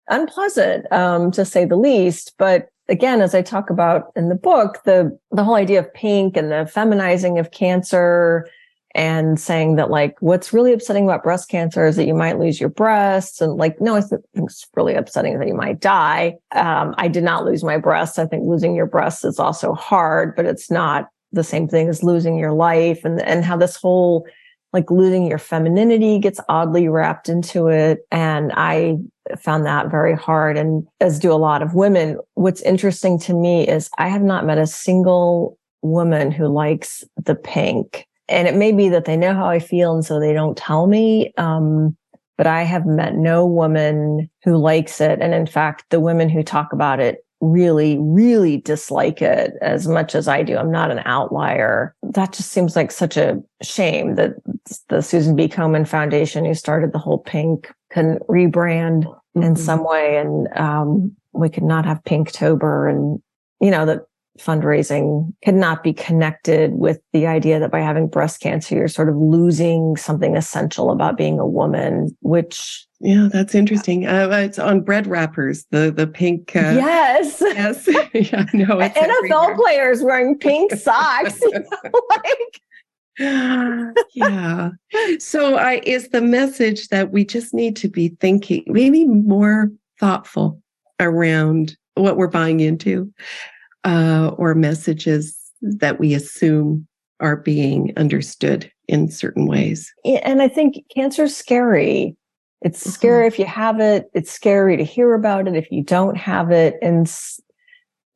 unpleasant, 0.10 0.92
um, 0.92 1.32
to 1.32 1.46
say 1.46 1.64
the 1.64 1.76
least. 1.76 2.34
But 2.40 2.70
again, 2.90 3.22
as 3.22 3.36
I 3.36 3.42
talk 3.44 3.70
about 3.70 4.12
in 4.16 4.30
the 4.30 4.36
book, 4.36 4.84
the, 4.84 5.18
the 5.32 5.44
whole 5.44 5.56
idea 5.56 5.80
of 5.80 5.94
pink 5.94 6.36
and 6.36 6.52
the 6.52 6.70
feminizing 6.74 7.40
of 7.40 7.52
cancer 7.52 8.50
and 8.98 9.40
saying 9.40 9.76
that 9.76 9.92
like 9.92 10.16
what's 10.22 10.52
really 10.52 10.74
upsetting 10.74 11.06
about 11.06 11.24
breast 11.24 11.50
cancer 11.50 11.86
is 11.86 11.96
that 11.96 12.08
you 12.08 12.16
might 12.16 12.40
lose 12.40 12.60
your 12.60 12.70
breasts 12.70 13.40
and 13.40 13.54
like 13.54 13.80
no 13.80 13.96
i 13.96 14.02
think 14.02 14.24
it's 14.34 14.68
really 14.76 14.96
upsetting 14.96 15.38
that 15.40 15.48
you 15.48 15.54
might 15.54 15.80
die. 15.80 16.36
Um, 16.54 16.96
i 16.98 17.08
did 17.08 17.24
not 17.24 17.46
lose 17.46 17.64
my 17.64 17.78
breasts. 17.78 18.20
I 18.20 18.26
think 18.26 18.46
losing 18.46 18.76
your 18.76 18.88
breasts 18.88 19.24
is 19.24 19.40
also 19.40 19.74
hard 19.74 20.36
but 20.36 20.46
it's 20.46 20.70
not 20.70 21.08
the 21.32 21.44
same 21.44 21.68
thing 21.68 21.88
as 21.88 22.04
losing 22.04 22.38
your 22.38 22.54
life 22.54 23.06
and 23.06 23.22
and 23.22 23.46
how 23.46 23.56
this 23.56 23.76
whole 23.78 24.26
like 24.74 24.90
losing 24.92 25.28
your 25.28 25.38
femininity 25.38 26.20
gets 26.20 26.42
oddly 26.50 26.90
wrapped 26.90 27.30
into 27.30 27.68
it. 27.68 28.00
And 28.12 28.52
i 28.56 28.98
found 29.38 29.66
that 29.66 29.92
very 29.92 30.16
hard 30.16 30.58
and 30.58 30.88
as 31.02 31.20
do 31.20 31.32
a 31.32 31.36
lot 31.36 31.62
of 31.62 31.76
women. 31.76 32.18
What's 32.34 32.62
interesting 32.62 33.20
to 33.20 33.34
me 33.34 33.68
is 33.68 33.92
i 34.00 34.08
have 34.08 34.24
not 34.24 34.46
met 34.46 34.58
a 34.58 34.66
single 34.66 35.60
woman 35.84 36.32
who 36.32 36.48
likes 36.48 37.04
the 37.24 37.36
pink 37.36 38.08
and 38.30 38.48
it 38.48 38.56
may 38.56 38.72
be 38.72 38.90
that 38.90 39.06
they 39.06 39.18
know 39.18 39.34
how 39.34 39.48
I 39.48 39.60
feel 39.60 39.94
and 39.94 40.06
so 40.06 40.20
they 40.20 40.34
don't 40.34 40.58
tell 40.58 40.88
me. 40.88 41.34
Um, 41.38 41.96
but 42.38 42.48
I 42.48 42.64
have 42.64 42.86
met 42.86 43.16
no 43.16 43.46
woman 43.46 44.30
who 44.44 44.58
likes 44.58 45.02
it. 45.02 45.20
And 45.22 45.34
in 45.34 45.48
fact, 45.48 45.86
the 45.90 46.00
women 46.00 46.30
who 46.30 46.44
talk 46.44 46.72
about 46.72 47.00
it 47.00 47.26
really, 47.42 47.98
really 48.00 48.58
dislike 48.58 49.22
it 49.22 49.54
as 49.62 49.88
much 49.88 50.16
as 50.16 50.28
I 50.28 50.44
do. 50.44 50.58
I'm 50.58 50.72
not 50.72 50.92
an 50.92 51.02
outlier. 51.06 51.96
That 52.04 52.34
just 52.34 52.52
seems 52.52 52.76
like 52.76 52.92
such 52.92 53.16
a 53.18 53.42
shame 53.62 54.16
that 54.16 54.36
the 54.90 55.02
Susan 55.02 55.38
G. 55.38 55.48
Komen 55.48 55.88
Foundation, 55.88 56.46
who 56.46 56.54
started 56.54 56.94
the 56.94 57.00
whole 57.00 57.20
pink, 57.20 57.72
can 57.92 58.20
rebrand 58.28 59.04
mm-hmm. 59.04 59.44
in 59.44 59.56
some 59.56 59.84
way. 59.84 60.18
And 60.18 60.48
um, 60.58 61.16
we 61.34 61.50
could 61.50 61.64
not 61.64 61.86
have 61.86 62.04
Pinktober 62.04 62.90
and, 62.90 63.22
you 63.62 63.70
know, 63.70 63.86
that 63.86 64.07
fundraising 64.38 65.34
cannot 65.44 65.84
be 65.84 65.94
connected 65.94 66.74
with 66.74 67.00
the 67.14 67.28
idea 67.28 67.60
that 67.60 67.72
by 67.72 67.80
having 67.80 68.08
breast 68.08 68.40
cancer, 68.40 68.76
you're 68.76 68.88
sort 68.88 69.10
of 69.10 69.16
losing 69.16 69.96
something 69.96 70.36
essential 70.36 70.92
about 70.92 71.18
being 71.18 71.40
a 71.40 71.48
woman, 71.48 72.16
which 72.22 72.88
yeah, 73.00 73.30
that's 73.32 73.54
interesting. 73.54 74.08
Uh, 74.08 74.28
it's 74.32 74.58
on 74.58 74.82
bread 74.82 75.06
wrappers, 75.06 75.66
the 75.70 75.92
the 75.92 76.08
pink. 76.08 76.56
Uh, 76.56 76.74
yes, 76.76 77.38
yes, 77.42 77.88
yeah, 78.14 78.46
no. 78.54 78.78
NFL 78.78 78.96
everywhere. 78.96 79.56
players 79.56 80.02
wearing 80.02 80.38
pink 80.38 80.72
socks, 80.76 81.40
you 81.42 81.52
know, 81.52 82.02
like. 82.10 82.62
yeah. 84.14 84.70
So, 85.20 85.56
I 85.56 85.82
is 85.84 86.10
the 86.10 86.22
message 86.22 86.90
that 86.90 87.12
we 87.12 87.26
just 87.26 87.54
need 87.54 87.76
to 87.78 87.90
be 87.90 88.10
thinking, 88.20 88.64
maybe 88.68 89.06
more 89.06 89.72
thoughtful 90.00 90.62
around 91.00 91.76
what 91.96 92.18
we're 92.18 92.28
buying 92.28 92.60
into 92.60 93.12
uh, 93.84 94.32
or 94.38 94.56
messages 94.56 95.38
that 95.62 96.00
we 96.00 96.14
assume 96.14 96.88
are 97.20 97.38
being 97.38 97.94
understood 97.98 98.72
in 98.88 99.10
certain 99.10 99.48
ways. 99.48 99.92
And 100.06 100.42
I 100.42 100.48
think 100.48 100.84
cancer 100.94 101.24
is 101.24 101.36
scary. 101.36 102.16
It's 102.62 102.82
mm-hmm. 102.82 102.92
scary 102.92 103.28
if 103.28 103.40
you 103.40 103.46
have 103.46 103.80
it. 103.80 104.10
It's 104.14 104.32
scary 104.32 104.78
to 104.78 104.84
hear 104.84 105.14
about 105.14 105.48
it 105.48 105.56
if 105.56 105.72
you 105.72 105.84
don't 105.84 106.18
have 106.18 106.52
it. 106.52 106.76
And 106.82 107.12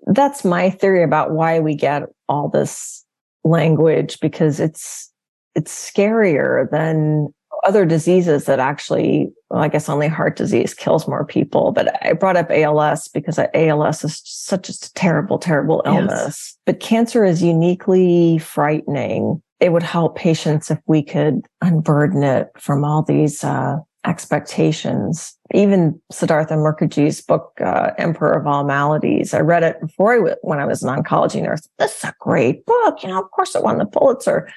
that's 0.07 0.45
my 0.45 0.70
theory 0.70 1.03
about 1.03 1.32
why 1.32 1.59
we 1.59 1.76
get 1.76 2.03
all 2.30 2.49
this 2.49 3.05
language 3.43 4.20
because 4.20 4.59
it's 4.59 5.12
it's 5.55 5.91
scarier 5.91 6.70
than 6.72 7.34
other 7.64 7.86
diseases 7.86 8.45
that 8.45 8.59
actually, 8.59 9.32
well, 9.49 9.62
I 9.62 9.68
guess 9.68 9.89
only 9.89 10.07
heart 10.07 10.36
disease 10.36 10.74
kills 10.74 11.07
more 11.07 11.26
people. 11.26 11.72
But 11.72 12.03
I 12.05 12.14
brought 12.14 12.38
up 12.38 12.49
ALS 12.49 13.07
because 13.07 13.39
ALS 13.53 14.03
is 14.03 14.22
such 14.26 14.70
a 14.70 14.93
terrible, 14.93 15.38
terrible 15.38 15.82
illness. 15.86 16.12
Yes. 16.26 16.57
But 16.66 16.80
cancer 16.80 17.24
is 17.24 17.43
uniquely 17.43 18.38
frightening. 18.39 19.41
It 19.59 19.72
would 19.72 19.84
help 19.84 20.16
patients 20.16 20.72
if 20.72 20.80
we 20.88 21.03
could 21.03 21.41
unburden 21.62 22.24
it 22.24 22.49
from 22.57 22.84
all 22.84 23.03
these 23.03 23.43
uh, 23.43 23.78
expectations. 24.05 25.38
Even 25.53 25.99
Siddhartha 26.12 26.55
Mukherjee's 26.55 27.22
book, 27.22 27.53
uh, 27.62 27.91
Emperor 27.97 28.32
of 28.34 28.47
All 28.47 28.64
Maladies, 28.64 29.34
I 29.34 29.39
read 29.41 29.64
it 29.64 29.80
before 29.80 30.14
I 30.14 30.18
w- 30.18 30.36
when 30.41 30.59
I 30.59 30.66
was 30.66 30.82
an 30.82 30.89
oncology 30.89 31.41
nurse. 31.41 31.68
This 31.78 31.97
is 31.97 32.03
a 32.05 32.16
great 32.20 32.66
book. 32.66 33.03
You 33.03 33.09
know, 33.09 33.22
of 33.22 33.30
course 33.32 33.55
it 33.55 33.64
won 33.64 33.78
the 33.78 33.86
Pulitzer. 33.86 34.49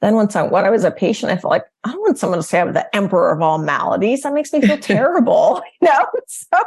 Then 0.00 0.14
once 0.14 0.36
I, 0.36 0.42
when 0.42 0.64
I 0.64 0.70
was 0.70 0.84
a 0.84 0.90
patient, 0.90 1.32
I 1.32 1.36
felt 1.36 1.50
like 1.50 1.64
I 1.84 1.90
don't 1.90 2.00
want 2.00 2.18
someone 2.18 2.38
to 2.38 2.42
say 2.42 2.60
I'm 2.60 2.72
the 2.72 2.94
emperor 2.94 3.32
of 3.32 3.42
all 3.42 3.58
maladies. 3.58 4.22
That 4.22 4.32
makes 4.32 4.52
me 4.52 4.60
feel 4.60 4.78
terrible. 4.80 5.62
You 5.80 5.88
know, 5.88 6.06
so 6.26 6.58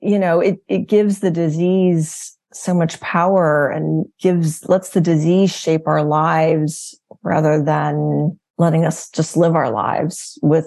you 0.00 0.18
know, 0.18 0.40
it 0.40 0.58
it 0.68 0.88
gives 0.88 1.20
the 1.20 1.30
disease 1.30 2.36
so 2.52 2.74
much 2.74 3.00
power 3.00 3.70
and 3.70 4.06
gives 4.20 4.68
lets 4.68 4.90
the 4.90 5.00
disease 5.00 5.54
shape 5.54 5.86
our 5.86 6.02
lives 6.02 6.98
rather 7.22 7.62
than 7.62 8.38
letting 8.58 8.84
us 8.84 9.10
just 9.10 9.36
live 9.36 9.54
our 9.54 9.70
lives 9.70 10.38
with 10.42 10.66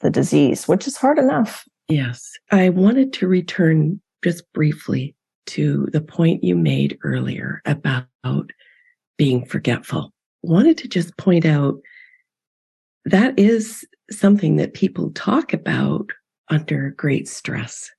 the 0.00 0.10
disease, 0.10 0.68
which 0.68 0.86
is 0.86 0.96
hard 0.96 1.18
enough. 1.18 1.64
Yes. 1.88 2.32
I 2.50 2.68
wanted 2.68 3.12
to 3.14 3.28
return 3.28 4.00
just 4.22 4.50
briefly 4.52 5.14
to 5.46 5.88
the 5.92 6.00
point 6.00 6.44
you 6.44 6.56
made 6.56 6.98
earlier 7.02 7.62
about 7.64 8.06
being 9.16 9.44
forgetful 9.46 10.12
wanted 10.42 10.78
to 10.78 10.88
just 10.88 11.16
point 11.16 11.44
out 11.44 11.80
that 13.04 13.38
is 13.38 13.86
something 14.10 14.56
that 14.56 14.74
people 14.74 15.10
talk 15.12 15.52
about 15.52 16.10
under 16.48 16.90
great 16.90 17.28
stress. 17.28 17.90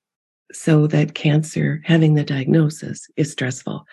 So 0.52 0.88
that 0.88 1.14
cancer, 1.14 1.82
having 1.86 2.16
the 2.16 2.24
diagnosis 2.24 3.08
is 3.18 3.32
stressful, 3.32 3.86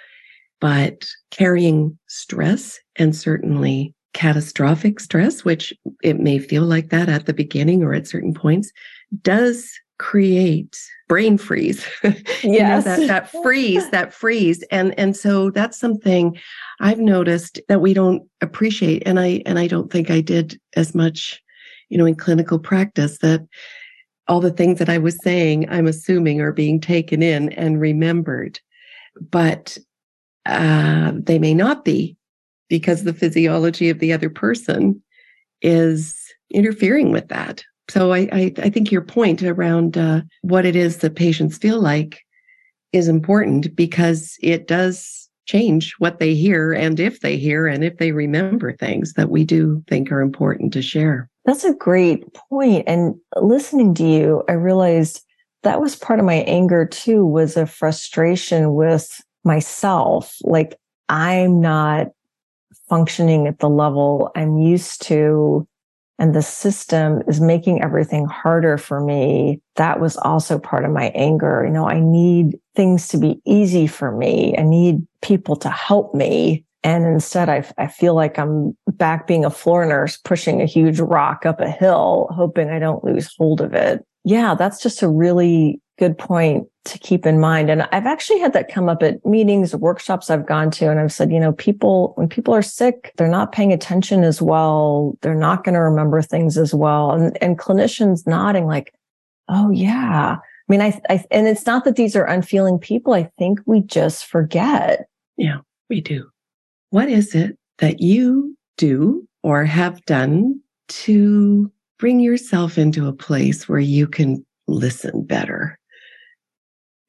but 0.60 1.06
carrying 1.30 1.98
stress 2.08 2.78
and 2.96 3.14
certainly 3.14 3.94
catastrophic 4.14 4.98
stress, 4.98 5.44
which 5.44 5.74
it 6.02 6.18
may 6.18 6.38
feel 6.38 6.62
like 6.62 6.88
that 6.88 7.10
at 7.10 7.26
the 7.26 7.34
beginning 7.34 7.82
or 7.82 7.92
at 7.92 8.06
certain 8.06 8.32
points, 8.32 8.72
does 9.22 9.70
create 9.98 10.78
brain 11.08 11.38
freeze. 11.38 11.86
yes. 12.02 12.84
know, 12.84 12.96
that, 12.96 13.06
that 13.06 13.42
freeze, 13.42 13.88
that 13.90 14.12
freeze. 14.12 14.62
And 14.70 14.98
and 14.98 15.16
so 15.16 15.50
that's 15.50 15.78
something 15.78 16.38
I've 16.80 16.98
noticed 16.98 17.60
that 17.68 17.80
we 17.80 17.94
don't 17.94 18.22
appreciate. 18.40 19.02
And 19.06 19.18
I 19.18 19.42
and 19.46 19.58
I 19.58 19.66
don't 19.66 19.90
think 19.90 20.10
I 20.10 20.20
did 20.20 20.60
as 20.74 20.94
much, 20.94 21.42
you 21.88 21.98
know, 21.98 22.06
in 22.06 22.14
clinical 22.14 22.58
practice 22.58 23.18
that 23.18 23.46
all 24.28 24.40
the 24.40 24.50
things 24.50 24.78
that 24.78 24.88
I 24.88 24.98
was 24.98 25.22
saying, 25.22 25.68
I'm 25.68 25.86
assuming 25.86 26.40
are 26.40 26.52
being 26.52 26.80
taken 26.80 27.22
in 27.22 27.52
and 27.52 27.80
remembered. 27.80 28.58
But 29.30 29.78
uh, 30.44 31.12
they 31.14 31.38
may 31.38 31.54
not 31.54 31.84
be 31.84 32.16
because 32.68 33.04
the 33.04 33.14
physiology 33.14 33.88
of 33.88 34.00
the 34.00 34.12
other 34.12 34.30
person 34.30 35.00
is 35.62 36.20
interfering 36.50 37.12
with 37.12 37.28
that. 37.28 37.64
So 37.88 38.12
I, 38.12 38.28
I, 38.32 38.52
I 38.58 38.70
think 38.70 38.90
your 38.90 39.02
point 39.02 39.42
around 39.42 39.96
uh, 39.96 40.22
what 40.42 40.66
it 40.66 40.76
is 40.76 40.98
that 40.98 41.14
patients 41.16 41.58
feel 41.58 41.80
like 41.80 42.20
is 42.92 43.08
important 43.08 43.74
because 43.76 44.36
it 44.42 44.66
does 44.66 45.28
change 45.46 45.94
what 45.98 46.18
they 46.18 46.34
hear 46.34 46.72
and 46.72 46.98
if 46.98 47.20
they 47.20 47.36
hear 47.36 47.66
and 47.66 47.84
if 47.84 47.98
they 47.98 48.12
remember 48.12 48.72
things 48.72 49.12
that 49.12 49.30
we 49.30 49.44
do 49.44 49.82
think 49.88 50.10
are 50.10 50.20
important 50.20 50.72
to 50.72 50.82
share. 50.82 51.30
That's 51.44 51.64
a 51.64 51.74
great 51.74 52.24
point. 52.34 52.84
And 52.88 53.14
listening 53.36 53.94
to 53.94 54.04
you, 54.04 54.42
I 54.48 54.52
realized 54.52 55.22
that 55.62 55.80
was 55.80 55.94
part 55.94 56.18
of 56.18 56.24
my 56.24 56.34
anger 56.46 56.84
too, 56.84 57.24
was 57.24 57.56
a 57.56 57.66
frustration 57.66 58.74
with 58.74 59.22
myself. 59.44 60.36
Like 60.42 60.76
I'm 61.08 61.60
not 61.60 62.08
functioning 62.88 63.46
at 63.46 63.60
the 63.60 63.68
level 63.68 64.30
I'm 64.34 64.58
used 64.58 65.02
to 65.02 65.66
and 66.18 66.34
the 66.34 66.42
system 66.42 67.22
is 67.28 67.40
making 67.40 67.82
everything 67.82 68.26
harder 68.26 68.78
for 68.78 69.00
me. 69.00 69.60
That 69.76 70.00
was 70.00 70.16
also 70.16 70.58
part 70.58 70.84
of 70.84 70.90
my 70.90 71.06
anger. 71.14 71.64
You 71.64 71.72
know, 71.72 71.88
I 71.88 72.00
need 72.00 72.58
things 72.74 73.08
to 73.08 73.18
be 73.18 73.40
easy 73.44 73.86
for 73.86 74.10
me. 74.12 74.56
I 74.56 74.62
need 74.62 75.06
people 75.22 75.56
to 75.56 75.70
help 75.70 76.14
me. 76.14 76.64
And 76.82 77.04
instead, 77.04 77.48
I, 77.48 77.68
I 77.78 77.88
feel 77.88 78.14
like 78.14 78.38
I'm 78.38 78.76
back 78.86 79.26
being 79.26 79.44
a 79.44 79.50
floor 79.50 79.84
nurse, 79.84 80.16
pushing 80.16 80.62
a 80.62 80.66
huge 80.66 81.00
rock 81.00 81.44
up 81.44 81.60
a 81.60 81.68
hill, 81.68 82.28
hoping 82.30 82.70
I 82.70 82.78
don't 82.78 83.04
lose 83.04 83.34
hold 83.36 83.60
of 83.60 83.74
it. 83.74 84.04
Yeah, 84.24 84.54
that's 84.54 84.82
just 84.82 85.02
a 85.02 85.08
really 85.08 85.80
good 85.98 86.18
point 86.18 86.66
to 86.84 86.98
keep 86.98 87.26
in 87.26 87.40
mind. 87.40 87.70
And 87.70 87.82
I've 87.92 88.06
actually 88.06 88.38
had 88.38 88.52
that 88.52 88.70
come 88.70 88.88
up 88.88 89.02
at 89.02 89.24
meetings, 89.24 89.74
workshops 89.74 90.30
I've 90.30 90.46
gone 90.46 90.70
to, 90.72 90.90
and 90.90 91.00
I've 91.00 91.12
said, 91.12 91.32
you 91.32 91.40
know, 91.40 91.52
people, 91.52 92.12
when 92.16 92.28
people 92.28 92.54
are 92.54 92.62
sick, 92.62 93.12
they're 93.16 93.28
not 93.28 93.52
paying 93.52 93.72
attention 93.72 94.22
as 94.22 94.40
well. 94.40 95.16
They're 95.22 95.34
not 95.34 95.64
going 95.64 95.74
to 95.74 95.80
remember 95.80 96.22
things 96.22 96.56
as 96.56 96.74
well. 96.74 97.12
And, 97.12 97.36
and 97.42 97.58
clinicians 97.58 98.26
nodding 98.26 98.66
like, 98.66 98.94
oh, 99.48 99.70
yeah. 99.70 100.36
I 100.38 100.72
mean, 100.72 100.80
I, 100.80 101.00
I, 101.08 101.24
and 101.30 101.46
it's 101.46 101.66
not 101.66 101.84
that 101.84 101.96
these 101.96 102.14
are 102.16 102.24
unfeeling 102.24 102.78
people. 102.78 103.14
I 103.14 103.30
think 103.38 103.60
we 103.66 103.80
just 103.80 104.26
forget. 104.26 105.08
Yeah, 105.36 105.58
we 105.88 106.00
do. 106.00 106.28
What 106.90 107.08
is 107.08 107.34
it 107.34 107.58
that 107.78 108.00
you 108.00 108.56
do 108.76 109.26
or 109.42 109.64
have 109.64 110.04
done 110.04 110.60
to 110.88 111.70
bring 111.98 112.20
yourself 112.20 112.78
into 112.78 113.08
a 113.08 113.12
place 113.12 113.68
where 113.68 113.80
you 113.80 114.06
can 114.06 114.44
listen 114.66 115.24
better? 115.24 115.78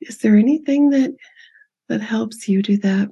Is 0.02 0.20
there 0.20 0.36
anything 0.36 0.90
that 0.92 1.16
that 1.90 2.02
helps 2.02 2.48
you 2.48 2.62
do 2.62 2.78
that? 2.78 3.10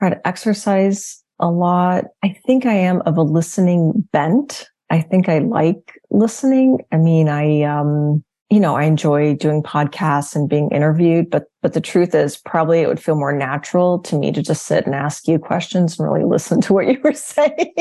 Try 0.00 0.10
to 0.10 0.26
exercise 0.26 1.22
a 1.38 1.50
lot. 1.50 2.04
I 2.22 2.36
think 2.46 2.66
I 2.66 2.74
am 2.74 3.02
of 3.02 3.16
a 3.16 3.22
listening 3.22 4.08
bent. 4.12 4.68
I 4.90 5.00
think 5.00 5.28
I 5.28 5.38
like 5.38 6.00
listening. 6.10 6.78
I 6.92 6.96
mean, 6.96 7.28
I 7.28 7.62
um 7.62 8.24
you 8.50 8.60
know, 8.60 8.76
I 8.76 8.84
enjoy 8.84 9.34
doing 9.34 9.62
podcasts 9.62 10.36
and 10.36 10.48
being 10.48 10.70
interviewed, 10.70 11.30
but 11.30 11.46
but 11.62 11.72
the 11.72 11.80
truth 11.80 12.14
is 12.14 12.36
probably 12.36 12.80
it 12.80 12.88
would 12.88 13.00
feel 13.00 13.16
more 13.16 13.32
natural 13.32 13.98
to 14.00 14.16
me 14.16 14.30
to 14.32 14.42
just 14.42 14.66
sit 14.66 14.86
and 14.86 14.94
ask 14.94 15.26
you 15.26 15.38
questions 15.38 15.98
and 15.98 16.08
really 16.08 16.24
listen 16.28 16.60
to 16.60 16.72
what 16.72 16.86
you 16.86 17.00
were 17.02 17.12
saying. 17.12 17.74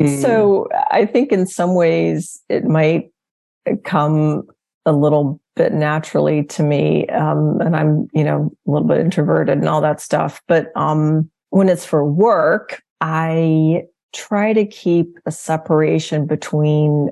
so 0.20 0.68
I 0.90 1.06
think 1.06 1.32
in 1.32 1.46
some 1.46 1.74
ways 1.74 2.42
it 2.48 2.64
might 2.64 3.10
come 3.84 4.46
a 4.86 4.92
little 4.92 5.40
bit 5.56 5.72
naturally 5.72 6.44
to 6.44 6.62
me. 6.62 7.06
Um, 7.08 7.60
and 7.60 7.76
I'm, 7.76 8.08
you 8.14 8.24
know, 8.24 8.50
a 8.66 8.70
little 8.70 8.88
bit 8.88 9.00
introverted 9.00 9.58
and 9.58 9.68
all 9.68 9.80
that 9.80 10.00
stuff. 10.00 10.40
But 10.48 10.68
um, 10.76 11.30
when 11.50 11.68
it's 11.68 11.84
for 11.84 12.04
work, 12.04 12.82
I 13.00 13.84
try 14.14 14.52
to 14.52 14.64
keep 14.64 15.18
a 15.26 15.30
separation 15.30 16.26
between 16.26 17.10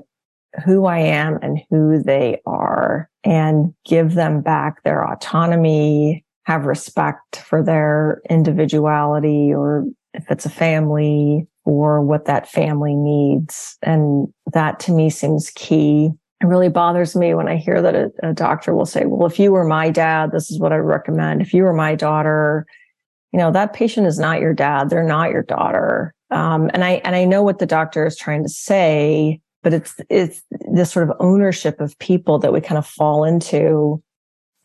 who 0.63 0.85
I 0.85 0.99
am 0.99 1.37
and 1.41 1.61
who 1.69 2.01
they 2.01 2.41
are 2.45 3.09
and 3.23 3.73
give 3.85 4.13
them 4.13 4.41
back 4.41 4.83
their 4.83 5.03
autonomy, 5.03 6.23
have 6.43 6.65
respect 6.65 7.37
for 7.37 7.61
their 7.61 8.21
individuality 8.29 9.53
or 9.53 9.85
if 10.13 10.29
it's 10.31 10.45
a 10.45 10.49
family 10.49 11.47
or 11.65 12.01
what 12.01 12.25
that 12.25 12.49
family 12.49 12.95
needs. 12.95 13.77
And 13.81 14.27
that 14.53 14.79
to 14.81 14.91
me 14.91 15.09
seems 15.09 15.49
key. 15.51 16.11
It 16.45 16.49
really 16.49 16.69
bothers 16.69 17.15
me 17.15 17.33
when 17.33 17.47
I 17.47 17.57
hear 17.57 17.81
that 17.81 17.95
a, 17.95 18.11
a 18.21 18.33
doctor 18.33 18.75
will 18.75 18.85
say, 18.85 19.05
well, 19.05 19.25
if 19.25 19.39
you 19.39 19.51
were 19.51 19.63
my 19.63 19.89
dad, 19.89 20.31
this 20.31 20.51
is 20.51 20.59
what 20.59 20.71
I 20.71 20.77
recommend. 20.77 21.41
If 21.41 21.53
you 21.53 21.63
were 21.63 21.73
my 21.73 21.95
daughter, 21.95 22.67
you 23.31 23.39
know, 23.39 23.51
that 23.51 23.73
patient 23.73 24.05
is 24.05 24.19
not 24.19 24.39
your 24.39 24.53
dad. 24.53 24.89
They're 24.89 25.03
not 25.03 25.31
your 25.31 25.41
daughter. 25.41 26.13
Um, 26.29 26.69
and 26.73 26.83
I, 26.83 27.01
and 27.03 27.15
I 27.15 27.25
know 27.25 27.41
what 27.41 27.57
the 27.57 27.65
doctor 27.65 28.05
is 28.05 28.15
trying 28.15 28.43
to 28.43 28.49
say, 28.49 29.41
but 29.63 29.73
it's 29.73 29.95
it's 30.09 30.43
this 30.71 30.91
sort 30.91 31.09
of 31.09 31.17
ownership 31.19 31.81
of 31.81 31.97
people 31.97 32.37
that 32.39 32.53
we 32.53 32.61
kind 32.61 32.77
of 32.77 32.85
fall 32.85 33.23
into 33.23 34.01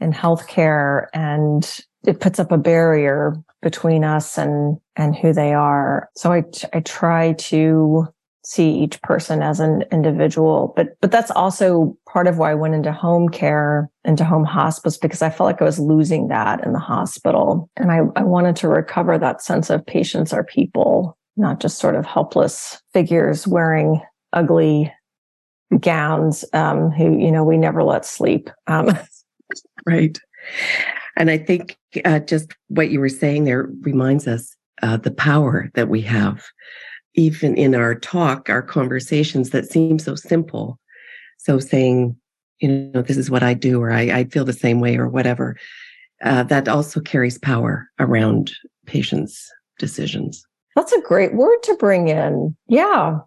in 0.01 0.13
healthcare 0.13 1.07
and 1.15 1.81
it 2.07 2.21
puts 2.21 2.39
up 2.39 2.53
a 2.53 2.59
barrier 2.59 3.35
between 3.63 4.05
us 4.05 4.37
and 4.37 4.79
and 4.97 5.17
who 5.17 5.33
they 5.33 5.55
are 5.55 6.11
so 6.17 6.33
i 6.33 6.43
i 6.75 6.81
try 6.81 7.33
to 7.35 8.07
see 8.43 8.71
each 8.71 9.01
person 9.03 9.43
as 9.43 9.61
an 9.61 9.85
individual. 9.93 10.73
But 10.77 10.97
but 11.01 11.11
that's 11.11 11.31
also 11.31 11.97
part 12.09 12.27
of 12.27 12.39
why 12.39 12.51
i 12.51 12.55
went 12.55 12.75
into 12.75 12.93
home 12.93 13.29
care 13.29 13.91
into 14.05 14.25
home 14.25 14.45
hospice 14.45 14.97
because 14.97 15.23
i 15.23 15.31
felt 15.31 15.47
like 15.47 15.61
i 15.61 15.65
was 15.65 15.79
losing 15.79 16.29
that 16.29 16.65
in 16.65 16.73
the 16.73 16.79
hospital. 16.79 17.71
And 17.77 17.93
i, 17.93 18.01
I 18.17 18.23
wanted 18.23 18.57
to 18.57 18.69
recover 18.69 19.19
that 19.19 19.43
sense 19.43 19.71
of 19.71 19.85
patients 19.85 20.33
are 20.33 20.45
people 20.45 21.17
not 21.37 21.61
just 21.61 21.79
sort 21.79 21.97
of 21.97 22.07
helpless 22.07 22.81
figures 22.93 23.47
wearing 23.47 24.01
ugly 24.33 24.93
gowns 25.79 26.45
um, 26.53 26.91
who 26.91 27.19
you 27.19 27.31
know 27.31 27.45
we 27.45 27.57
never 27.57 27.83
let 27.85 28.05
sleep. 28.05 28.51
Um, 28.67 28.91
right. 29.87 30.19
And 31.17 31.31
i 31.31 31.37
think 31.37 31.77
uh, 32.05 32.21
just 32.21 32.53
what 32.69 32.91
you 32.91 33.01
were 33.01 33.09
saying 33.09 33.45
there 33.45 33.69
reminds 33.83 34.27
us 34.27 34.57
uh, 34.83 34.97
the 34.97 35.11
power 35.11 35.71
that 35.75 35.89
we 35.89 36.01
have 36.01 36.47
even 37.15 37.57
in 37.57 37.75
our 37.75 37.95
talk 37.95 38.49
our 38.49 38.63
conversations 38.63 39.51
that 39.51 39.71
seem 39.71 39.99
so 39.99 40.15
simple 40.15 40.79
so 41.39 41.59
saying 41.59 42.17
you 42.61 42.69
know 42.69 43.03
this 43.03 43.17
is 43.17 43.31
what 43.31 43.43
i 43.43 43.55
do 43.55 43.81
or 43.81 43.91
i, 43.91 44.03
I 44.03 44.25
feel 44.25 44.45
the 44.45 44.53
same 44.53 44.81
way 44.81 44.97
or 44.97 45.09
whatever 45.09 45.57
uh, 46.23 46.43
that 46.45 46.69
also 46.69 47.01
carries 47.01 47.39
power 47.39 47.89
around 47.99 48.53
patients 48.87 49.51
decisions 49.79 50.47
that's 50.77 50.93
a 50.93 51.01
great 51.01 51.35
word 51.35 51.63
to 51.65 51.75
bring 51.75 52.09
in. 52.09 52.57
Yeah. 52.69 53.19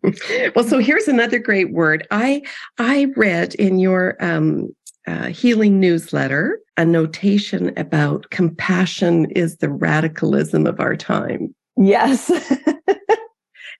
well, 0.54 0.64
so 0.64 0.78
here's 0.78 1.08
another 1.08 1.38
great 1.38 1.72
word. 1.72 2.06
I 2.12 2.42
I 2.78 3.12
read 3.16 3.54
in 3.56 3.80
your 3.80 4.16
um, 4.20 4.74
uh, 5.06 5.26
healing 5.26 5.80
newsletter 5.80 6.60
a 6.76 6.84
notation 6.84 7.72
about 7.76 8.30
compassion 8.30 9.26
is 9.32 9.58
the 9.58 9.68
radicalism 9.68 10.66
of 10.66 10.80
our 10.80 10.96
time. 10.96 11.54
Yes. 11.76 12.30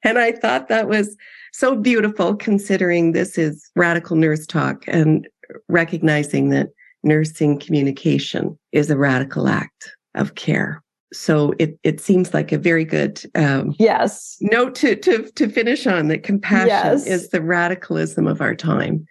and 0.03 0.19
I 0.19 0.33
thought 0.33 0.69
that 0.69 0.89
was 0.89 1.17
so 1.53 1.77
beautiful 1.77 2.35
considering 2.35 3.13
this 3.13 3.39
is 3.39 3.71
radical 3.77 4.17
nurse 4.17 4.47
talk 4.47 4.85
and 4.87 5.29
recognizing 5.69 6.51
that 6.51 6.69
nursing 7.03 7.59
communication 7.59 8.59
is 8.73 8.91
a 8.91 8.97
radical 8.97 9.49
act 9.49 9.95
of 10.15 10.35
care. 10.35 10.83
So 11.13 11.53
it 11.59 11.79
it 11.83 12.01
seems 12.01 12.33
like 12.33 12.53
a 12.53 12.59
very 12.59 12.87
good 12.87 13.21
um, 13.35 13.75
yes. 13.79 14.39
note 14.41 14.75
to 14.77 14.97
to 14.97 15.31
to 15.33 15.49
finish 15.49 15.87
on 15.87 16.09
that 16.09 16.23
compassion 16.23 16.69
yes. 16.69 17.07
is 17.07 17.29
the 17.29 17.43
radicalism 17.43 18.27
of 18.27 18.41
our 18.41 18.55
time. 18.55 19.07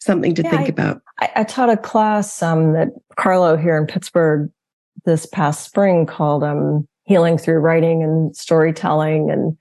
Something 0.00 0.34
to 0.34 0.42
yeah, 0.42 0.50
think 0.50 0.62
I, 0.62 0.66
about. 0.66 1.02
I, 1.20 1.30
I, 1.36 1.44
taught 1.44 1.70
a 1.70 1.76
class 1.76 2.42
um, 2.42 2.74
that 2.74 2.88
Carlow 3.16 3.56
here 3.56 3.76
in 3.76 3.86
pittsburgh 3.86 4.50
this 5.04 5.26
past 5.26 5.64
spring 5.64 6.04
called 6.06 6.44
um, 6.44 6.86
healing 7.04 7.38
through 7.38 7.58
writing 7.58 8.02
and 8.02 8.36
storytelling. 8.36 9.30
And 9.30 9.56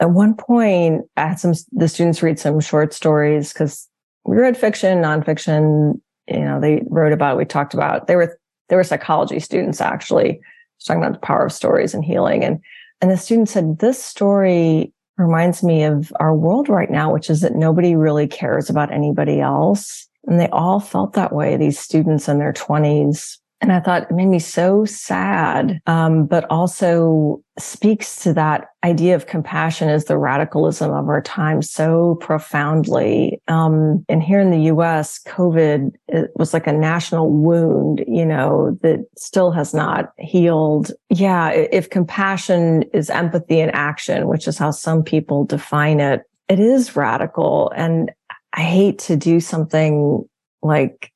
at 0.00 0.10
one 0.10 0.34
point 0.34 1.02
i 1.16 1.28
had 1.28 1.38
some 1.38 1.54
the 1.72 1.88
students 1.88 2.22
read 2.22 2.38
some 2.38 2.60
short 2.60 2.92
stories 2.92 3.52
because 3.52 3.88
we 4.24 4.36
read 4.36 4.56
fiction 4.56 4.98
nonfiction 4.98 6.00
you 6.28 6.40
know 6.40 6.60
they 6.60 6.82
wrote 6.88 7.12
about 7.12 7.36
we 7.36 7.44
talked 7.44 7.74
about 7.74 8.06
they 8.06 8.16
were 8.16 8.38
they 8.68 8.76
were 8.76 8.84
psychology 8.84 9.38
students 9.40 9.80
actually 9.80 10.40
talking 10.84 11.02
about 11.02 11.14
the 11.14 11.26
power 11.26 11.44
of 11.44 11.52
stories 11.52 11.94
and 11.94 12.04
healing. 12.04 12.44
And, 12.44 12.60
and 13.00 13.10
the 13.10 13.16
student 13.16 13.48
said, 13.48 13.78
this 13.78 14.02
story 14.02 14.92
reminds 15.16 15.62
me 15.62 15.84
of 15.84 16.12
our 16.20 16.34
world 16.34 16.68
right 16.68 16.90
now, 16.90 17.12
which 17.12 17.30
is 17.30 17.40
that 17.40 17.54
nobody 17.54 17.96
really 17.96 18.26
cares 18.26 18.68
about 18.68 18.92
anybody 18.92 19.40
else. 19.40 20.08
And 20.26 20.40
they 20.40 20.48
all 20.48 20.80
felt 20.80 21.12
that 21.12 21.32
way, 21.32 21.56
these 21.56 21.78
students 21.78 22.28
in 22.28 22.38
their 22.38 22.52
20s. 22.52 23.38
And 23.64 23.72
I 23.72 23.80
thought 23.80 24.02
it 24.02 24.10
made 24.10 24.26
me 24.26 24.40
so 24.40 24.84
sad, 24.84 25.80
um, 25.86 26.26
but 26.26 26.44
also 26.50 27.42
speaks 27.58 28.22
to 28.22 28.34
that 28.34 28.68
idea 28.84 29.14
of 29.14 29.26
compassion 29.26 29.88
as 29.88 30.04
the 30.04 30.18
radicalism 30.18 30.90
of 30.90 31.08
our 31.08 31.22
time 31.22 31.62
so 31.62 32.16
profoundly. 32.16 33.40
Um, 33.48 34.04
and 34.06 34.22
here 34.22 34.38
in 34.38 34.50
the 34.50 34.70
US, 34.70 35.18
COVID 35.22 35.92
was 36.36 36.52
like 36.52 36.66
a 36.66 36.74
national 36.74 37.30
wound, 37.30 38.04
you 38.06 38.26
know, 38.26 38.78
that 38.82 39.06
still 39.16 39.50
has 39.52 39.72
not 39.72 40.12
healed. 40.18 40.92
Yeah. 41.08 41.48
If 41.48 41.88
compassion 41.88 42.82
is 42.92 43.08
empathy 43.08 43.60
in 43.60 43.70
action, 43.70 44.28
which 44.28 44.46
is 44.46 44.58
how 44.58 44.72
some 44.72 45.02
people 45.02 45.46
define 45.46 46.00
it, 46.00 46.20
it 46.50 46.60
is 46.60 46.96
radical. 46.96 47.72
And 47.74 48.12
I 48.52 48.60
hate 48.60 48.98
to 48.98 49.16
do 49.16 49.40
something 49.40 50.28
like 50.60 51.13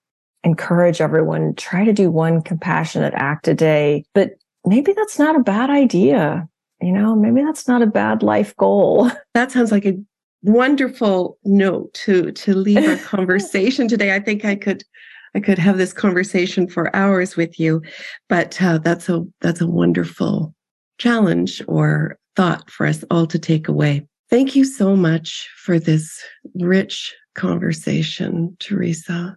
encourage 0.48 1.00
everyone 1.00 1.54
try 1.54 1.84
to 1.84 1.92
do 1.92 2.10
one 2.10 2.42
compassionate 2.42 3.14
act 3.14 3.46
a 3.48 3.54
day 3.54 4.04
but 4.14 4.30
maybe 4.64 4.92
that's 4.92 5.18
not 5.18 5.36
a 5.36 5.40
bad 5.40 5.70
idea 5.70 6.48
you 6.80 6.92
know 6.92 7.14
maybe 7.14 7.42
that's 7.42 7.68
not 7.68 7.82
a 7.82 7.86
bad 7.86 8.22
life 8.22 8.56
goal. 8.56 9.10
That 9.34 9.52
sounds 9.52 9.70
like 9.70 9.86
a 9.86 9.94
wonderful 10.42 11.38
note 11.44 11.92
to 11.94 12.32
to 12.32 12.54
leave 12.54 12.88
our 12.88 12.96
conversation 13.16 13.88
today. 13.88 14.14
I 14.14 14.20
think 14.20 14.44
i 14.44 14.54
could 14.54 14.82
i 15.34 15.40
could 15.40 15.58
have 15.58 15.78
this 15.78 15.92
conversation 15.92 16.68
for 16.68 16.94
hours 16.94 17.36
with 17.36 17.58
you 17.60 17.82
but 18.28 18.60
uh, 18.62 18.78
that's 18.78 19.08
a 19.08 19.24
that's 19.40 19.60
a 19.60 19.66
wonderful 19.66 20.54
challenge 20.98 21.62
or 21.68 22.18
thought 22.36 22.70
for 22.70 22.86
us 22.86 23.04
all 23.10 23.26
to 23.26 23.38
take 23.38 23.68
away. 23.68 24.06
Thank 24.30 24.54
you 24.54 24.64
so 24.64 24.94
much 24.94 25.48
for 25.56 25.78
this 25.78 26.22
rich 26.54 27.14
conversation 27.34 28.56
theresa 28.60 29.36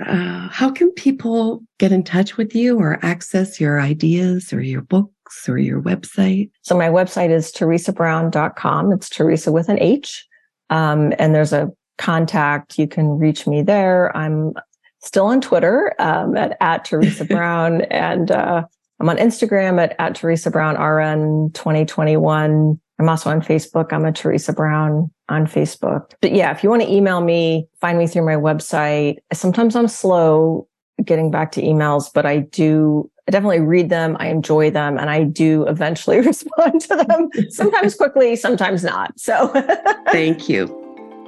uh, 0.00 0.48
how 0.48 0.70
can 0.70 0.90
people 0.92 1.62
get 1.78 1.92
in 1.92 2.02
touch 2.02 2.36
with 2.36 2.54
you 2.54 2.78
or 2.78 2.98
access 3.02 3.60
your 3.60 3.80
ideas 3.80 4.52
or 4.52 4.60
your 4.60 4.82
books 4.82 5.48
or 5.48 5.58
your 5.58 5.80
website? 5.80 6.50
So 6.62 6.76
my 6.76 6.88
website 6.88 7.30
is 7.30 7.52
theresabrown.com. 7.52 8.92
It's 8.92 9.08
Theresa 9.08 9.52
with 9.52 9.68
an 9.68 9.78
H. 9.80 10.26
Um, 10.70 11.12
and 11.18 11.34
there's 11.34 11.52
a 11.52 11.70
contact, 11.98 12.78
you 12.78 12.88
can 12.88 13.18
reach 13.18 13.46
me 13.46 13.62
there. 13.62 14.14
I'm 14.16 14.54
still 15.00 15.26
on 15.26 15.40
Twitter 15.40 15.94
um, 15.98 16.36
at, 16.36 16.56
at 16.60 16.84
Theresa 16.84 17.24
Brown 17.26 17.82
and 17.82 18.30
uh, 18.30 18.64
I'm 19.00 19.08
on 19.08 19.16
Instagram 19.16 19.82
at, 19.82 19.94
at 19.98 20.14
Theresa 20.14 20.50
Brown 20.50 20.76
RN 20.76 21.50
2021. 21.52 22.80
I'm 22.98 23.08
also 23.08 23.30
on 23.30 23.40
Facebook. 23.40 23.92
I'm 23.92 24.04
a 24.04 24.12
Theresa 24.12 24.52
Brown 24.52 25.10
on 25.28 25.46
Facebook. 25.46 26.12
But 26.20 26.32
yeah, 26.32 26.52
if 26.52 26.62
you 26.62 26.70
want 26.70 26.82
to 26.82 26.90
email 26.90 27.20
me, 27.20 27.66
find 27.80 27.98
me 27.98 28.06
through 28.06 28.24
my 28.24 28.36
website. 28.36 29.16
Sometimes 29.32 29.74
I'm 29.74 29.88
slow 29.88 30.68
getting 31.04 31.30
back 31.30 31.50
to 31.52 31.62
emails, 31.62 32.08
but 32.12 32.24
I 32.24 32.38
do 32.38 33.10
I 33.26 33.30
definitely 33.30 33.60
read 33.60 33.88
them. 33.88 34.16
I 34.20 34.28
enjoy 34.28 34.70
them 34.70 34.98
and 34.98 35.08
I 35.08 35.24
do 35.24 35.66
eventually 35.66 36.20
respond 36.26 36.80
to 36.82 36.96
them, 36.96 37.30
sometimes 37.50 37.94
quickly, 37.94 38.36
sometimes 38.36 38.84
not. 38.84 39.18
So 39.18 39.48
thank 40.12 40.48
you. 40.48 40.80